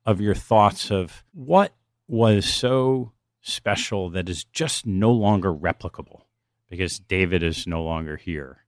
of 0.06 0.22
your 0.22 0.36
thoughts 0.36 0.92
of 0.92 1.24
what 1.34 1.74
was 2.08 2.46
so 2.46 3.12
special 3.46 4.10
that 4.10 4.28
is 4.28 4.44
just 4.46 4.86
no 4.86 5.12
longer 5.12 5.54
replicable 5.54 6.22
because 6.70 7.00
David 7.00 7.44
is 7.44 7.68
no 7.68 7.84
longer 7.84 8.18
here, 8.18 8.66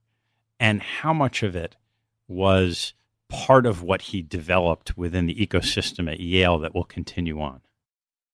and 0.60 0.80
how 0.80 1.12
much 1.12 1.42
of 1.42 1.56
it 1.56 1.76
was 2.28 2.94
part 3.28 3.66
of 3.66 3.82
what 3.82 4.02
he 4.02 4.22
developed 4.22 4.96
within 4.96 5.26
the 5.26 5.34
ecosystem 5.34 6.10
at 6.10 6.20
Yale 6.20 6.58
that 6.58 6.74
will 6.74 6.84
continue 6.84 7.40
on. 7.40 7.60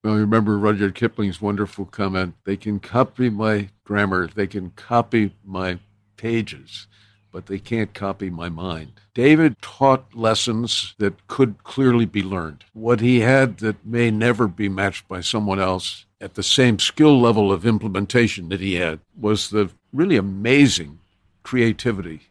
Well, 0.02 0.16
remember 0.16 0.58
Rudyard 0.58 0.94
Kipling's 0.94 1.40
wonderful 1.40 1.86
comment 1.86 2.34
they 2.44 2.58
can 2.58 2.78
copy 2.78 3.30
my 3.30 3.70
grammar, 3.84 4.28
they 4.28 4.46
can 4.46 4.70
copy 4.70 5.34
my 5.42 5.78
pages, 6.18 6.86
but 7.32 7.46
they 7.46 7.58
can't 7.58 7.94
copy 7.94 8.28
my 8.28 8.50
mind. 8.50 8.92
David 9.14 9.56
taught 9.62 10.14
lessons 10.14 10.94
that 10.98 11.26
could 11.26 11.64
clearly 11.64 12.04
be 12.04 12.22
learned. 12.22 12.64
What 12.74 13.00
he 13.00 13.20
had 13.20 13.58
that 13.58 13.84
may 13.84 14.10
never 14.10 14.46
be 14.46 14.68
matched 14.68 15.08
by 15.08 15.20
someone 15.22 15.58
else 15.58 16.04
at 16.24 16.34
the 16.34 16.42
same 16.42 16.78
skill 16.78 17.20
level 17.20 17.52
of 17.52 17.66
implementation 17.66 18.48
that 18.48 18.60
he 18.60 18.76
had 18.76 18.98
was 19.14 19.50
the 19.50 19.70
really 19.92 20.16
amazing 20.16 20.98
creativity 21.42 22.30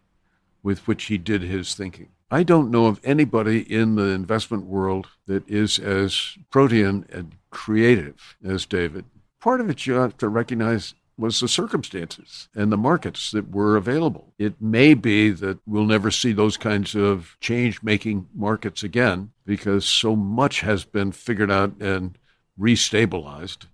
with 0.64 0.88
which 0.88 1.06
he 1.06 1.18
did 1.20 1.44
his 1.44 1.76
thinking. 1.76 2.08
I 2.32 2.42
don't 2.42 2.72
know 2.72 2.88
of 2.88 3.00
anybody 3.04 3.60
in 3.62 3.94
the 3.94 4.06
investment 4.06 4.66
world 4.66 5.10
that 5.28 5.48
is 5.48 5.78
as 5.78 6.40
protean 6.50 7.06
and 7.12 7.36
creative 7.52 8.36
as 8.44 8.66
David. 8.66 9.06
Part 9.40 9.62
of 9.62 9.70
it 9.70 9.86
you 9.86 9.94
have 9.94 10.18
to 10.18 10.28
recognize 10.28 10.96
was 11.16 11.40
the 11.40 11.48
circumstances 11.48 12.50
and 12.56 12.72
the 12.72 12.78
markets 12.78 13.30
that 13.30 13.52
were 13.52 13.78
available. 13.78 14.34
It 14.40 14.60
may 14.60 14.96
be 14.96 15.30
that 15.30 15.60
we'll 15.68 15.86
never 15.86 16.10
see 16.10 16.34
those 16.34 16.58
kinds 16.58 16.96
of 16.96 17.38
change 17.40 17.84
making 17.84 18.28
markets 18.34 18.82
again 18.82 19.34
because 19.46 19.86
so 19.86 20.16
much 20.16 20.62
has 20.62 20.84
been 20.84 21.12
figured 21.12 21.52
out 21.52 21.80
and 21.80 22.18
restabilized 22.60 23.68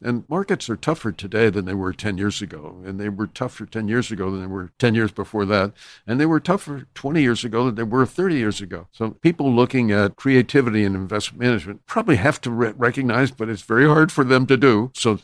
and 0.00 0.24
markets 0.28 0.70
are 0.70 0.76
tougher 0.76 1.10
today 1.10 1.50
than 1.50 1.64
they 1.64 1.74
were 1.74 1.92
10 1.92 2.18
years 2.18 2.40
ago. 2.40 2.80
And 2.84 3.00
they 3.00 3.08
were 3.08 3.26
tougher 3.26 3.66
10 3.66 3.88
years 3.88 4.10
ago 4.12 4.30
than 4.30 4.40
they 4.40 4.46
were 4.46 4.70
10 4.78 4.94
years 4.94 5.10
before 5.10 5.44
that. 5.46 5.72
And 6.06 6.20
they 6.20 6.26
were 6.26 6.40
tougher 6.40 6.86
20 6.94 7.20
years 7.20 7.44
ago 7.44 7.66
than 7.66 7.74
they 7.74 7.82
were 7.82 8.06
30 8.06 8.36
years 8.36 8.60
ago. 8.60 8.86
So 8.92 9.10
people 9.10 9.52
looking 9.52 9.90
at 9.90 10.16
creativity 10.16 10.84
and 10.84 10.94
investment 10.94 11.42
management 11.42 11.86
probably 11.86 12.16
have 12.16 12.40
to 12.42 12.50
re- 12.50 12.74
recognize, 12.76 13.32
but 13.32 13.48
it's 13.48 13.62
very 13.62 13.88
hard 13.88 14.12
for 14.12 14.22
them 14.22 14.46
to 14.46 14.56
do. 14.56 14.92
So 14.94 15.18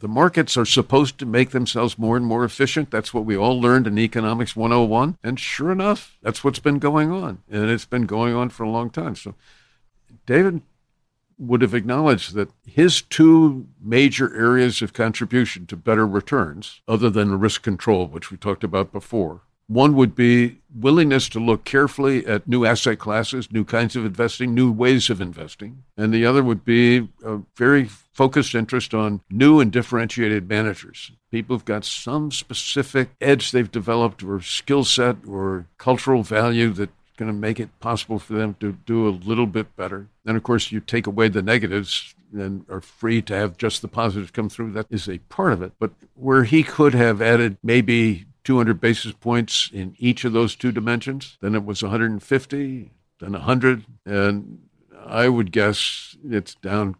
the 0.00 0.08
markets 0.08 0.56
are 0.56 0.64
supposed 0.64 1.18
to 1.18 1.26
make 1.26 1.50
themselves 1.50 1.98
more 1.98 2.16
and 2.16 2.26
more 2.26 2.44
efficient. 2.44 2.90
That's 2.90 3.14
what 3.14 3.24
we 3.24 3.36
all 3.36 3.60
learned 3.60 3.86
in 3.86 3.98
Economics 3.98 4.56
101. 4.56 5.16
And 5.22 5.38
sure 5.38 5.70
enough, 5.70 6.16
that's 6.22 6.42
what's 6.42 6.60
been 6.60 6.78
going 6.78 7.10
on. 7.12 7.42
And 7.50 7.70
it's 7.70 7.84
been 7.84 8.06
going 8.06 8.34
on 8.34 8.50
for 8.50 8.64
a 8.64 8.70
long 8.70 8.90
time. 8.90 9.14
So 9.14 9.34
David 10.26 10.62
would 11.38 11.62
have 11.62 11.74
acknowledged 11.74 12.34
that 12.34 12.50
his 12.66 13.00
two 13.02 13.66
major 13.80 14.34
areas 14.36 14.82
of 14.82 14.92
contribution 14.92 15.66
to 15.66 15.76
better 15.76 16.06
returns, 16.06 16.80
other 16.88 17.10
than 17.10 17.38
risk 17.38 17.62
control, 17.62 18.06
which 18.06 18.30
we 18.30 18.36
talked 18.36 18.64
about 18.64 18.92
before, 18.92 19.42
one 19.68 19.94
would 19.94 20.14
be 20.14 20.58
willingness 20.74 21.28
to 21.28 21.38
look 21.38 21.64
carefully 21.64 22.26
at 22.26 22.48
new 22.48 22.64
asset 22.64 22.98
classes, 22.98 23.52
new 23.52 23.64
kinds 23.64 23.96
of 23.96 24.04
investing, 24.04 24.54
new 24.54 24.72
ways 24.72 25.10
of 25.10 25.20
investing. 25.20 25.84
And 25.96 26.12
the 26.12 26.24
other 26.24 26.42
would 26.42 26.64
be 26.64 27.08
a 27.22 27.40
very 27.54 27.84
focused 27.84 28.54
interest 28.54 28.94
on 28.94 29.20
new 29.30 29.60
and 29.60 29.70
differentiated 29.70 30.48
managers. 30.48 31.12
People 31.30 31.54
who've 31.54 31.64
got 31.66 31.84
some 31.84 32.32
specific 32.32 33.10
edge 33.20 33.52
they've 33.52 33.70
developed 33.70 34.22
or 34.22 34.40
skill 34.40 34.84
set 34.84 35.16
or 35.28 35.66
cultural 35.76 36.22
value 36.22 36.70
that 36.70 36.90
going 37.18 37.30
to 37.30 37.36
make 37.36 37.60
it 37.60 37.78
possible 37.80 38.18
for 38.18 38.32
them 38.32 38.56
to 38.60 38.72
do 38.86 39.06
a 39.06 39.10
little 39.10 39.46
bit 39.46 39.76
better. 39.76 40.08
And 40.24 40.36
of 40.36 40.42
course, 40.42 40.72
you 40.72 40.80
take 40.80 41.06
away 41.06 41.28
the 41.28 41.42
negatives 41.42 42.14
and 42.32 42.64
are 42.70 42.80
free 42.80 43.20
to 43.22 43.34
have 43.34 43.58
just 43.58 43.82
the 43.82 43.88
positives 43.88 44.30
come 44.30 44.48
through. 44.48 44.72
That 44.72 44.86
is 44.88 45.08
a 45.08 45.18
part 45.18 45.52
of 45.52 45.60
it. 45.60 45.72
But 45.78 45.90
where 46.14 46.44
he 46.44 46.62
could 46.62 46.94
have 46.94 47.20
added 47.20 47.58
maybe 47.62 48.26
200 48.44 48.80
basis 48.80 49.12
points 49.12 49.68
in 49.72 49.94
each 49.98 50.24
of 50.24 50.32
those 50.32 50.54
two 50.56 50.72
dimensions, 50.72 51.36
then 51.40 51.54
it 51.54 51.64
was 51.64 51.82
150, 51.82 52.90
then 53.20 53.32
100. 53.32 53.84
And 54.06 54.60
I 55.04 55.28
would 55.28 55.52
guess 55.52 56.16
it's 56.24 56.54
down 56.54 56.96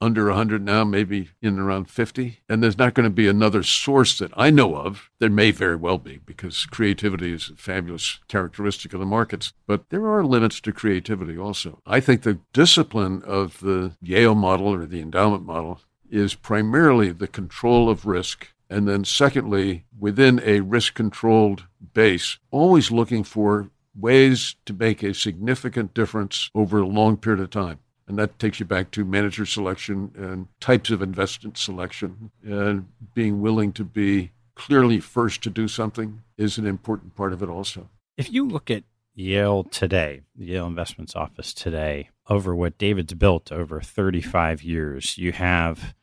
under 0.00 0.26
100 0.26 0.62
now, 0.64 0.84
maybe 0.84 1.30
in 1.42 1.58
around 1.58 1.90
50. 1.90 2.40
And 2.48 2.62
there's 2.62 2.78
not 2.78 2.94
going 2.94 3.04
to 3.04 3.10
be 3.10 3.28
another 3.28 3.62
source 3.62 4.18
that 4.18 4.32
I 4.36 4.50
know 4.50 4.76
of. 4.76 5.10
There 5.18 5.30
may 5.30 5.50
very 5.50 5.76
well 5.76 5.98
be 5.98 6.20
because 6.24 6.64
creativity 6.66 7.32
is 7.32 7.50
a 7.50 7.56
fabulous 7.56 8.18
characteristic 8.28 8.92
of 8.94 9.00
the 9.00 9.06
markets, 9.06 9.52
but 9.66 9.90
there 9.90 10.06
are 10.06 10.24
limits 10.24 10.60
to 10.62 10.72
creativity 10.72 11.36
also. 11.36 11.80
I 11.86 12.00
think 12.00 12.22
the 12.22 12.38
discipline 12.52 13.22
of 13.26 13.60
the 13.60 13.92
Yale 14.00 14.34
model 14.34 14.68
or 14.68 14.86
the 14.86 15.00
endowment 15.00 15.44
model 15.44 15.80
is 16.10 16.34
primarily 16.34 17.12
the 17.12 17.28
control 17.28 17.88
of 17.88 18.06
risk. 18.06 18.48
And 18.68 18.86
then, 18.86 19.04
secondly, 19.04 19.84
within 19.98 20.40
a 20.44 20.60
risk 20.60 20.94
controlled 20.94 21.64
base, 21.92 22.38
always 22.50 22.90
looking 22.90 23.24
for 23.24 23.70
ways 23.94 24.54
to 24.64 24.72
make 24.72 25.02
a 25.02 25.12
significant 25.12 25.92
difference 25.92 26.50
over 26.54 26.80
a 26.80 26.86
long 26.86 27.16
period 27.16 27.42
of 27.42 27.50
time. 27.50 27.80
And 28.10 28.18
that 28.18 28.40
takes 28.40 28.58
you 28.58 28.66
back 28.66 28.90
to 28.90 29.04
manager 29.04 29.46
selection 29.46 30.10
and 30.16 30.48
types 30.58 30.90
of 30.90 31.00
investment 31.00 31.56
selection. 31.56 32.32
And 32.42 32.88
being 33.14 33.40
willing 33.40 33.72
to 33.74 33.84
be 33.84 34.32
clearly 34.56 34.98
first 34.98 35.44
to 35.44 35.50
do 35.50 35.68
something 35.68 36.20
is 36.36 36.58
an 36.58 36.66
important 36.66 37.14
part 37.14 37.32
of 37.32 37.40
it 37.40 37.48
also. 37.48 37.88
If 38.16 38.32
you 38.32 38.48
look 38.48 38.68
at 38.68 38.82
Yale 39.14 39.62
today, 39.62 40.22
the 40.34 40.46
Yale 40.46 40.66
Investments 40.66 41.14
Office 41.14 41.54
today, 41.54 42.10
over 42.28 42.52
what 42.52 42.78
David's 42.78 43.14
built 43.14 43.52
over 43.52 43.80
35 43.80 44.64
years, 44.64 45.16
you 45.16 45.30
have 45.30 45.94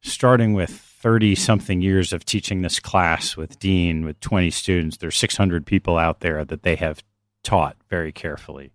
starting 0.00 0.54
with 0.54 0.70
30 0.70 1.34
something 1.34 1.82
years 1.82 2.14
of 2.14 2.24
teaching 2.24 2.62
this 2.62 2.80
class 2.80 3.36
with 3.36 3.58
Dean 3.58 4.06
with 4.06 4.18
20 4.20 4.48
students, 4.48 4.96
there's 4.96 5.18
600 5.18 5.66
people 5.66 5.98
out 5.98 6.20
there 6.20 6.42
that 6.42 6.62
they 6.62 6.76
have 6.76 7.04
taught 7.44 7.76
very 7.90 8.12
carefully 8.12 8.72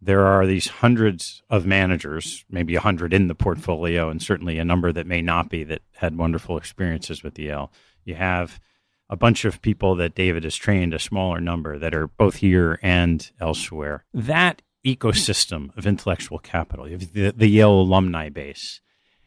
there 0.00 0.26
are 0.26 0.46
these 0.46 0.68
hundreds 0.68 1.42
of 1.48 1.66
managers, 1.66 2.44
maybe 2.50 2.74
a 2.74 2.80
hundred 2.80 3.12
in 3.12 3.28
the 3.28 3.34
portfolio, 3.34 4.08
and 4.10 4.22
certainly 4.22 4.58
a 4.58 4.64
number 4.64 4.92
that 4.92 5.06
may 5.06 5.22
not 5.22 5.48
be 5.48 5.64
that 5.64 5.82
had 5.96 6.18
wonderful 6.18 6.56
experiences 6.56 7.22
with 7.22 7.38
Yale. 7.38 7.72
You 8.04 8.14
have 8.16 8.60
a 9.08 9.16
bunch 9.16 9.44
of 9.44 9.62
people 9.62 9.94
that 9.96 10.14
David 10.14 10.44
has 10.44 10.56
trained, 10.56 10.92
a 10.92 10.98
smaller 10.98 11.40
number 11.40 11.78
that 11.78 11.94
are 11.94 12.08
both 12.08 12.36
here 12.36 12.78
and 12.82 13.30
elsewhere. 13.40 14.04
That 14.12 14.62
ecosystem 14.84 15.76
of 15.76 15.86
intellectual 15.86 16.38
capital, 16.38 16.86
the, 16.86 17.32
the 17.36 17.48
Yale 17.48 17.80
alumni 17.80 18.28
base, 18.28 18.80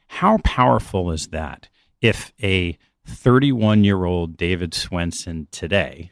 how 0.07 0.37
powerful 0.43 1.11
is 1.11 1.27
that 1.27 1.69
if 2.01 2.33
a 2.41 2.77
31 3.05 3.83
year 3.83 4.05
old 4.05 4.37
David 4.37 4.71
Swensen 4.71 5.47
today 5.51 6.11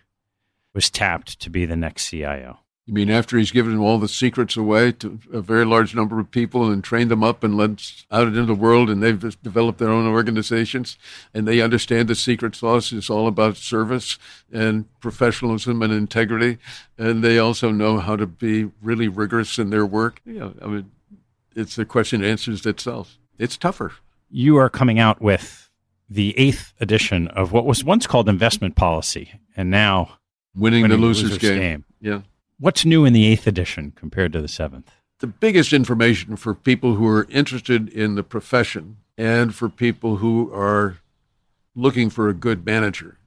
was 0.74 0.89
tapped 0.89 1.39
to 1.39 1.49
be 1.49 1.66
the 1.66 1.76
next 1.76 2.10
CIO? 2.10 2.60
You 2.88 2.94
mean 2.94 3.10
after 3.10 3.38
he's 3.38 3.52
given 3.52 3.78
all 3.78 4.00
the 4.00 4.08
secrets 4.08 4.56
away 4.56 4.94
to 4.94 5.20
a 5.34 5.42
very 5.42 5.66
large 5.66 5.94
number 5.94 6.22
of 6.22 6.32
people 6.32 6.72
and 6.72 6.82
trained 6.82 7.12
them 7.12 7.22
up 7.22 7.44
and 7.44 7.58
led 7.58 7.82
out 8.10 8.28
into 8.28 8.46
the 8.46 8.56
world 8.56 8.90
and 8.90 9.04
they've 9.04 9.20
developed 9.42 9.78
their 9.78 9.90
own 9.90 10.08
organizations 10.08 10.98
and 11.34 11.46
they 11.46 11.60
understand 11.60 12.08
the 12.08 12.16
secret 12.16 12.56
sauce 12.56 12.94
is 12.94 13.10
all 13.10 13.28
about 13.28 13.58
service 13.58 14.18
and 14.54 14.86
professionalism 15.02 15.82
and 15.82 15.92
integrity 15.92 16.60
and 16.98 17.26
they 17.26 17.38
also 17.38 17.72
know 17.72 18.00
how 18.00 18.16
to 18.16 18.26
be 18.26 18.72
really 18.82 19.10
rigorous 19.10 19.60
in 19.60 19.70
their 19.70 19.86
work. 19.86 20.22
Yeah, 20.26 20.52
I 20.62 20.68
mean, 20.68 20.92
it's 21.58 21.78
a 21.78 21.84
question 21.84 22.22
that 22.22 22.28
answers 22.28 22.66
itself. 22.66 23.18
It's 23.38 23.58
tougher. 23.58 23.92
You 24.32 24.56
are 24.56 24.70
coming 24.70 24.98
out 24.98 25.22
with 25.22 25.70
the 26.10 26.38
eighth 26.40 26.74
edition 26.80 27.28
of 27.28 27.52
what 27.52 27.66
was 27.66 27.84
once 27.84 28.08
called 28.08 28.30
investment 28.30 28.78
policy 28.78 29.34
and 29.58 29.70
now 29.70 30.20
winning, 30.56 30.84
winning 30.84 31.02
the 31.02 31.06
loser's, 31.06 31.32
loser's 31.32 31.38
game. 31.40 31.60
game. 31.60 31.86
Yeah. 32.00 32.22
What's 32.60 32.86
new 32.86 33.05
in 33.05 33.14
the 33.14 33.28
eighth 33.28 33.45
edition 33.45 33.93
compared 33.95 34.34
to 34.34 34.41
the 34.41 34.47
seventh? 34.47 34.91
The 35.20 35.28
biggest 35.28 35.74
information 35.74 36.36
for 36.36 36.55
people 36.55 36.95
who 36.95 37.08
are 37.08 37.28
interested 37.30 37.88
in 37.88 38.16
the 38.16 38.24
profession 38.24 38.97
and 39.16 39.53
for 39.53 39.70
people 39.70 40.16
who 40.16 40.51
are 40.51 40.97
looking 41.76 42.10
for 42.10 42.30
a 42.30 42.34
good 42.34 42.66
manager 42.66 43.20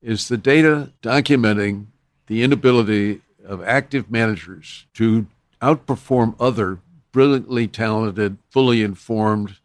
is 0.00 0.28
the 0.28 0.36
data 0.36 0.92
documenting 1.02 1.86
the 2.28 2.44
inability 2.44 3.22
of 3.44 3.60
active 3.64 4.08
managers 4.08 4.86
to 4.94 5.26
outperform 5.60 6.36
other 6.38 6.78
brilliantly 7.10 7.66
talented, 7.66 8.38
fully 8.50 8.84
informed, 8.84 9.56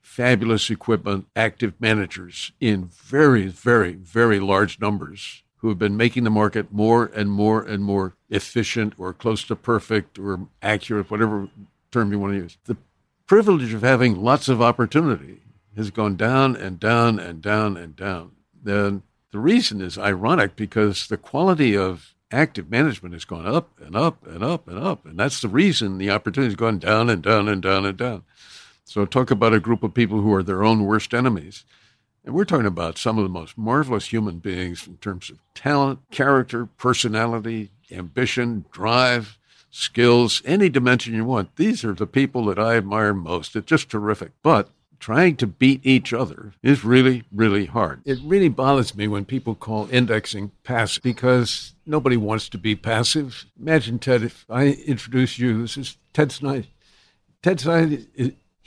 fabulous 0.00 0.70
equipment 0.70 1.24
active 1.36 1.74
managers 1.78 2.50
in 2.58 2.86
very, 2.86 3.46
very, 3.46 3.92
very 3.92 4.40
large 4.40 4.80
numbers 4.80 5.44
who 5.60 5.68
have 5.68 5.78
been 5.78 5.96
making 5.96 6.24
the 6.24 6.30
market 6.30 6.72
more 6.72 7.06
and 7.14 7.30
more 7.30 7.62
and 7.62 7.84
more 7.84 8.14
efficient 8.30 8.94
or 8.98 9.12
close 9.12 9.44
to 9.44 9.56
perfect 9.56 10.18
or 10.18 10.48
accurate, 10.62 11.10
whatever 11.10 11.48
term 11.90 12.12
you 12.12 12.18
want 12.18 12.32
to 12.32 12.38
use. 12.38 12.56
The 12.64 12.76
privilege 13.26 13.72
of 13.74 13.82
having 13.82 14.22
lots 14.22 14.48
of 14.48 14.62
opportunity 14.62 15.42
has 15.76 15.90
gone 15.90 16.16
down 16.16 16.56
and 16.56 16.80
down 16.80 17.18
and 17.18 17.42
down 17.42 17.76
and 17.76 17.94
down. 17.94 18.32
Then 18.62 19.02
the 19.32 19.38
reason 19.38 19.80
is 19.80 19.98
ironic 19.98 20.56
because 20.56 21.06
the 21.06 21.16
quality 21.16 21.76
of 21.76 22.14
active 22.32 22.70
management 22.70 23.14
has 23.14 23.24
gone 23.24 23.46
up 23.46 23.78
and 23.80 23.94
up 23.94 24.26
and 24.26 24.42
up 24.42 24.66
and 24.66 24.78
up. 24.78 25.04
And 25.04 25.18
that's 25.18 25.40
the 25.40 25.48
reason 25.48 25.98
the 25.98 26.10
opportunity 26.10 26.50
has 26.50 26.56
gone 26.56 26.78
down 26.78 27.10
and 27.10 27.22
down 27.22 27.48
and 27.48 27.62
down 27.62 27.84
and 27.84 27.96
down. 27.96 28.24
So 28.84 29.04
talk 29.04 29.30
about 29.30 29.54
a 29.54 29.60
group 29.60 29.82
of 29.82 29.94
people 29.94 30.20
who 30.20 30.32
are 30.34 30.42
their 30.42 30.64
own 30.64 30.84
worst 30.84 31.14
enemies. 31.14 31.64
And 32.30 32.36
we're 32.36 32.44
talking 32.44 32.64
about 32.64 32.96
some 32.96 33.18
of 33.18 33.24
the 33.24 33.28
most 33.28 33.58
marvelous 33.58 34.12
human 34.12 34.38
beings 34.38 34.86
in 34.86 34.98
terms 34.98 35.30
of 35.30 35.40
talent, 35.52 35.98
character, 36.12 36.64
personality, 36.64 37.72
ambition, 37.90 38.66
drive, 38.70 39.36
skills, 39.72 40.40
any 40.44 40.68
dimension 40.68 41.12
you 41.12 41.24
want. 41.24 41.56
These 41.56 41.84
are 41.84 41.92
the 41.92 42.06
people 42.06 42.44
that 42.44 42.56
I 42.56 42.76
admire 42.76 43.14
most. 43.14 43.56
It's 43.56 43.66
just 43.66 43.90
terrific. 43.90 44.30
But 44.44 44.70
trying 45.00 45.38
to 45.38 45.48
beat 45.48 45.80
each 45.82 46.12
other 46.12 46.52
is 46.62 46.84
really, 46.84 47.24
really 47.32 47.66
hard. 47.66 48.00
It 48.04 48.20
really 48.22 48.48
bothers 48.48 48.94
me 48.94 49.08
when 49.08 49.24
people 49.24 49.56
call 49.56 49.88
indexing 49.90 50.52
passive 50.62 51.02
because 51.02 51.74
nobody 51.84 52.16
wants 52.16 52.48
to 52.50 52.58
be 52.58 52.76
passive. 52.76 53.44
Imagine, 53.58 53.98
Ted, 53.98 54.22
if 54.22 54.46
I 54.48 54.68
introduce 54.86 55.40
you, 55.40 55.62
this 55.62 55.76
is 55.76 55.96
Ted 56.12 56.30
Snyder. 56.30 56.68
Ted 57.42 57.58
Snyder, 57.58 57.98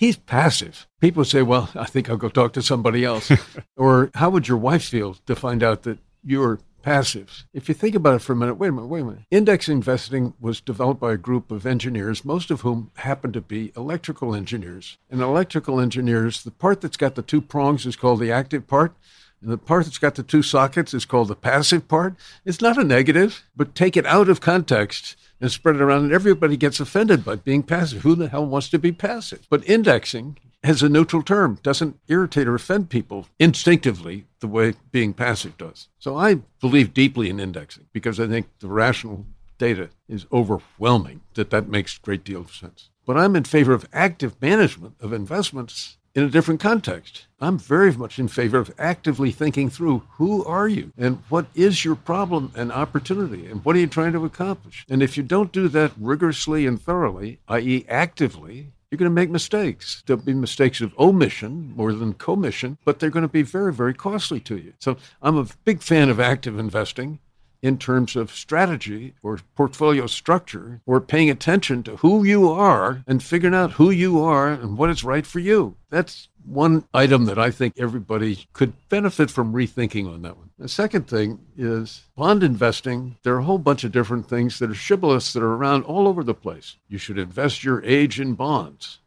he's 0.04 0.18
passive. 0.18 0.86
People 1.00 1.24
say, 1.24 1.42
well, 1.42 1.70
I 1.76 1.86
think 1.86 2.10
I'll 2.10 2.18
go 2.18 2.28
talk 2.28 2.52
to 2.54 2.62
somebody 2.62 3.06
else. 3.06 3.32
or 3.78 4.12
how 4.16 4.30
would 4.32 4.50
your 4.50 4.58
wife 4.58 4.84
feel 4.84 5.14
to 5.26 5.36
find 5.36 5.64
out 5.64 5.84
that 5.84 6.00
you're 6.26 6.60
passive? 6.82 7.46
If 7.54 7.70
you 7.70 7.76
think 7.76 7.96
about 7.96 8.16
it 8.16 8.20
for 8.20 8.34
a 8.34 8.36
minute, 8.36 8.56
wait 8.56 8.68
a 8.68 8.72
minute, 8.74 8.88
wait 8.88 9.00
a 9.00 9.06
minute. 9.06 9.22
Index 9.32 9.70
investing 9.70 10.34
was 10.42 10.60
developed 10.60 11.00
by 11.00 11.14
a 11.14 11.18
group 11.18 11.52
of 11.52 11.66
engineers, 11.66 12.26
most 12.26 12.52
of 12.52 12.62
whom 12.62 12.92
happen 12.96 13.32
to 13.32 13.40
be 13.40 13.72
electrical 13.78 14.36
engineers. 14.36 14.98
And 15.10 15.22
electrical 15.22 15.80
engineers, 15.80 16.44
the 16.44 16.52
part 16.52 16.82
that's 16.82 16.98
got 16.98 17.16
the 17.16 17.22
two 17.22 17.40
prongs 17.42 17.86
is 17.86 17.96
called 17.96 18.20
the 18.20 18.32
active 18.32 18.68
part. 18.68 18.94
And 19.42 19.50
the 19.52 19.58
part 19.58 19.86
that's 19.86 19.98
got 19.98 20.16
the 20.16 20.24
two 20.24 20.42
sockets 20.42 20.94
is 20.94 21.06
called 21.06 21.30
the 21.30 21.36
passive 21.36 21.88
part. 21.88 22.16
It's 22.44 22.62
not 22.62 22.78
a 22.78 22.84
negative, 22.84 23.44
but 23.56 23.74
take 23.74 23.96
it 23.96 24.06
out 24.06 24.28
of 24.28 24.42
context 24.42 25.16
and 25.44 25.52
spread 25.52 25.76
it 25.76 25.82
around, 25.82 26.06
and 26.06 26.14
everybody 26.14 26.56
gets 26.56 26.80
offended 26.80 27.26
by 27.26 27.36
being 27.36 27.64
passive. 27.64 28.02
Who 28.04 28.16
the 28.16 28.30
hell 28.30 28.46
wants 28.46 28.70
to 28.70 28.80
be 28.80 28.94
passive? 28.94 29.46
But 29.50 29.68
indexing 29.68 30.38
has 30.64 30.82
a 30.82 30.88
neutral 30.88 31.22
term, 31.22 31.60
doesn't 31.62 32.00
irritate 32.08 32.48
or 32.48 32.56
offend 32.56 32.90
people 32.90 33.28
instinctively 33.40 34.24
the 34.40 34.48
way 34.48 34.76
being 34.94 35.14
passive 35.14 35.58
does. 35.58 35.90
So 36.00 36.16
I 36.16 36.36
believe 36.62 36.94
deeply 36.94 37.30
in 37.30 37.42
indexing 37.42 37.88
because 37.92 38.22
I 38.22 38.28
think 38.28 38.48
the 38.60 38.70
rational 38.70 39.26
data 39.58 39.90
is 40.08 40.26
overwhelming 40.32 41.20
that 41.34 41.50
that 41.50 41.68
makes 41.68 41.98
a 41.98 42.02
great 42.02 42.24
deal 42.24 42.40
of 42.40 42.56
sense. 42.56 42.90
But 43.06 43.18
I'm 43.18 43.36
in 43.36 43.44
favor 43.44 43.74
of 43.74 43.86
active 43.92 44.42
management 44.42 44.96
of 45.02 45.12
investments 45.12 45.98
in 46.16 46.24
a 46.24 46.30
different 46.30 46.60
context. 46.60 47.26
I'm 47.40 47.58
very 47.58 47.92
much 47.92 48.20
in 48.20 48.28
favor 48.28 48.58
of 48.58 48.74
actively 48.78 49.32
thinking 49.32 49.70
through 49.70 50.04
who 50.12 50.46
are 50.46 50.68
you 50.68 50.92
and 50.98 51.24
what 51.30 51.48
is 51.56 51.84
your 51.84 51.96
problem 51.96 52.52
and 52.56 52.72
opportunity 52.72 53.48
and 53.48 53.64
what 53.66 53.76
are 53.76 53.80
you 53.80 53.88
trying 53.88 54.14
to 54.14 54.26
accomplish. 54.26 54.86
And 54.90 55.02
if 55.02 55.18
you 55.18 55.24
don't 55.24 55.52
do 55.52 55.68
that 55.70 55.92
rigorously 56.00 56.66
and 56.68 56.82
thoroughly, 56.82 57.40
i.e., 57.48 57.86
actively, 57.90 58.72
you're 58.94 59.00
going 59.00 59.10
to 59.10 59.16
make 59.16 59.32
mistakes. 59.32 60.04
There'll 60.06 60.22
be 60.22 60.36
mistakes 60.36 60.80
of 60.80 60.94
omission 61.00 61.74
more 61.76 61.94
than 61.94 62.14
commission, 62.14 62.78
but 62.86 63.00
they're 63.00 63.10
going 63.10 63.24
to 63.24 63.28
be 63.28 63.42
very, 63.42 63.74
very 63.74 63.96
costly 63.96 64.40
to 64.42 64.56
you. 64.56 64.74
So 64.78 64.98
I'm 65.20 65.36
a 65.36 65.48
big 65.66 65.82
fan 65.82 66.10
of 66.10 66.20
active 66.20 66.60
investing 66.60 67.18
in 67.64 67.78
terms 67.78 68.18
of 68.18 68.30
strategy 68.30 69.14
or 69.24 69.40
portfolio 69.56 70.06
structure 70.06 70.82
or 70.86 71.00
paying 71.00 71.30
attention 71.30 71.82
to 71.82 71.96
who 71.96 72.26
you 72.26 72.52
are 72.52 73.02
and 73.08 73.24
figuring 73.24 73.56
out 73.56 73.72
who 73.72 73.90
you 73.90 74.22
are 74.22 74.50
and 74.50 74.78
what 74.78 74.90
is 74.90 75.04
right 75.04 75.26
for 75.26 75.40
you. 75.40 75.76
That's 75.90 76.28
one 76.46 76.84
item 76.94 77.24
that 77.26 77.40
I 77.40 77.52
think 77.52 77.76
everybody 77.78 78.46
could 78.52 78.74
benefit 78.90 79.32
from 79.32 79.54
rethinking 79.54 80.14
on 80.14 80.24
that 80.24 80.36
one. 80.36 80.50
The 80.60 80.68
second 80.68 81.08
thing 81.08 81.40
is 81.58 82.04
bond 82.18 82.44
investing. 82.44 83.16
There 83.24 83.36
are 83.36 83.40
a 83.40 83.46
whole 83.46 83.58
bunch 83.60 83.86
of 83.86 83.94
different 83.94 84.28
things 84.28 84.60
that 84.60 84.70
are 84.70 84.76
shibboleths 84.76 85.32
that 85.32 85.42
are 85.42 85.54
around 85.54 85.84
all 85.86 86.06
over 86.06 86.22
the 86.22 86.34
place. 86.34 86.76
You 86.90 86.98
should 86.98 87.18
invest 87.18 87.64
your 87.64 87.82
age 87.86 88.20
in 88.20 88.34
bonds. 88.34 89.00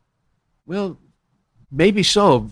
Well, 0.65 0.97
maybe 1.71 2.03
so 2.03 2.49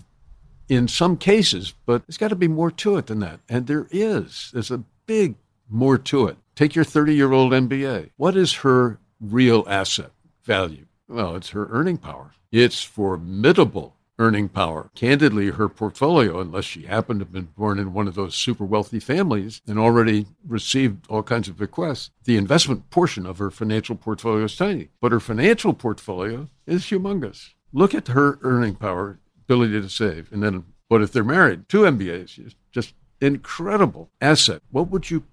in 0.69 0.87
some 0.87 1.17
cases, 1.17 1.73
but 1.87 2.05
there's 2.05 2.19
got 2.19 2.27
to 2.27 2.35
be 2.35 2.47
more 2.47 2.69
to 2.69 2.97
it 2.97 3.07
than 3.07 3.21
that. 3.21 3.39
And 3.49 3.65
there 3.65 3.87
is. 3.89 4.51
There's 4.53 4.69
a 4.69 4.83
big 5.07 5.35
more 5.69 5.97
to 5.97 6.27
it. 6.27 6.37
Take 6.55 6.75
your 6.75 6.85
30 6.85 7.15
year 7.15 7.31
old 7.31 7.51
MBA. 7.51 8.11
What 8.17 8.37
is 8.37 8.53
her 8.55 8.99
real 9.19 9.63
asset 9.67 10.11
value? 10.43 10.85
Well, 11.07 11.35
it's 11.35 11.49
her 11.49 11.67
earning 11.69 11.97
power. 11.97 12.31
It's 12.51 12.81
formidable 12.81 13.95
earning 14.17 14.49
power. 14.49 14.89
Candidly, 14.95 15.49
her 15.49 15.67
portfolio, 15.67 16.39
unless 16.39 16.65
she 16.65 16.83
happened 16.83 17.19
to 17.19 17.25
have 17.25 17.33
been 17.33 17.49
born 17.57 17.79
in 17.79 17.93
one 17.93 18.07
of 18.07 18.15
those 18.15 18.35
super 18.35 18.63
wealthy 18.63 18.99
families 18.99 19.61
and 19.67 19.77
already 19.77 20.25
received 20.47 21.05
all 21.09 21.23
kinds 21.23 21.47
of 21.47 21.57
bequests, 21.57 22.11
the 22.23 22.37
investment 22.37 22.89
portion 22.89 23.25
of 23.25 23.37
her 23.37 23.51
financial 23.51 23.95
portfolio 23.95 24.45
is 24.45 24.55
tiny. 24.55 24.89
But 25.01 25.11
her 25.11 25.19
financial 25.19 25.73
portfolio 25.73 26.47
is 26.65 26.83
humongous. 26.83 27.53
Look 27.73 27.93
at 27.93 28.07
her 28.09 28.39
earning 28.41 28.75
power, 28.75 29.19
ability 29.43 29.81
to 29.81 29.89
save. 29.89 30.31
And 30.31 30.41
then, 30.41 30.65
what 30.87 31.01
if 31.01 31.11
they're 31.11 31.23
married? 31.23 31.67
Two 31.67 31.81
MBAs, 31.81 32.55
just 32.71 32.93
incredible 33.19 34.09
asset. 34.21 34.61
What 34.71 34.89
would 34.91 35.09
you 35.09 35.23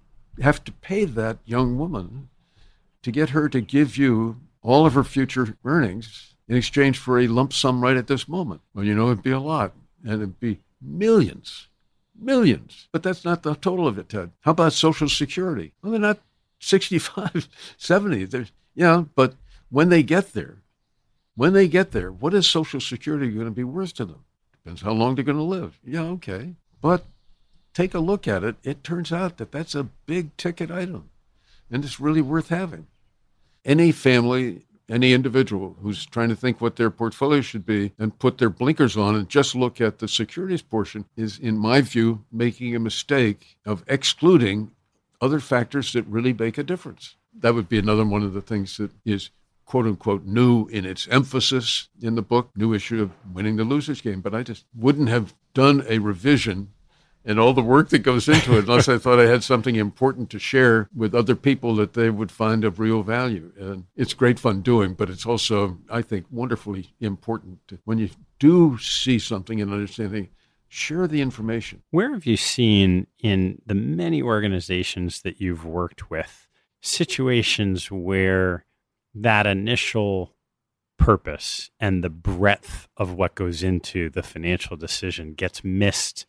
have 0.41 0.63
to 0.63 0.71
pay 0.71 1.05
that 1.05 1.37
young 1.45 1.77
woman 1.77 2.29
to 3.01 3.11
get 3.11 3.29
her 3.29 3.49
to 3.49 3.61
give 3.61 3.97
you 3.97 4.37
all 4.61 4.85
of 4.85 4.93
her 4.93 5.03
future 5.03 5.57
earnings 5.65 6.35
in 6.47 6.55
exchange 6.55 6.97
for 6.97 7.19
a 7.19 7.27
lump 7.27 7.53
sum 7.53 7.81
right 7.81 7.97
at 7.97 8.07
this 8.07 8.27
moment. 8.27 8.61
Well, 8.73 8.85
you 8.85 8.95
know, 8.95 9.07
it'd 9.07 9.23
be 9.23 9.31
a 9.31 9.39
lot, 9.39 9.73
and 10.03 10.13
it'd 10.13 10.39
be 10.39 10.59
millions, 10.81 11.67
millions. 12.19 12.87
But 12.91 13.03
that's 13.03 13.25
not 13.25 13.43
the 13.43 13.55
total 13.55 13.87
of 13.87 13.97
it, 13.97 14.09
Ted. 14.09 14.31
How 14.41 14.51
about 14.51 14.73
Social 14.73 15.09
Security? 15.09 15.73
Well, 15.81 15.91
they're 15.91 16.01
not 16.01 16.19
65, 16.59 17.47
70. 17.77 18.25
They're, 18.25 18.47
yeah, 18.75 19.03
but 19.15 19.35
when 19.69 19.89
they 19.89 20.03
get 20.03 20.33
there, 20.33 20.57
when 21.35 21.53
they 21.53 21.67
get 21.67 21.91
there, 21.91 22.11
what 22.11 22.33
is 22.33 22.47
Social 22.47 22.79
Security 22.79 23.29
going 23.31 23.45
to 23.45 23.51
be 23.51 23.63
worth 23.63 23.93
to 23.95 24.05
them? 24.05 24.23
Depends 24.63 24.81
how 24.81 24.91
long 24.91 25.15
they're 25.15 25.23
going 25.23 25.37
to 25.37 25.43
live. 25.43 25.79
Yeah, 25.83 26.03
okay. 26.03 26.55
But 26.81 27.05
take 27.73 27.93
a 27.93 27.99
look 27.99 28.27
at 28.27 28.43
it. 28.43 28.55
It 28.63 28.83
turns 28.83 29.11
out 29.11 29.37
that 29.37 29.51
that's 29.51 29.75
a 29.75 29.89
big 30.05 30.35
ticket 30.37 30.71
item, 30.71 31.09
and 31.71 31.83
it's 31.83 31.99
really 31.99 32.21
worth 32.21 32.49
having. 32.49 32.87
Any 33.65 33.91
family 33.91 34.65
any 34.89 35.13
individual 35.13 35.77
who's 35.81 36.05
trying 36.05 36.29
to 36.29 36.35
think 36.35 36.59
what 36.59 36.75
their 36.75 36.91
portfolio 36.91 37.41
should 37.41 37.65
be 37.65 37.93
and 37.97 38.19
put 38.19 38.37
their 38.37 38.49
blinkers 38.49 38.97
on 38.97 39.15
and 39.15 39.29
just 39.29 39.55
look 39.55 39.79
at 39.79 39.99
the 39.99 40.07
securities 40.07 40.61
portion 40.61 41.05
is, 41.15 41.39
in 41.39 41.57
my 41.57 41.81
view, 41.81 42.23
making 42.31 42.75
a 42.75 42.79
mistake 42.79 43.57
of 43.65 43.83
excluding 43.87 44.71
other 45.21 45.39
factors 45.39 45.93
that 45.93 46.05
really 46.07 46.33
make 46.33 46.57
a 46.57 46.63
difference. 46.63 47.15
That 47.39 47.55
would 47.55 47.69
be 47.69 47.79
another 47.79 48.05
one 48.05 48.23
of 48.23 48.33
the 48.33 48.41
things 48.41 48.77
that 48.77 48.91
is 49.05 49.31
quote 49.65 49.85
unquote 49.85 50.25
new 50.25 50.67
in 50.67 50.85
its 50.85 51.07
emphasis 51.07 51.87
in 52.01 52.15
the 52.15 52.21
book, 52.21 52.49
new 52.55 52.73
issue 52.73 53.01
of 53.01 53.11
winning 53.33 53.55
the 53.55 53.63
losers 53.63 54.01
game. 54.01 54.19
But 54.21 54.35
I 54.35 54.43
just 54.43 54.65
wouldn't 54.75 55.09
have 55.09 55.33
done 55.53 55.83
a 55.87 55.99
revision 55.99 56.73
and 57.25 57.39
all 57.39 57.53
the 57.53 57.61
work 57.61 57.89
that 57.89 57.99
goes 57.99 58.27
into 58.27 58.57
it 58.57 58.67
unless 58.67 58.89
I 58.89 58.97
thought 58.97 59.19
I 59.19 59.27
had 59.27 59.43
something 59.43 59.75
important 59.75 60.29
to 60.31 60.39
share 60.39 60.89
with 60.95 61.15
other 61.15 61.35
people 61.35 61.75
that 61.75 61.93
they 61.93 62.09
would 62.09 62.31
find 62.31 62.63
of 62.63 62.79
real 62.79 63.03
value. 63.03 63.51
And 63.57 63.85
it's 63.95 64.13
great 64.13 64.39
fun 64.39 64.61
doing, 64.61 64.93
but 64.93 65.09
it's 65.09 65.25
also, 65.25 65.77
I 65.89 66.01
think, 66.01 66.25
wonderfully 66.29 66.93
important 66.99 67.67
to, 67.69 67.79
when 67.85 67.97
you 67.97 68.09
do 68.39 68.77
see 68.79 69.19
something 69.19 69.61
and 69.61 69.71
understanding. 69.71 70.29
Share 70.67 71.05
the 71.05 71.21
information. 71.21 71.83
Where 71.91 72.13
have 72.13 72.25
you 72.25 72.35
seen 72.35 73.05
in 73.19 73.61
the 73.63 73.75
many 73.75 74.23
organizations 74.23 75.21
that 75.21 75.39
you've 75.39 75.63
worked 75.63 76.09
with 76.09 76.47
situations 76.81 77.91
where 77.91 78.65
that 79.13 79.45
initial 79.45 80.33
purpose 80.97 81.69
and 81.79 82.03
the 82.03 82.09
breadth 82.09 82.87
of 82.97 83.13
what 83.13 83.35
goes 83.35 83.61
into 83.61 84.09
the 84.09 84.23
financial 84.23 84.75
decision 84.75 85.35
gets 85.35 85.63
missed 85.63 86.25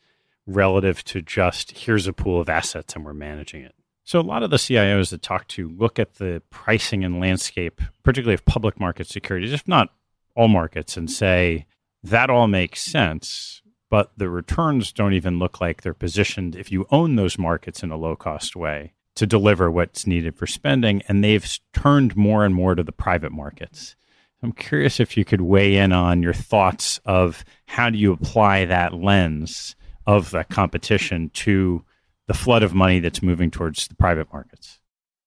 relative 0.47 1.05
to 1.05 1.23
just 1.23 1.79
here's 1.79 2.07
a 2.07 2.13
pool 2.13 2.41
of 2.41 2.49
assets 2.49 2.95
and 2.95 3.05
we're 3.05 3.15
managing 3.15 3.63
it. 3.63 3.75
So, 4.07 4.21
a 4.21 4.23
lot 4.23 4.43
of 4.43 4.51
the 4.51 4.59
CIOs 4.59 5.11
that 5.11 5.23
talk 5.23 5.49
to 5.49 5.69
look 5.69 5.99
at 5.99 6.17
the 6.17 6.43
pricing 6.51 7.05
and 7.05 7.21
landscape, 7.21 7.81
particularly 8.03 8.35
of 8.35 8.45
public 8.45 8.79
market 8.79 9.07
securities, 9.07 9.53
if 9.53 9.67
not 9.67 9.91
all 10.37 10.49
markets, 10.49 10.97
and 10.97 11.11
say 11.11 11.67
that 12.03 12.29
all 12.29 12.47
makes 12.47 12.83
sense, 12.83 13.63
but 13.89 14.13
the 14.17 14.29
returns 14.29 14.93
don't 14.93 15.15
even 15.15 15.39
look 15.39 15.61
like 15.61 15.81
they're 15.81 15.95
positioned 15.95 16.55
if 16.55 16.71
you 16.71 16.87
own 16.91 17.17
those 17.17 17.39
markets 17.39 17.83
in 17.83 17.91
a 17.91 17.97
low 17.97 18.15
cost 18.15 18.55
way 18.55 18.93
to 19.15 19.27
deliver 19.27 19.71
what's 19.71 20.07
needed 20.07 20.37
for 20.37 20.47
spending. 20.47 21.01
And 21.09 21.25
they've 21.25 21.59
turned 21.73 22.17
more 22.17 22.45
and 22.45 22.55
more 22.55 22.75
to 22.75 22.83
the 22.83 22.93
private 22.93 23.33
markets. 23.33 23.97
I'm 24.43 24.53
curious 24.53 25.01
if 25.01 25.17
you 25.17 25.25
could 25.25 25.41
weigh 25.41 25.77
in 25.77 25.93
on 25.93 26.23
your 26.23 26.35
thoughts 26.35 27.01
of 27.07 27.43
how 27.67 27.89
do 27.89 27.97
you 27.97 28.13
apply 28.13 28.67
that 28.67 28.93
lens 28.93 29.77
of 30.07 30.31
that 30.31 30.49
competition 30.49 31.31
to 31.31 31.85
the 32.27 32.35
flood 32.35 32.63
of 32.63 32.75
money 32.75 33.01
that's 33.01 33.23
moving 33.23 33.51
towards 33.51 33.89
the 33.89 33.95
private 33.95 34.33
markets? 34.33 34.79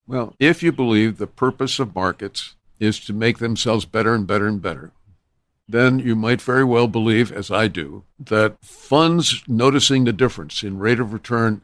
Well, 0.07 0.36
if 0.39 0.63
you 0.63 0.71
believe 0.71 1.17
the 1.17 1.28
purpose 1.28 1.80
of 1.80 1.95
markets 1.95 2.55
is 2.80 2.99
to 3.01 3.13
make 3.13 3.39
themselves 3.39 3.86
better 3.86 4.13
and 4.13 4.25
better 4.25 4.47
and 4.47 4.61
better, 4.61 4.91
then 5.67 5.99
you 5.99 6.15
might 6.15 6.41
very 6.41 6.63
well 6.63 6.88
believe, 6.88 7.32
as 7.32 7.51
I 7.51 7.67
do, 7.67 8.03
that 8.19 8.55
funds 8.63 9.43
noticing 9.47 10.05
the 10.05 10.13
difference 10.13 10.63
in 10.63 10.80
rate 10.80 10.99
of 10.99 11.11
return 11.11 11.61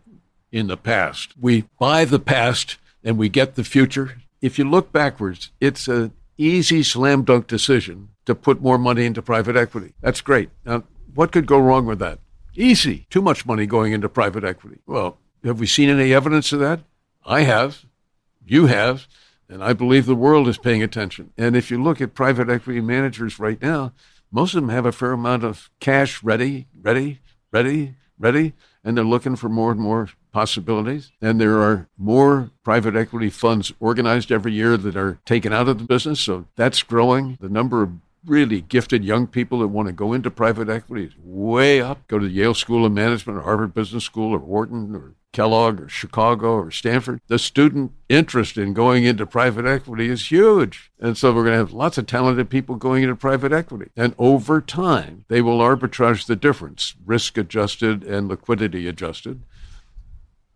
in 0.52 0.68
the 0.68 0.78
past, 0.78 1.34
we 1.40 1.66
buy 1.80 2.06
the 2.06 2.20
past 2.20 2.78
and 3.04 3.18
we 3.18 3.28
get 3.28 3.56
the 3.56 3.64
future. 3.64 4.18
If 4.42 4.60
you 4.60 4.70
look 4.70 4.92
backwards, 4.92 5.52
it's 5.60 5.88
an 5.88 6.14
easy 6.38 6.84
slam 6.84 7.24
dunk 7.24 7.48
decision 7.48 8.10
to 8.26 8.36
put 8.36 8.62
more 8.62 8.78
money 8.78 9.06
into 9.06 9.22
private 9.22 9.56
equity. 9.56 9.94
That's 10.02 10.22
great. 10.22 10.50
Now, 10.64 10.84
what 11.16 11.32
could 11.32 11.48
go 11.48 11.60
wrong 11.60 11.86
with 11.86 12.00
that? 12.00 12.20
Easy. 12.56 13.08
Too 13.10 13.22
much 13.22 13.46
money 13.46 13.66
going 13.66 13.94
into 13.94 14.08
private 14.10 14.44
equity. 14.44 14.80
Well, 14.86 15.18
have 15.44 15.60
we 15.60 15.68
seen 15.68 15.90
any 15.90 16.14
evidence 16.14 16.54
of 16.54 16.60
that? 16.60 16.82
I 17.26 17.42
have. 17.42 17.86
You 18.46 18.68
have. 18.68 19.08
And 19.50 19.64
I 19.64 19.74
believe 19.74 20.06
the 20.06 20.16
world 20.16 20.48
is 20.48 20.58
paying 20.58 20.82
attention. 20.82 21.32
And 21.38 21.56
if 21.56 21.70
you 21.70 21.82
look 21.82 22.02
at 22.02 22.16
private 22.16 22.50
equity 22.50 22.82
managers 22.82 23.40
right 23.40 23.62
now, 23.62 23.94
Most 24.34 24.56
of 24.56 24.64
them 24.64 24.70
have 24.70 24.88
a 24.88 24.92
fair 24.92 25.12
amount 25.12 25.44
of 25.44 25.70
cash 25.80 26.24
ready, 26.24 26.66
ready, 26.82 27.20
ready, 27.52 27.94
ready, 28.18 28.54
and 28.84 28.98
they're 28.98 29.06
looking 29.06 29.36
for 29.36 29.48
more 29.48 29.72
and 29.72 29.80
more 29.80 30.10
possibilities. 30.32 31.12
And 31.22 31.40
there 31.40 31.62
are 31.62 31.88
more 32.00 32.50
private 32.64 32.96
equity 32.96 33.30
funds 33.30 33.72
organized 33.80 34.32
every 34.32 34.52
year 34.54 34.76
that 34.76 34.96
are 34.96 35.20
taken 35.24 35.54
out 35.54 35.70
of 35.70 35.78
the 35.78 35.84
business. 35.84 36.20
So 36.20 36.48
that's 36.56 36.82
growing. 36.82 37.38
The 37.40 37.48
number 37.48 37.84
of 37.84 37.92
really 38.26 38.62
gifted 38.62 39.04
young 39.04 39.28
people 39.28 39.60
that 39.60 39.68
want 39.68 39.88
to 39.88 39.94
go 39.94 40.14
into 40.14 40.32
private 40.32 40.70
equity 40.70 41.06
is 41.06 41.14
way 41.18 41.82
up. 41.82 42.08
Go 42.08 42.20
to 42.20 42.28
the 42.28 42.34
Yale 42.34 42.54
School 42.54 42.86
of 42.86 42.92
Management 42.92 43.40
or 43.40 43.42
Harvard 43.42 43.74
Business 43.74 44.04
School 44.04 44.34
or 44.34 44.40
Wharton 44.40 44.96
or 44.96 45.16
Kellogg 45.34 45.82
or 45.82 45.90
Chicago 45.90 46.54
or 46.54 46.72
Stanford. 46.72 47.20
The 47.28 47.40
student 47.40 47.92
interest 48.08 48.58
in 48.58 48.74
going 48.74 49.04
into 49.04 49.26
private 49.26 49.66
equity 49.66 50.10
is 50.10 50.32
huge. 50.32 50.92
And 51.00 51.18
so 51.18 51.34
we're 51.34 51.44
going 51.44 51.54
to 51.54 51.58
have 51.58 51.74
lots 51.74 51.98
of 51.98 52.06
talented 52.06 52.50
people 52.50 52.76
going 52.76 53.04
into 53.04 53.16
private 53.16 53.52
equity. 53.52 53.92
And 53.98 54.16
over 54.18 54.62
time, 54.62 55.26
they 55.28 55.42
will 55.42 55.60
arbitrage 55.60 56.28
the 56.28 56.36
difference, 56.36 56.96
risk 57.06 57.38
adjusted 57.38 58.04
and 58.04 58.28
liquidity 58.28 58.88
adjusted, 58.88 59.44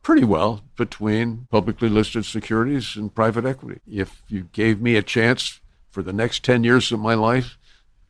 pretty 0.04 0.24
well 0.24 0.62
between 0.78 1.48
publicly 1.52 1.90
listed 1.90 2.24
securities 2.24 2.96
and 2.96 3.14
private 3.14 3.46
equity. 3.46 3.82
If 3.86 4.22
you 4.30 4.48
gave 4.54 4.80
me 4.80 4.96
a 4.96 5.02
chance 5.02 5.60
for 5.90 6.04
the 6.04 6.14
next 6.14 6.44
10 6.44 6.64
years 6.64 6.92
of 6.92 7.00
my 7.00 7.14
life 7.14 7.58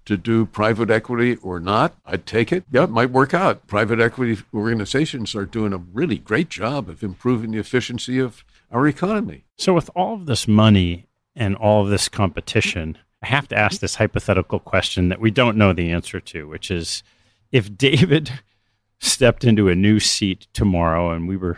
to 0.07 0.15
do 0.15 0.45
private 0.45 0.89
equity 0.89 1.35
or 1.37 1.59
not, 1.59 1.93
I'd 2.05 2.25
take 2.25 2.53
it. 2.53 2.63
Yeah, 2.71 2.85
it 2.85 2.89
might 2.89 3.11
work 3.11 3.33
out. 3.33 3.67
Private 3.67 3.99
equity 3.99 4.41
organizations 4.53 5.35
are 5.35 5.45
doing 5.45 5.73
a 5.73 5.77
really 5.77 6.17
great 6.17 6.49
job 6.49 6.89
of 6.89 7.03
improving 7.03 7.51
the 7.51 7.59
efficiency 7.59 8.17
of 8.17 8.45
our 8.71 8.87
economy. 8.87 9.43
So, 9.57 9.73
with 9.73 9.89
all 9.95 10.13
of 10.13 10.25
this 10.25 10.47
money 10.47 11.07
and 11.35 11.57
all 11.57 11.83
of 11.83 11.89
this 11.89 12.07
competition, 12.07 12.97
I 13.21 13.27
have 13.27 13.49
to 13.49 13.57
ask 13.57 13.81
this 13.81 13.95
hypothetical 13.95 14.59
question 14.59 15.09
that 15.09 15.19
we 15.19 15.29
don't 15.29 15.57
know 15.57 15.73
the 15.73 15.91
answer 15.91 16.21
to, 16.21 16.47
which 16.47 16.71
is 16.71 17.03
if 17.51 17.77
David 17.77 18.31
stepped 18.99 19.43
into 19.43 19.67
a 19.67 19.75
new 19.75 19.99
seat 19.99 20.47
tomorrow 20.53 21.11
and 21.11 21.27
we 21.27 21.35
were 21.35 21.57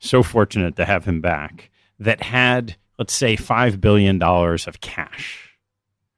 so 0.00 0.24
fortunate 0.24 0.74
to 0.76 0.84
have 0.84 1.04
him 1.04 1.20
back 1.20 1.70
that 2.00 2.24
had, 2.24 2.76
let's 2.98 3.14
say, 3.14 3.36
$5 3.36 3.80
billion 3.80 4.20
of 4.20 4.80
cash 4.80 5.43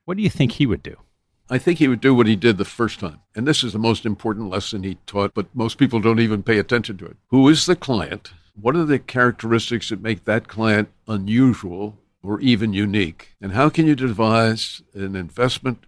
what 0.06 0.16
do 0.16 0.22
you 0.22 0.30
think 0.30 0.52
he 0.52 0.66
would 0.66 0.82
do? 0.82 0.96
I 1.50 1.58
think 1.58 1.78
he 1.78 1.88
would 1.88 2.00
do 2.00 2.14
what 2.14 2.26
he 2.26 2.34
did 2.34 2.58
the 2.58 2.64
first 2.64 2.98
time. 2.98 3.20
And 3.34 3.46
this 3.46 3.62
is 3.62 3.72
the 3.72 3.78
most 3.78 4.06
important 4.06 4.48
lesson 4.48 4.82
he 4.82 4.96
taught, 5.06 5.34
but 5.34 5.54
most 5.54 5.78
people 5.78 6.00
don't 6.00 6.20
even 6.20 6.42
pay 6.42 6.58
attention 6.58 6.96
to 6.98 7.06
it. 7.06 7.16
Who 7.28 7.48
is 7.48 7.66
the 7.66 7.76
client? 7.76 8.32
What 8.54 8.74
are 8.74 8.84
the 8.84 8.98
characteristics 8.98 9.90
that 9.90 10.00
make 10.00 10.24
that 10.24 10.48
client 10.48 10.88
unusual 11.06 11.98
or 12.22 12.40
even 12.40 12.72
unique? 12.72 13.34
And 13.40 13.52
how 13.52 13.68
can 13.68 13.86
you 13.86 13.94
devise 13.94 14.82
an 14.94 15.14
investment 15.14 15.84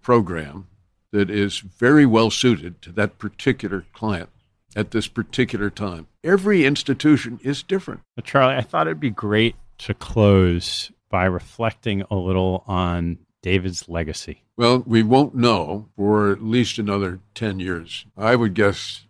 program 0.00 0.68
that 1.10 1.30
is 1.30 1.58
very 1.58 2.06
well 2.06 2.30
suited 2.30 2.80
to 2.82 2.92
that 2.92 3.18
particular 3.18 3.86
client 3.92 4.30
at 4.76 4.92
this 4.92 5.08
particular 5.08 5.68
time? 5.68 6.06
Every 6.22 6.64
institution 6.64 7.40
is 7.42 7.62
different. 7.62 8.00
But 8.16 8.24
Charley, 8.24 8.54
I 8.54 8.62
thought 8.62 8.86
it'd 8.86 9.00
be 9.00 9.10
great 9.10 9.56
to 9.78 9.94
close 9.94 10.90
by 11.10 11.24
reflecting 11.24 12.02
a 12.10 12.16
little 12.16 12.64
on 12.66 13.18
David's 13.42 13.88
legacy? 13.88 14.42
Well, 14.56 14.82
we 14.86 15.02
won't 15.02 15.34
know 15.34 15.88
for 15.96 16.30
at 16.30 16.42
least 16.42 16.78
another 16.78 17.20
10 17.34 17.60
years. 17.60 18.06
I 18.16 18.36
would 18.36 18.54
guess, 18.54 19.06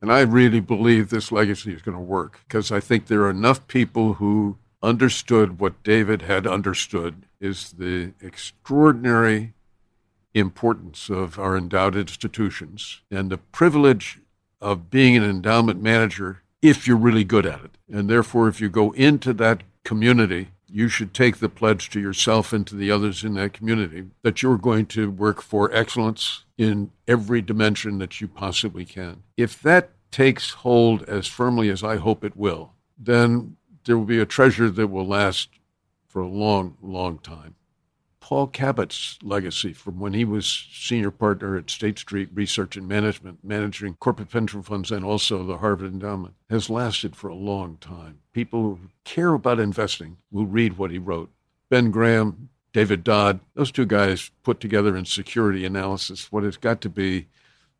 and 0.00 0.12
I 0.12 0.20
really 0.20 0.60
believe 0.60 1.08
this 1.08 1.32
legacy 1.32 1.72
is 1.72 1.82
going 1.82 1.96
to 1.96 2.02
work 2.02 2.40
because 2.46 2.72
I 2.72 2.80
think 2.80 3.06
there 3.06 3.22
are 3.22 3.30
enough 3.30 3.66
people 3.68 4.14
who 4.14 4.58
understood 4.82 5.60
what 5.60 5.82
David 5.84 6.22
had 6.22 6.46
understood 6.46 7.26
is 7.40 7.72
the 7.72 8.12
extraordinary 8.20 9.54
importance 10.34 11.08
of 11.08 11.38
our 11.38 11.56
endowed 11.56 11.94
institutions 11.94 13.02
and 13.10 13.30
the 13.30 13.38
privilege 13.38 14.18
of 14.60 14.90
being 14.90 15.16
an 15.16 15.24
endowment 15.24 15.82
manager 15.82 16.42
if 16.62 16.86
you're 16.86 16.96
really 16.96 17.24
good 17.24 17.44
at 17.44 17.64
it. 17.64 17.76
And 17.92 18.08
therefore, 18.08 18.48
if 18.48 18.60
you 18.60 18.68
go 18.68 18.92
into 18.92 19.32
that 19.34 19.62
community 19.84 20.48
you 20.72 20.88
should 20.88 21.12
take 21.12 21.38
the 21.38 21.48
pledge 21.48 21.90
to 21.90 22.00
yourself 22.00 22.52
and 22.52 22.66
to 22.66 22.74
the 22.74 22.90
others 22.90 23.22
in 23.22 23.34
that 23.34 23.52
community 23.52 24.06
that 24.22 24.42
you're 24.42 24.56
going 24.56 24.86
to 24.86 25.10
work 25.10 25.42
for 25.42 25.72
excellence 25.74 26.44
in 26.56 26.90
every 27.06 27.42
dimension 27.42 27.98
that 27.98 28.20
you 28.20 28.26
possibly 28.26 28.84
can. 28.84 29.22
If 29.36 29.60
that 29.62 29.90
takes 30.10 30.50
hold 30.50 31.02
as 31.04 31.26
firmly 31.26 31.68
as 31.68 31.84
I 31.84 31.96
hope 31.96 32.24
it 32.24 32.36
will, 32.36 32.72
then 32.98 33.56
there 33.84 33.98
will 33.98 34.04
be 34.04 34.20
a 34.20 34.26
treasure 34.26 34.70
that 34.70 34.86
will 34.86 35.06
last 35.06 35.48
for 36.06 36.22
a 36.22 36.28
long, 36.28 36.76
long 36.80 37.18
time. 37.18 37.56
Paul 38.22 38.46
Cabot's 38.46 39.18
legacy 39.20 39.72
from 39.72 39.98
when 39.98 40.12
he 40.12 40.24
was 40.24 40.68
senior 40.72 41.10
partner 41.10 41.56
at 41.56 41.68
State 41.68 41.98
Street 41.98 42.28
Research 42.32 42.76
and 42.76 42.86
Management, 42.86 43.40
managing 43.42 43.94
corporate 43.94 44.30
pension 44.30 44.62
funds 44.62 44.92
and 44.92 45.04
also 45.04 45.44
the 45.44 45.58
Harvard 45.58 45.92
Endowment, 45.92 46.34
has 46.48 46.70
lasted 46.70 47.16
for 47.16 47.26
a 47.26 47.34
long 47.34 47.78
time. 47.80 48.20
People 48.32 48.62
who 48.62 48.78
care 49.04 49.34
about 49.34 49.58
investing 49.58 50.18
will 50.30 50.46
read 50.46 50.78
what 50.78 50.92
he 50.92 50.98
wrote. 50.98 51.30
Ben 51.68 51.90
Graham, 51.90 52.48
David 52.72 53.02
Dodd, 53.02 53.40
those 53.54 53.72
two 53.72 53.84
guys 53.86 54.30
put 54.44 54.60
together 54.60 54.96
in 54.96 55.04
security 55.04 55.66
analysis 55.66 56.30
what 56.30 56.44
has 56.44 56.56
got 56.56 56.80
to 56.82 56.88
be 56.88 57.26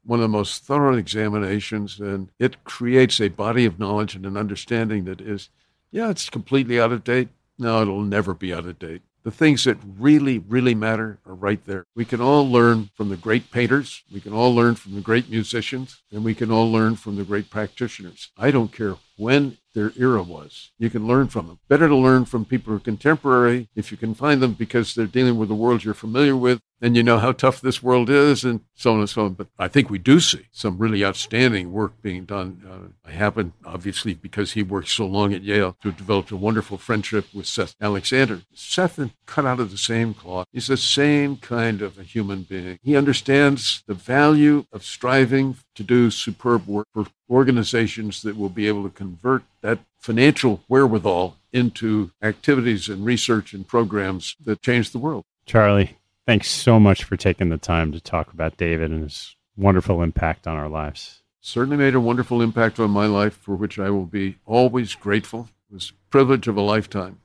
one 0.04 0.18
of 0.18 0.24
the 0.24 0.28
most 0.28 0.64
thorough 0.64 0.96
examinations, 0.96 2.00
and 2.00 2.32
it 2.40 2.64
creates 2.64 3.20
a 3.20 3.28
body 3.28 3.64
of 3.64 3.78
knowledge 3.78 4.16
and 4.16 4.26
an 4.26 4.36
understanding 4.36 5.04
that 5.04 5.20
is, 5.20 5.50
yeah, 5.92 6.10
it's 6.10 6.28
completely 6.28 6.80
out 6.80 6.90
of 6.90 7.04
date. 7.04 7.28
No, 7.58 7.80
it'll 7.80 8.02
never 8.02 8.34
be 8.34 8.52
out 8.52 8.66
of 8.66 8.80
date. 8.80 9.02
The 9.24 9.30
things 9.30 9.64
that 9.64 9.78
really, 9.84 10.38
really 10.38 10.74
matter 10.74 11.18
are 11.24 11.34
right 11.34 11.64
there. 11.64 11.86
We 11.94 12.04
can 12.04 12.20
all 12.20 12.50
learn 12.50 12.90
from 12.96 13.08
the 13.08 13.16
great 13.16 13.52
painters, 13.52 14.02
we 14.12 14.20
can 14.20 14.32
all 14.32 14.52
learn 14.52 14.74
from 14.74 14.96
the 14.96 15.00
great 15.00 15.30
musicians, 15.30 16.02
and 16.10 16.24
we 16.24 16.34
can 16.34 16.50
all 16.50 16.70
learn 16.72 16.96
from 16.96 17.14
the 17.14 17.24
great 17.24 17.48
practitioners. 17.48 18.30
I 18.36 18.50
don't 18.50 18.72
care 18.72 18.96
when 19.22 19.56
their 19.74 19.92
era 19.96 20.22
was. 20.22 20.70
You 20.78 20.90
can 20.90 21.06
learn 21.06 21.28
from 21.28 21.46
them. 21.46 21.58
Better 21.68 21.88
to 21.88 21.96
learn 21.96 22.24
from 22.24 22.44
people 22.44 22.72
who 22.72 22.76
are 22.76 22.80
contemporary 22.80 23.68
if 23.74 23.90
you 23.90 23.96
can 23.96 24.14
find 24.14 24.42
them 24.42 24.52
because 24.52 24.94
they're 24.94 25.06
dealing 25.06 25.38
with 25.38 25.48
the 25.48 25.54
world 25.54 25.84
you're 25.84 25.94
familiar 25.94 26.36
with 26.36 26.60
and 26.82 26.96
you 26.96 27.02
know 27.02 27.18
how 27.18 27.30
tough 27.32 27.60
this 27.60 27.82
world 27.82 28.10
is 28.10 28.44
and 28.44 28.60
so 28.74 28.92
on 28.92 28.98
and 28.98 29.08
so 29.08 29.24
on. 29.24 29.34
But 29.34 29.46
I 29.58 29.68
think 29.68 29.88
we 29.88 29.98
do 29.98 30.20
see 30.20 30.48
some 30.50 30.78
really 30.78 31.04
outstanding 31.04 31.72
work 31.72 32.02
being 32.02 32.24
done. 32.24 32.62
Uh, 32.68 33.08
I 33.08 33.12
happen, 33.12 33.52
obviously, 33.64 34.14
because 34.14 34.52
he 34.52 34.62
worked 34.62 34.88
so 34.88 35.06
long 35.06 35.32
at 35.32 35.42
Yale, 35.42 35.76
to 35.80 35.88
have 35.88 35.96
developed 35.96 36.32
a 36.32 36.36
wonderful 36.36 36.76
friendship 36.76 37.26
with 37.32 37.46
Seth 37.46 37.76
Alexander. 37.80 38.42
Seth 38.52 38.98
is 38.98 39.10
cut 39.32 39.46
out 39.46 39.60
of 39.60 39.70
the 39.70 39.78
same 39.78 40.12
cloth. 40.12 40.46
He's 40.52 40.66
the 40.66 40.76
same 40.76 41.38
kind 41.38 41.80
of 41.80 41.98
a 41.98 42.02
human 42.02 42.42
being. 42.42 42.78
He 42.82 42.98
understands 42.98 43.82
the 43.86 43.94
value 43.94 44.66
of 44.70 44.84
striving 44.84 45.56
to 45.74 45.82
do 45.82 46.10
superb 46.10 46.66
work 46.66 46.86
for 46.92 47.06
organizations 47.30 48.20
that 48.22 48.36
will 48.36 48.50
be 48.50 48.68
able 48.68 48.82
to 48.82 48.90
convert 48.90 49.42
that 49.62 49.78
financial 49.98 50.60
wherewithal 50.68 51.38
into 51.50 52.10
activities 52.22 52.90
and 52.90 53.06
research 53.06 53.54
and 53.54 53.66
programs 53.66 54.36
that 54.44 54.60
change 54.60 54.90
the 54.90 54.98
world. 54.98 55.24
Charley, 55.46 55.96
thanks 56.26 56.50
so 56.50 56.78
much 56.78 57.04
for 57.04 57.16
taking 57.16 57.48
the 57.48 57.56
time 57.56 57.90
to 57.92 58.00
talk 58.00 58.34
about 58.34 58.58
David 58.58 58.90
and 58.90 59.02
his 59.02 59.34
wonderful 59.56 60.02
impact 60.02 60.46
on 60.46 60.58
our 60.58 60.68
lives. 60.68 61.22
Certainly 61.40 61.78
made 61.78 61.94
a 61.94 62.00
wonderful 62.00 62.42
impact 62.42 62.78
on 62.78 62.90
my 62.90 63.06
life, 63.06 63.34
for 63.34 63.56
which 63.56 63.78
I 63.78 63.88
will 63.88 64.04
be 64.04 64.36
always 64.44 64.94
grateful. 64.94 65.48
It 65.70 65.74
was 65.74 65.90
a 65.90 66.10
privilege 66.10 66.48
of 66.48 66.58
a 66.58 66.60
lifetime. 66.60 67.18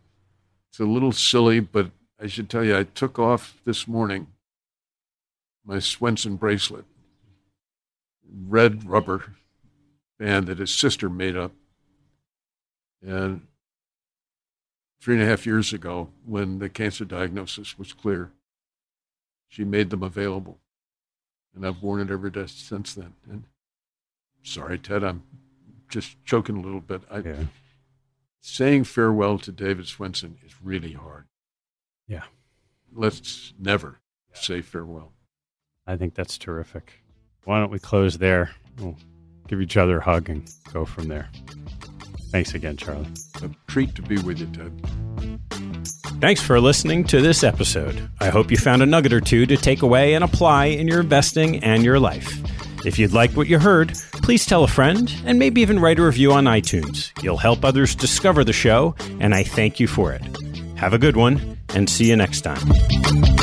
It's 0.70 0.80
a 0.80 0.86
little 0.86 1.12
silly, 1.12 1.60
but 1.60 1.92
I 2.20 2.28
should 2.28 2.50
tell 2.50 2.64
you, 2.64 2.78
I 2.78 2.84
took 2.84 3.20
off 3.20 3.62
this 3.64 3.88
morning 3.88 4.28
my 5.64 5.78
Swensen 5.78 6.40
bracelet, 6.40 6.86
red 8.48 8.88
rubber 8.90 9.36
band 10.18 10.48
that 10.48 10.60
his 10.60 10.74
sister 10.74 11.10
made 11.10 11.38
up. 11.38 11.52
And 13.06 13.42
three 15.00 15.16
and 15.16 15.24
a 15.24 15.28
half 15.28 15.46
years 15.46 15.74
ago, 15.74 16.10
when 16.26 16.60
the 16.60 16.70
cancer 16.70 17.06
diagnosis 17.06 17.78
was 17.78 17.94
clear, 17.94 18.32
she 19.48 19.64
made 19.64 19.92
them 19.92 20.02
available. 20.04 20.58
And 21.56 21.66
I've 21.66 21.84
worn 21.84 22.02
it 22.02 22.12
ever 22.12 22.32
since 22.48 22.94
then. 22.94 23.14
And 23.30 23.44
sorry, 24.44 24.80
Ted, 24.80 25.04
I'm 25.04 25.24
just 25.90 26.24
choking 26.26 26.58
a 26.58 26.62
little 26.62 26.82
bit. 26.82 27.02
I, 27.12 27.20
yeah. 27.20 27.36
Saying 28.42 28.86
farewell 28.86 29.38
to 29.40 29.52
David 29.52 29.86
Swensen 29.86 30.36
is 30.46 30.62
really 30.64 30.94
hard. 30.94 31.26
Yeah. 32.08 32.24
Let's 32.94 33.54
never 33.60 34.00
say 34.34 34.62
farewell. 34.62 35.12
I 35.86 35.96
think 35.96 36.16
that's 36.16 36.38
terrific. 36.38 37.04
Why 37.46 37.60
don't 37.60 37.72
we 37.72 37.80
close 37.80 38.18
there? 38.18 38.52
We'll 38.80 38.98
give 39.48 39.62
each 39.62 39.78
other 39.78 40.00
a 40.00 40.04
hug 40.04 40.30
and 40.30 40.50
go 40.74 40.86
from 40.86 41.08
there. 41.08 41.30
Thanks 42.30 42.54
again, 42.54 42.76
Charley. 42.78 43.08
A 43.42 43.50
treat 43.68 43.96
to 43.96 44.02
be 44.02 44.18
with 44.18 44.40
you, 44.40 44.48
Ted. 44.48 45.40
Thanks 46.20 46.42
for 46.42 46.60
listening 46.60 47.04
to 47.06 47.22
this 47.22 47.44
episode. 47.44 48.10
I 48.20 48.30
hope 48.30 48.52
you 48.52 48.58
found 48.58 48.82
a 48.82 48.86
nugget 48.86 49.14
or 49.14 49.22
two 49.22 49.46
to 49.46 49.56
take 49.56 49.82
away 49.82 50.14
and 50.14 50.24
apply 50.24 50.66
in 50.66 50.88
your 50.88 51.00
investing 51.00 51.64
and 51.64 51.84
your 51.84 52.00
life. 52.00 52.42
If 52.86 53.00
you'd 53.00 53.14
like 53.14 53.32
what 53.32 53.48
you 53.48 53.60
heard, 53.60 53.94
please 54.24 54.46
tell 54.46 54.64
a 54.64 54.68
friend 54.68 55.14
and 55.26 55.40
maybe 55.40 55.62
even 55.62 55.80
write 55.80 56.00
a 56.00 56.04
review 56.04 56.34
on 56.34 56.46
iTunes. 56.46 57.12
You'll 57.24 57.38
help 57.38 57.64
others 57.64 57.96
discover 57.96 58.44
the 58.44 58.54
show, 58.54 58.96
and 59.20 59.34
I 59.34 59.44
thank 59.44 59.80
you 59.80 59.88
for 59.88 60.12
it. 60.12 60.22
Have 60.78 60.94
a 60.94 60.98
good 60.98 61.16
one, 61.16 61.58
and 61.76 61.90
see 61.90 62.10
you 62.10 62.16
next 62.16 62.42
time. 62.42 63.37